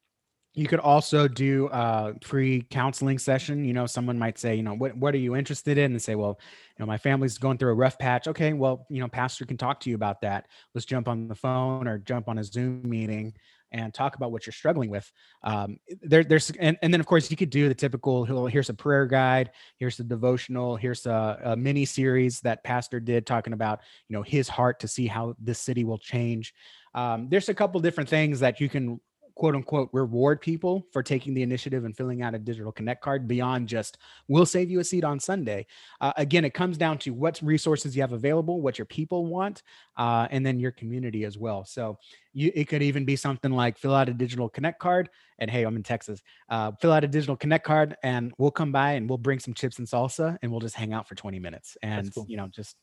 you 0.55 0.69
could 0.69 0.79
also 0.79 1.27
do 1.27 1.69
a 1.73 2.15
free 2.23 2.65
counseling 2.71 3.19
session. 3.19 3.65
You 3.65 3.73
know, 3.73 3.87
someone 3.87 4.19
might 4.19 4.39
say, 4.39 4.55
you 4.55 4.63
know, 4.63 4.75
what 4.75 4.97
what 4.97 5.15
are 5.15 5.19
you 5.19 5.35
interested 5.35 5.79
in? 5.79 5.93
And 5.93 6.01
say, 6.01 6.15
well, 6.15 6.39
you 6.79 6.83
know, 6.83 6.87
my 6.87 6.97
family's 6.97 7.39
going 7.39 7.59
through 7.59 7.71
a 7.71 7.75
rough 7.75 7.99
patch. 7.99 8.29
Okay, 8.29 8.53
well, 8.53 8.87
you 8.89 9.01
know, 9.01 9.09
pastor 9.09 9.45
can 9.45 9.57
talk 9.57 9.81
to 9.81 9.91
you 9.91 9.97
about 9.97 10.21
that. 10.21 10.47
Let's 10.75 10.85
jump 10.85 11.09
on 11.09 11.27
the 11.27 11.35
phone 11.35 11.89
or 11.89 11.99
jump 11.99 12.29
on 12.29 12.39
a 12.39 12.45
Zoom 12.45 12.89
meeting 12.89 13.35
and 13.73 13.93
talk 13.93 14.15
about 14.15 14.31
what 14.31 14.47
you're 14.47 14.53
struggling 14.53 14.89
with. 14.89 15.11
Um, 15.43 15.79
there, 16.01 16.23
there's 16.23 16.51
and, 16.61 16.79
and 16.81 16.95
then 16.95 17.01
of 17.01 17.07
course 17.07 17.29
you 17.33 17.37
could 17.37 17.51
do 17.51 17.69
the 17.69 17.75
typical. 17.75 18.25
Here's 18.47 18.71
a 18.71 18.75
prayer 18.75 19.07
guide. 19.07 19.51
Here's 19.79 19.99
a 19.99 20.05
devotional. 20.05 20.77
Here's 20.77 21.05
a, 21.07 21.41
a 21.43 21.57
mini 21.57 21.85
series 21.85 22.41
that 22.43 22.63
pastor 22.63 23.01
did 23.01 23.27
talking 23.27 23.53
about 23.53 23.81
you 24.09 24.15
know 24.15 24.23
his 24.23 24.49
heart 24.49 24.79
to 24.81 24.89
see 24.89 25.09
how 25.09 25.35
this 25.41 25.59
city 25.59 25.83
will 25.83 25.99
change. 25.99 26.55
Um, 26.95 27.29
there's 27.29 27.49
a 27.49 27.55
couple 27.55 27.81
different 27.81 28.09
things 28.09 28.39
that 28.39 28.61
you 28.61 28.69
can 28.69 29.01
quote 29.35 29.55
unquote 29.55 29.89
reward 29.93 30.41
people 30.41 30.87
for 30.93 31.03
taking 31.03 31.35
the 31.35 31.43
initiative 31.43 31.85
and 31.85 31.97
filling 31.97 32.23
out 32.23 32.35
a 32.35 32.39
digital 32.39 32.71
connect 32.71 33.03
card 33.03 33.27
beyond 33.27 33.69
just 33.69 33.99
we'll 34.29 34.47
save 34.47 34.71
you 34.71 34.81
a 34.81 34.85
seat 34.85 35.05
on 35.05 35.19
sunday. 35.19 35.67
Uh, 36.01 36.13
again 36.17 36.45
it 36.45 36.55
comes 36.55 36.79
down 36.79 36.99
to 36.99 37.13
what 37.13 37.41
resources 37.43 37.97
you 37.97 38.03
have 38.03 38.13
available 38.13 38.61
what 38.61 38.79
your 38.79 38.85
people 38.87 39.27
want 39.27 39.63
uh, 39.97 40.29
and 40.31 40.45
then 40.45 40.59
your 40.59 40.73
community 40.73 41.25
as 41.25 41.39
well. 41.39 41.65
So 41.65 41.99
you, 42.33 42.51
it 42.55 42.65
could 42.65 42.83
even 42.83 43.05
be 43.05 43.17
something 43.17 43.53
like 43.53 43.79
fill 43.79 43.95
out 43.95 44.09
a 44.09 44.15
digital 44.15 44.49
connect 44.49 44.79
card 44.79 45.11
and 45.39 45.51
hey 45.51 45.65
i'm 45.65 45.77
in 45.77 45.83
texas. 45.83 46.23
Uh, 46.49 46.73
fill 46.81 46.93
out 46.93 47.05
a 47.05 47.09
digital 47.09 47.37
connect 47.37 47.65
card 47.65 47.97
and 48.03 48.33
we'll 48.39 48.51
come 48.51 48.73
by 48.73 48.93
and 48.93 49.09
we'll 49.09 49.19
bring 49.19 49.39
some 49.41 49.55
chips 49.55 49.79
and 49.79 49.89
salsa 49.89 50.39
and 50.43 50.51
we'll 50.51 50.61
just 50.61 50.77
hang 50.77 50.93
out 50.93 51.09
for 51.09 51.15
20 51.15 51.39
minutes 51.39 51.77
and 51.83 52.15
cool. 52.15 52.27
you 52.29 52.37
know 52.37 52.47
just 52.49 52.77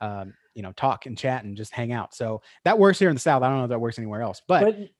um, 0.00 0.32
you 0.54 0.62
know 0.62 0.72
talk 0.72 1.06
and 1.06 1.18
chat 1.18 1.44
and 1.44 1.56
just 1.56 1.72
hang 1.72 1.92
out. 1.92 2.14
So 2.14 2.40
that 2.64 2.78
works 2.78 2.98
here 2.98 3.08
in 3.08 3.16
the 3.16 3.20
south. 3.20 3.42
I 3.42 3.48
don't 3.48 3.58
know 3.58 3.64
if 3.64 3.70
that 3.70 3.80
works 3.80 3.98
anywhere 3.98 4.22
else 4.22 4.42
but 4.46 4.64
but 4.64 4.90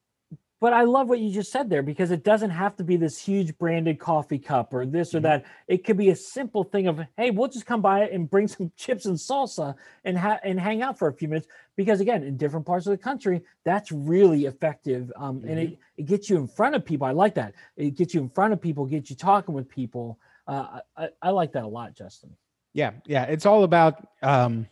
but 0.61 0.73
I 0.73 0.83
love 0.83 1.09
what 1.09 1.21
you 1.21 1.33
just 1.33 1.53
said 1.53 1.71
there 1.71 1.83
because 1.83 2.11
it 2.11 2.25
doesn't 2.25 2.51
have 2.51 2.75
to 2.77 2.85
be 2.85 2.97
this 2.97 3.19
huge 3.21 3.57
branded 3.59 3.99
coffee 3.99 4.39
cup 4.39 4.75
or 4.75 4.85
this 4.87 5.15
or 5.15 5.19
Mhm. 5.21 5.23
that. 5.23 5.45
It 5.69 5.85
could 5.85 5.97
be 5.97 6.11
a 6.11 6.17
simple 6.17 6.65
thing 6.65 6.87
of, 6.89 7.01
hey, 7.17 7.31
we'll 7.31 7.49
just 7.49 7.67
come 7.67 7.81
by 7.81 8.09
and 8.09 8.29
bring 8.29 8.49
some 8.49 8.73
chips 8.77 9.07
and 9.07 9.17
salsa 9.17 9.75
and 10.05 10.19
ha- 10.19 10.41
and 10.43 10.59
hang 10.59 10.83
out 10.83 10.99
for 10.99 11.09
a 11.09 11.13
few 11.13 11.29
minutes. 11.29 11.47
Because 11.77 12.01
again, 12.01 12.23
in 12.25 12.37
different 12.37 12.67
parts 12.67 12.87
of 12.87 12.91
the 12.91 12.99
country, 12.99 13.43
that's 13.65 13.93
really 13.93 14.47
effective, 14.47 15.13
um, 15.17 15.45
and 15.47 15.59
it, 15.59 15.79
it 15.97 16.07
gets 16.07 16.29
you 16.29 16.37
in 16.39 16.49
front 16.49 16.75
of 16.75 16.85
people. 16.85 17.07
I 17.07 17.13
like 17.13 17.35
that. 17.35 17.55
It 17.77 17.95
gets 17.95 18.15
you 18.15 18.21
in 18.21 18.29
front 18.31 18.53
of 18.53 18.61
people, 18.61 18.85
gets 18.87 19.11
you 19.11 19.17
talking 19.17 19.55
with 19.55 19.69
people. 19.69 20.19
Uh, 20.47 20.81
I, 20.97 21.05
I- 21.05 21.11
I 21.23 21.31
like 21.31 21.53
that 21.53 21.63
a 21.65 21.69
lot, 21.69 21.95
Justin. 21.95 22.37
yeah 22.75 22.91
yeah 23.07 23.25
it's 23.25 23.47
all 23.47 23.65
about 23.65 24.09
um 24.23 24.67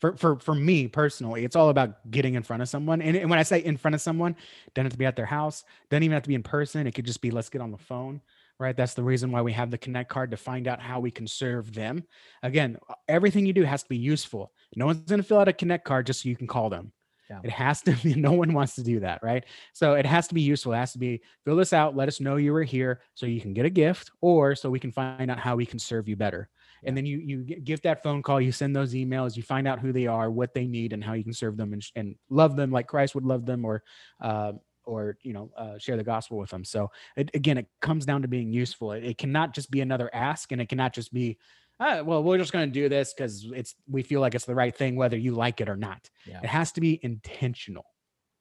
for 0.00 0.16
for 0.16 0.36
for 0.36 0.54
me 0.54 0.86
personally 0.86 1.44
it's 1.44 1.56
all 1.56 1.68
about 1.68 2.10
getting 2.10 2.34
in 2.34 2.42
front 2.42 2.62
of 2.62 2.68
someone 2.68 3.02
and, 3.02 3.16
and 3.16 3.30
when 3.30 3.38
i 3.38 3.42
say 3.42 3.58
in 3.58 3.76
front 3.76 3.94
of 3.94 4.00
someone 4.00 4.36
doesn't 4.74 4.86
have 4.86 4.92
to 4.92 4.98
be 4.98 5.06
at 5.06 5.16
their 5.16 5.26
house 5.26 5.64
doesn't 5.90 6.02
even 6.02 6.14
have 6.14 6.22
to 6.22 6.28
be 6.28 6.34
in 6.34 6.42
person 6.42 6.86
it 6.86 6.94
could 6.94 7.06
just 7.06 7.20
be 7.20 7.30
let's 7.30 7.48
get 7.48 7.60
on 7.60 7.70
the 7.70 7.78
phone 7.78 8.20
right 8.58 8.76
that's 8.76 8.94
the 8.94 9.02
reason 9.02 9.32
why 9.32 9.42
we 9.42 9.52
have 9.52 9.70
the 9.70 9.78
connect 9.78 10.08
card 10.08 10.30
to 10.30 10.36
find 10.36 10.68
out 10.68 10.80
how 10.80 11.00
we 11.00 11.10
can 11.10 11.26
serve 11.26 11.74
them 11.74 12.04
again 12.42 12.76
everything 13.08 13.46
you 13.46 13.52
do 13.52 13.64
has 13.64 13.82
to 13.82 13.88
be 13.88 13.96
useful 13.96 14.52
no 14.76 14.86
one's 14.86 15.00
going 15.00 15.20
to 15.20 15.26
fill 15.26 15.38
out 15.38 15.48
a 15.48 15.52
connect 15.52 15.84
card 15.84 16.06
just 16.06 16.22
so 16.22 16.28
you 16.28 16.36
can 16.36 16.46
call 16.46 16.70
them 16.70 16.92
Yeah. 17.30 17.40
It 17.42 17.50
has 17.50 17.80
to 17.82 17.92
be, 17.92 18.14
no 18.16 18.32
one 18.32 18.52
wants 18.52 18.74
to 18.74 18.82
do 18.82 19.00
that, 19.00 19.22
right? 19.22 19.44
So 19.72 19.94
it 19.94 20.06
has 20.06 20.28
to 20.28 20.34
be 20.34 20.42
useful. 20.42 20.74
It 20.74 20.76
has 20.76 20.92
to 20.92 20.98
be 20.98 21.22
fill 21.44 21.56
this 21.56 21.72
out, 21.72 21.96
let 21.96 22.08
us 22.08 22.20
know 22.20 22.36
you 22.36 22.52
were 22.52 22.62
here 22.62 23.00
so 23.14 23.26
you 23.26 23.40
can 23.40 23.54
get 23.54 23.64
a 23.64 23.70
gift 23.70 24.10
or 24.20 24.54
so 24.54 24.70
we 24.70 24.78
can 24.78 24.92
find 24.92 25.30
out 25.30 25.38
how 25.38 25.56
we 25.56 25.66
can 25.66 25.78
serve 25.78 26.06
you 26.06 26.16
better. 26.16 26.48
And 26.86 26.96
then 26.96 27.06
you 27.06 27.18
you 27.18 27.42
give 27.42 27.82
that 27.82 28.02
phone 28.02 28.22
call, 28.22 28.40
you 28.40 28.52
send 28.52 28.74
those 28.74 28.94
emails, 28.94 29.36
you 29.36 29.42
find 29.42 29.66
out 29.66 29.80
who 29.80 29.92
they 29.92 30.06
are, 30.06 30.30
what 30.30 30.54
they 30.54 30.66
need, 30.66 30.92
and 30.92 31.02
how 31.02 31.14
you 31.14 31.24
can 31.24 31.32
serve 31.32 31.56
them 31.56 31.72
and, 31.72 31.84
and 31.96 32.16
love 32.30 32.56
them 32.56 32.70
like 32.70 32.86
Christ 32.86 33.14
would 33.14 33.24
love 33.24 33.46
them, 33.46 33.64
or 33.64 33.82
uh, 34.20 34.52
or 34.84 35.16
you 35.22 35.32
know 35.32 35.50
uh, 35.56 35.78
share 35.78 35.96
the 35.96 36.04
gospel 36.04 36.38
with 36.38 36.50
them. 36.50 36.64
So 36.64 36.90
it, 37.16 37.30
again, 37.34 37.58
it 37.58 37.66
comes 37.80 38.06
down 38.06 38.22
to 38.22 38.28
being 38.28 38.52
useful. 38.52 38.92
It, 38.92 39.04
it 39.04 39.18
cannot 39.18 39.54
just 39.54 39.70
be 39.70 39.80
another 39.80 40.10
ask, 40.12 40.52
and 40.52 40.60
it 40.60 40.68
cannot 40.68 40.92
just 40.92 41.12
be, 41.12 41.38
ah, 41.80 42.02
well, 42.02 42.22
we're 42.22 42.38
just 42.38 42.52
going 42.52 42.68
to 42.68 42.72
do 42.72 42.88
this 42.88 43.14
because 43.14 43.46
it's 43.54 43.74
we 43.88 44.02
feel 44.02 44.20
like 44.20 44.34
it's 44.34 44.44
the 44.44 44.54
right 44.54 44.74
thing, 44.74 44.96
whether 44.96 45.16
you 45.16 45.32
like 45.32 45.60
it 45.60 45.68
or 45.68 45.76
not. 45.76 46.08
Yeah. 46.26 46.40
It 46.42 46.48
has 46.48 46.72
to 46.72 46.80
be 46.80 47.00
intentional. 47.02 47.86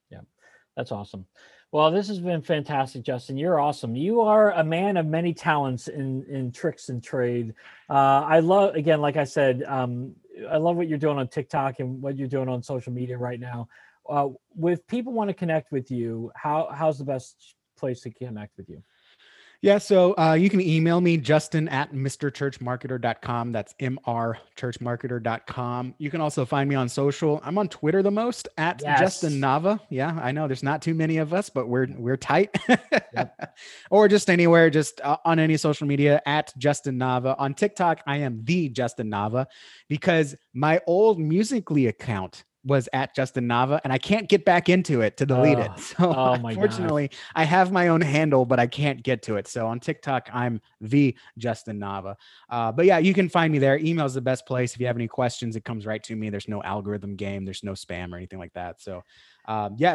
Yeah, 0.10 0.21
that's 0.75 0.91
awesome. 0.91 1.25
Well, 1.73 1.89
this 1.89 2.07
has 2.09 2.19
been 2.19 2.43
fantastic, 2.43 3.01
Justin. 3.01 3.36
You're 3.36 3.59
awesome. 3.59 3.95
You 3.95 4.21
are 4.21 4.51
a 4.51 4.63
man 4.63 4.95
of 4.95 5.07
many 5.07 5.33
talents 5.33 5.88
in 5.88 6.23
in 6.29 6.51
tricks 6.51 6.89
and 6.89 7.03
trade. 7.03 7.55
Uh, 7.89 8.21
I 8.21 8.41
love 8.41 8.75
again, 8.75 9.01
like 9.01 9.17
I 9.17 9.23
said, 9.23 9.63
um, 9.63 10.13
I 10.51 10.57
love 10.57 10.75
what 10.75 10.88
you're 10.88 10.99
doing 10.99 11.17
on 11.17 11.27
TikTok 11.29 11.79
and 11.79 11.99
what 11.99 12.15
you're 12.15 12.27
doing 12.27 12.47
on 12.47 12.62
social 12.62 12.93
media 12.93 13.17
right 13.17 13.39
now. 13.39 13.69
Uh, 14.07 14.29
with 14.55 14.86
people 14.86 15.13
want 15.13 15.31
to 15.31 15.33
connect 15.33 15.71
with 15.71 15.89
you, 15.89 16.31
how 16.36 16.69
how's 16.71 16.99
the 16.99 17.05
best 17.05 17.55
place 17.75 18.01
to 18.01 18.12
connect 18.12 18.55
with 18.55 18.69
you? 18.69 18.83
Yeah, 19.63 19.78
so 19.78 20.13
uh, 20.17 20.34
you 20.34 20.49
can 20.49 20.60
email 20.60 20.99
me, 20.99 21.15
Justin 21.15 21.69
at 21.69 21.93
mrchurchmarketer.com. 21.93 23.54
That's 23.54 23.73
mrchurchmarketer.com. 23.80 25.95
You 25.97 26.10
can 26.10 26.19
also 26.19 26.43
find 26.43 26.69
me 26.69 26.76
on 26.76 26.89
social. 26.89 27.39
I'm 27.45 27.58
on 27.58 27.69
Twitter 27.69 28.04
the 28.04 28.12
most 28.12 28.49
at 28.58 28.82
Yes. 28.84 28.99
Justin 28.99 29.39
Nava. 29.39 29.80
Yeah, 29.89 30.19
I 30.21 30.34
know 30.34 30.47
there's 30.47 30.63
not 30.63 30.82
too 30.82 30.93
many 30.93 31.15
of 31.15 31.34
us, 31.34 31.49
but 31.49 31.69
we're 31.69 31.88
we're 31.97 32.17
tight. 32.17 32.54
or 33.89 34.10
just 34.10 34.30
anywhere, 34.30 34.69
just 34.69 34.99
uh, 34.99 35.15
on 35.23 35.39
any 35.39 35.56
social 35.56 35.88
media 35.88 36.21
at 36.26 36.52
Justin 36.58 36.99
Nava. 36.99 37.34
On 37.39 37.54
TikTok, 37.54 38.02
I 38.06 38.17
am 38.17 38.43
the 38.43 38.67
Justin 38.67 39.10
Nava 39.10 39.45
because 39.88 40.36
my 40.54 40.82
old 40.88 41.21
Musically 41.21 41.88
account 41.88 42.43
was 42.65 42.88
at 42.93 43.15
Justin 43.15 43.47
Nava, 43.47 43.80
and 43.84 43.91
I 43.91 43.97
can't 43.97 44.30
get 44.30 44.45
back 44.45 44.69
into 44.69 45.02
it 45.02 45.17
to 45.17 45.26
delete 45.26 45.58
Oh, 45.58 45.62
it. 45.62 45.71
So 45.80 46.13
oh 46.15 46.34
unfortunately, 46.34 47.12
I 47.36 47.43
have 47.43 47.71
my 47.71 47.89
own 47.89 48.02
handle, 48.02 48.45
but 48.45 48.60
I 48.60 48.67
can't 48.67 49.04
get 49.04 49.21
to 49.23 49.36
it. 49.36 49.47
So 49.47 49.67
on 49.67 49.80
TikTok, 49.80 50.30
I'm 50.34 50.62
the 50.82 51.15
Justin 51.38 51.80
Nava. 51.80 52.15
Uh, 52.49 52.71
but 52.71 52.86
yeah, 52.86 52.97
you 52.99 53.13
can 53.13 53.30
find 53.30 53.52
me 53.52 53.60
there. 53.60 53.78
Email 53.78 54.06
is 54.06 54.13
the 54.13 54.21
best 54.21 54.45
place. 54.45 54.73
If 54.73 54.80
you 54.80 54.88
have 54.88 54.95
any 54.95 55.08
questions, 55.08 55.56
it 55.56 55.65
comes 55.65 55.86
right 55.86 56.04
to 56.04 56.15
me. 56.15 56.30
There's 56.30 56.47
no 56.47 56.63
algorithm 56.63 57.15
game. 57.15 57.45
There's 57.45 57.63
no 57.63 57.73
spam 57.73 58.13
or 58.13 58.17
anything 58.17 58.39
like 58.39 58.54
that. 58.54 58.82
So 58.82 59.04
um, 59.45 59.76
yeah, 59.78 59.93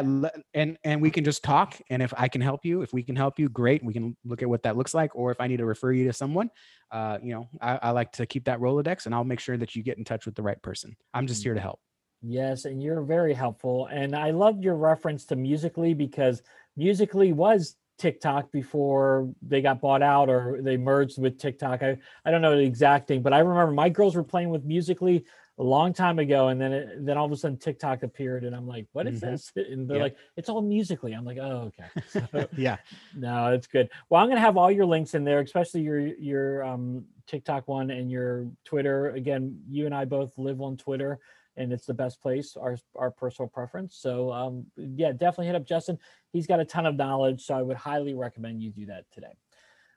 and 0.53 0.77
and 0.83 1.01
we 1.01 1.09
can 1.09 1.23
just 1.23 1.43
talk. 1.43 1.75
And 1.89 2.03
if 2.03 2.13
I 2.15 2.27
can 2.27 2.41
help 2.41 2.65
you, 2.65 2.81
if 2.81 2.93
we 2.93 3.01
can 3.01 3.15
help 3.15 3.39
you, 3.39 3.49
great. 3.49 3.83
We 3.83 3.93
can 3.93 4.15
look 4.23 4.43
at 4.43 4.49
what 4.49 4.63
that 4.63 4.77
looks 4.77 4.93
like. 4.93 5.15
Or 5.15 5.31
if 5.31 5.41
I 5.41 5.47
need 5.47 5.57
to 5.57 5.65
refer 5.65 5.91
you 5.91 6.05
to 6.05 6.13
someone, 6.13 6.51
uh, 6.91 7.17
you 7.21 7.33
know, 7.33 7.49
I, 7.59 7.79
I 7.81 7.91
like 7.91 8.11
to 8.13 8.25
keep 8.25 8.45
that 8.45 8.59
Rolodex, 8.59 9.05
and 9.05 9.15
I'll 9.15 9.23
make 9.23 9.39
sure 9.39 9.57
that 9.57 9.75
you 9.75 9.81
get 9.81 9.97
in 9.97 10.03
touch 10.03 10.25
with 10.25 10.35
the 10.35 10.43
right 10.43 10.61
person. 10.61 10.95
I'm 11.13 11.25
just 11.25 11.43
here 11.43 11.55
to 11.55 11.59
help. 11.59 11.79
Yes, 12.21 12.65
and 12.65 12.81
you're 12.83 13.01
very 13.01 13.33
helpful. 13.33 13.87
And 13.87 14.15
I 14.15 14.31
loved 14.31 14.63
your 14.63 14.75
reference 14.75 15.25
to 15.25 15.35
Musically 15.35 15.93
because 15.93 16.41
Musically 16.75 17.31
was 17.33 17.77
TikTok 17.97 18.51
before 18.51 19.33
they 19.41 19.61
got 19.61 19.81
bought 19.81 20.01
out 20.01 20.29
or 20.29 20.59
they 20.61 20.77
merged 20.77 21.21
with 21.21 21.37
TikTok. 21.37 21.81
I, 21.81 21.97
I 22.25 22.31
don't 22.31 22.41
know 22.41 22.55
the 22.57 22.63
exact 22.63 23.07
thing, 23.07 23.21
but 23.21 23.33
I 23.33 23.39
remember 23.39 23.71
my 23.73 23.89
girls 23.89 24.15
were 24.15 24.23
playing 24.23 24.49
with 24.49 24.63
Musically 24.65 25.25
a 25.57 25.63
long 25.63 25.91
time 25.91 26.19
ago, 26.19 26.47
and 26.47 26.59
then 26.61 26.71
it, 26.71 27.05
then 27.05 27.17
all 27.17 27.25
of 27.25 27.31
a 27.33 27.35
sudden 27.35 27.57
TikTok 27.57 28.03
appeared, 28.03 28.45
and 28.45 28.55
I'm 28.55 28.65
like, 28.65 28.87
"What 28.93 29.07
is 29.07 29.19
Mhm. 29.19 29.31
this?" 29.31 29.51
And 29.69 29.89
they're 29.89 29.97
Yeah. 29.97 30.03
like, 30.03 30.15
"It's 30.37 30.47
all 30.47 30.61
Musically." 30.61 31.11
I'm 31.11 31.25
like, 31.25 31.37
"Oh, 31.37 31.69
okay." 31.77 31.85
So- 32.07 32.47
yeah. 32.57 32.77
no, 33.13 33.51
it's 33.51 33.67
good. 33.67 33.89
Well, 34.09 34.21
I'm 34.23 34.29
gonna 34.29 34.39
have 34.39 34.55
all 34.55 34.71
your 34.71 34.85
links 34.85 35.15
in 35.15 35.25
there, 35.25 35.41
especially 35.41 35.81
your 35.81 35.99
your 35.99 36.63
um, 36.63 37.05
TikTok 37.27 37.67
one 37.67 37.91
and 37.91 38.09
your 38.09 38.49
Twitter. 38.63 39.09
Again, 39.09 39.61
you 39.69 39.85
and 39.85 39.93
I 39.93 40.05
both 40.05 40.31
live 40.37 40.61
on 40.61 40.77
Twitter, 40.77 41.19
and 41.59 41.71
it's 41.71 41.85
the 41.85 41.93
best 41.93 42.21
place. 42.21 42.57
Our 42.57 42.77
our 42.95 43.11
personal 43.11 43.47
preference. 43.49 43.95
So 43.97 44.31
um, 44.31 44.65
yeah, 44.75 45.11
definitely 45.11 45.47
hit 45.47 45.55
up 45.55 45.67
Justin. 45.67 45.99
He's 46.33 46.47
got 46.47 46.59
a 46.59 46.65
ton 46.65 46.85
of 46.85 46.95
knowledge, 46.95 47.45
so 47.45 47.53
I 47.53 47.61
would 47.61 47.77
highly 47.77 48.15
recommend 48.15 48.63
you 48.63 48.71
do 48.71 48.87
that 48.87 49.05
today. 49.11 49.33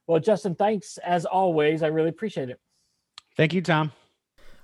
Well, 0.07 0.21
Justin, 0.21 0.55
thanks 0.57 0.99
as 0.99 1.25
always. 1.25 1.83
I 1.83 1.87
really 1.87 2.11
appreciate 2.11 2.51
it. 2.51 2.61
Thank 3.37 3.55
you, 3.55 3.63
Tom. 3.63 3.93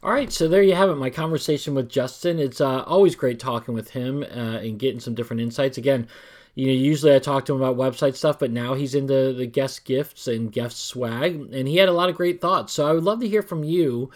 All 0.03 0.13
right, 0.13 0.33
so 0.33 0.47
there 0.47 0.63
you 0.63 0.75
have 0.75 0.91
it. 0.91 0.97
My 0.97 1.11
conversation 1.11 1.75
with 1.75 1.89
Justin. 1.89 2.39
It's 2.39 2.61
uh, 2.61 2.83
always 2.83 3.17
great 3.17 3.41
talking 3.41 3.75
with 3.75 3.91
him 3.91 4.23
uh, 4.23 4.59
and 4.59 4.79
getting 4.79 5.01
some 5.01 5.15
different 5.15 5.43
insights. 5.43 5.79
Again, 5.79 6.07
you 6.55 6.67
know, 6.67 6.73
usually 6.73 7.15
I 7.15 7.19
talk 7.19 7.45
to 7.47 7.55
him 7.55 7.63
about 7.63 7.77
website 7.77 8.15
stuff, 8.15 8.39
but 8.39 8.51
now 8.51 8.75
he's 8.75 8.95
into 8.95 9.33
the 9.33 9.47
guest 9.47 9.85
gifts 9.85 10.29
and 10.29 10.53
guest 10.53 10.87
swag, 10.87 11.53
and 11.53 11.67
he 11.67 11.77
had 11.77 11.89
a 11.89 11.93
lot 11.93 12.11
of 12.11 12.17
great 12.17 12.41
thoughts. 12.41 12.73
So 12.73 12.87
I 12.87 12.93
would 12.93 13.05
love 13.05 13.21
to 13.21 13.29
hear 13.29 13.43
from 13.43 13.65
you. 13.65 14.11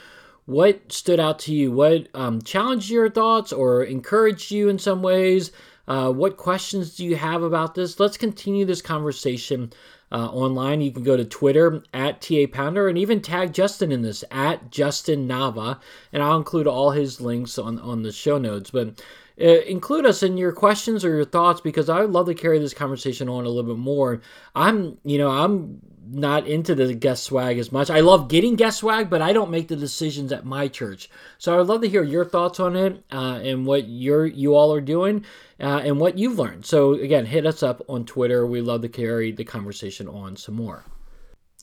What 0.47 0.93
stood 0.93 1.21
out 1.21 1.39
to 1.41 1.55
you? 1.55 1.71
What 1.71 2.09
um, 2.15 2.43
challenged 2.43 2.91
your 2.91 3.09
thoughts 3.09 3.53
or 3.53 3.85
encouraged 3.85 4.51
you 4.51 4.69
in 4.69 4.79
some 4.79 5.03
ways? 5.03 5.53
Uh, 5.87 6.13
what 6.13 6.37
questions 6.37 6.97
do 6.97 7.05
you 7.05 7.17
have 7.17 7.43
about 7.43 7.75
this? 7.75 8.01
Let's 8.01 8.17
continue 8.17 8.65
this 8.65 8.83
conversation 8.83 9.73
uh, 10.11 10.29
online. 10.29 10.81
You 10.81 10.93
can 10.93 11.05
go 11.05 11.17
to 11.17 11.25
Twitter 11.25 11.83
at 11.95 12.21
TA 12.21 12.47
Pounder 12.53 12.89
and 12.89 12.99
even 12.99 13.21
tag 13.21 13.53
Justin 13.53 13.91
in 13.91 14.03
this 14.03 14.25
at 14.31 14.71
Justin 14.71 15.27
Nava, 15.29 15.81
and 16.13 16.23
I'll 16.23 16.37
include 16.37 16.67
all 16.67 16.91
his 16.91 17.21
links 17.21 17.59
on, 17.59 17.79
on 17.79 18.03
the 18.03 18.13
show 18.13 18.39
notes. 18.39 18.71
But 18.71 19.03
include 19.43 20.07
us 20.07 20.23
in 20.23 20.37
your 20.37 20.53
questions 20.53 21.05
or 21.05 21.15
your 21.15 21.25
thoughts 21.25 21.61
because 21.61 21.89
I 21.89 22.01
would 22.01 22.11
love 22.11 22.27
to 22.27 22.35
carry 22.35 22.59
this 22.59 22.75
conversation 22.75 23.29
on 23.29 23.45
a 23.45 23.49
little 23.49 23.75
bit 23.75 23.81
more. 23.81 24.21
I'm, 24.55 24.99
you 25.05 25.19
know, 25.19 25.31
I'm 25.31 25.81
not 26.11 26.47
into 26.47 26.75
the 26.75 26.95
guest 26.95 27.25
swag 27.25 27.59
as 27.59 27.73
much. 27.73 27.91
I 27.91 28.01
love 28.01 28.29
getting 28.29 28.57
guest 28.57 28.79
swag, 28.79 29.09
but 29.09 29.23
I 29.23 29.33
don't 29.33 29.51
make 29.51 29.69
the 29.69 29.77
decisions 29.77 30.33
at 30.33 30.45
my 30.45 30.69
church. 30.69 31.09
So 31.39 31.59
I'd 31.59 31.67
love 31.67 31.81
to 31.83 31.89
hear 31.89 32.03
your 32.03 32.25
thoughts 32.25 32.61
on 32.61 32.77
it 32.77 33.03
uh, 33.11 33.41
and 33.43 33.67
what 33.67 33.89
you're 33.89 34.27
you 34.27 34.55
all 34.55 34.73
are 34.75 34.81
doing 34.81 35.25
uh, 35.61 35.83
and 35.85 35.99
what 35.99 36.19
you've 36.19 36.39
learned. 36.39 36.67
So 36.67 36.95
again, 36.95 37.27
hit 37.27 37.47
us 37.47 37.63
up 37.63 37.83
on 37.89 38.05
Twitter. 38.05 38.47
We 38.47 38.61
love 38.61 38.83
to 38.83 38.89
carry 38.89 39.33
the 39.33 39.45
conversation 39.45 40.09
on 40.09 40.37
some 40.37 40.55
more. 40.57 40.85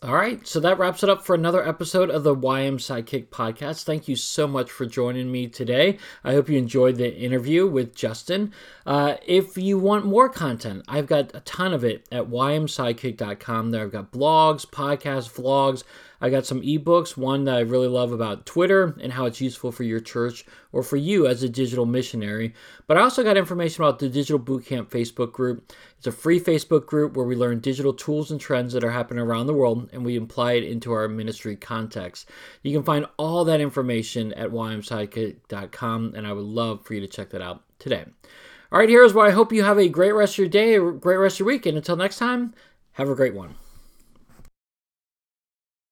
All 0.02 0.14
right, 0.14 0.48
so 0.48 0.62
that 0.62 0.80
wraps 0.80 1.04
it 1.04 1.10
up 1.10 1.26
for 1.26 1.36
another 1.36 1.68
episode 1.68 2.10
of 2.10 2.24
the 2.24 2.34
YM 2.34 2.76
Sidekick 2.76 3.28
podcast. 3.28 3.84
Thank 3.84 4.08
you 4.08 4.16
so 4.16 4.48
much 4.48 4.72
for 4.72 4.86
joining 4.86 5.30
me 5.30 5.48
today. 5.48 5.98
I 6.24 6.32
hope 6.32 6.48
you 6.48 6.58
enjoyed 6.58 6.96
the 6.96 7.14
interview 7.14 7.68
with 7.68 7.96
Justin. 7.96 8.54
Uh, 8.86 9.16
if 9.28 9.58
you 9.58 9.78
want 9.78 10.06
more 10.06 10.30
content, 10.30 10.86
I've 10.88 11.06
got 11.06 11.36
a 11.36 11.42
ton 11.42 11.74
of 11.74 11.84
it 11.84 12.08
at 12.14 12.30
ymsidekick.com. 12.30 13.72
There, 13.72 13.84
I've 13.84 13.92
got 13.92 14.14
blogs, 14.14 14.66
podcasts, 14.66 15.30
vlogs. 15.30 15.84
I 16.22 16.30
got 16.30 16.46
some 16.46 16.62
ebooks, 16.62 17.16
one 17.16 17.46
that 17.46 17.56
I 17.56 17.62
really 17.62 17.88
love 17.88 18.12
about 18.12 18.46
Twitter 18.46 18.96
and 19.02 19.14
how 19.14 19.26
it's 19.26 19.42
useful 19.42 19.72
for 19.72 19.84
your 19.84 20.00
church 20.00 20.46
or 20.72 20.84
for 20.84 20.98
you 20.98 21.28
as 21.28 21.44
a 21.44 21.50
digital 21.50 21.86
missionary. 21.86 22.54
But 22.88 22.98
I 22.98 23.02
also 23.02 23.24
got 23.24 23.38
information 23.38 23.84
about 23.84 24.00
the 24.00 24.10
Digital 24.10 24.40
Bootcamp 24.40 24.90
Facebook 24.90 25.32
group. 25.32 25.72
It's 25.98 26.08
a 26.08 26.12
free 26.12 26.40
Facebook 26.40 26.86
group 26.86 27.16
where 27.16 27.26
we 27.26 27.36
learn 27.36 27.60
digital 27.60 27.94
tools 27.94 28.32
and 28.32 28.40
trends 28.40 28.74
that 28.74 28.84
are 28.84 28.92
happening 28.92 29.24
around 29.24 29.48
the 29.48 29.54
world 29.54 29.90
and 29.94 30.06
we 30.06 30.18
apply 30.18 30.54
it 30.54 30.64
into 30.64 30.92
our 30.92 31.08
ministry 31.08 31.56
context. 31.56 32.30
You 32.64 32.74
can 32.74 32.84
find 32.84 33.06
all 33.18 33.46
that 33.46 33.62
information 33.62 34.34
at 34.34 34.50
ymsidekick.com 34.50 36.14
and 36.16 36.28
I 36.28 36.34
would 36.34 36.46
love 36.46 36.86
for 36.86 36.94
you 36.94 37.02
to 37.02 37.08
check 37.08 37.30
that 37.30 37.42
out 37.42 37.64
today. 37.80 38.06
All 38.72 38.78
right, 38.78 38.90
here's 38.90 39.14
where 39.14 39.26
I 39.26 39.32
hope 39.32 39.52
you 39.52 39.64
have 39.64 39.80
a 39.80 39.90
great 39.90 40.12
rest 40.12 40.36
of 40.36 40.40
your 40.40 40.48
day, 40.48 40.76
a 40.76 40.92
great 40.92 41.18
rest 41.18 41.38
of 41.38 41.40
your 41.40 41.48
week, 41.48 41.66
and 41.66 41.76
until 41.76 41.96
next 41.96 42.18
time, 42.18 42.54
have 42.94 43.10
a 43.10 43.16
great 43.16 43.34
one. 43.34 43.56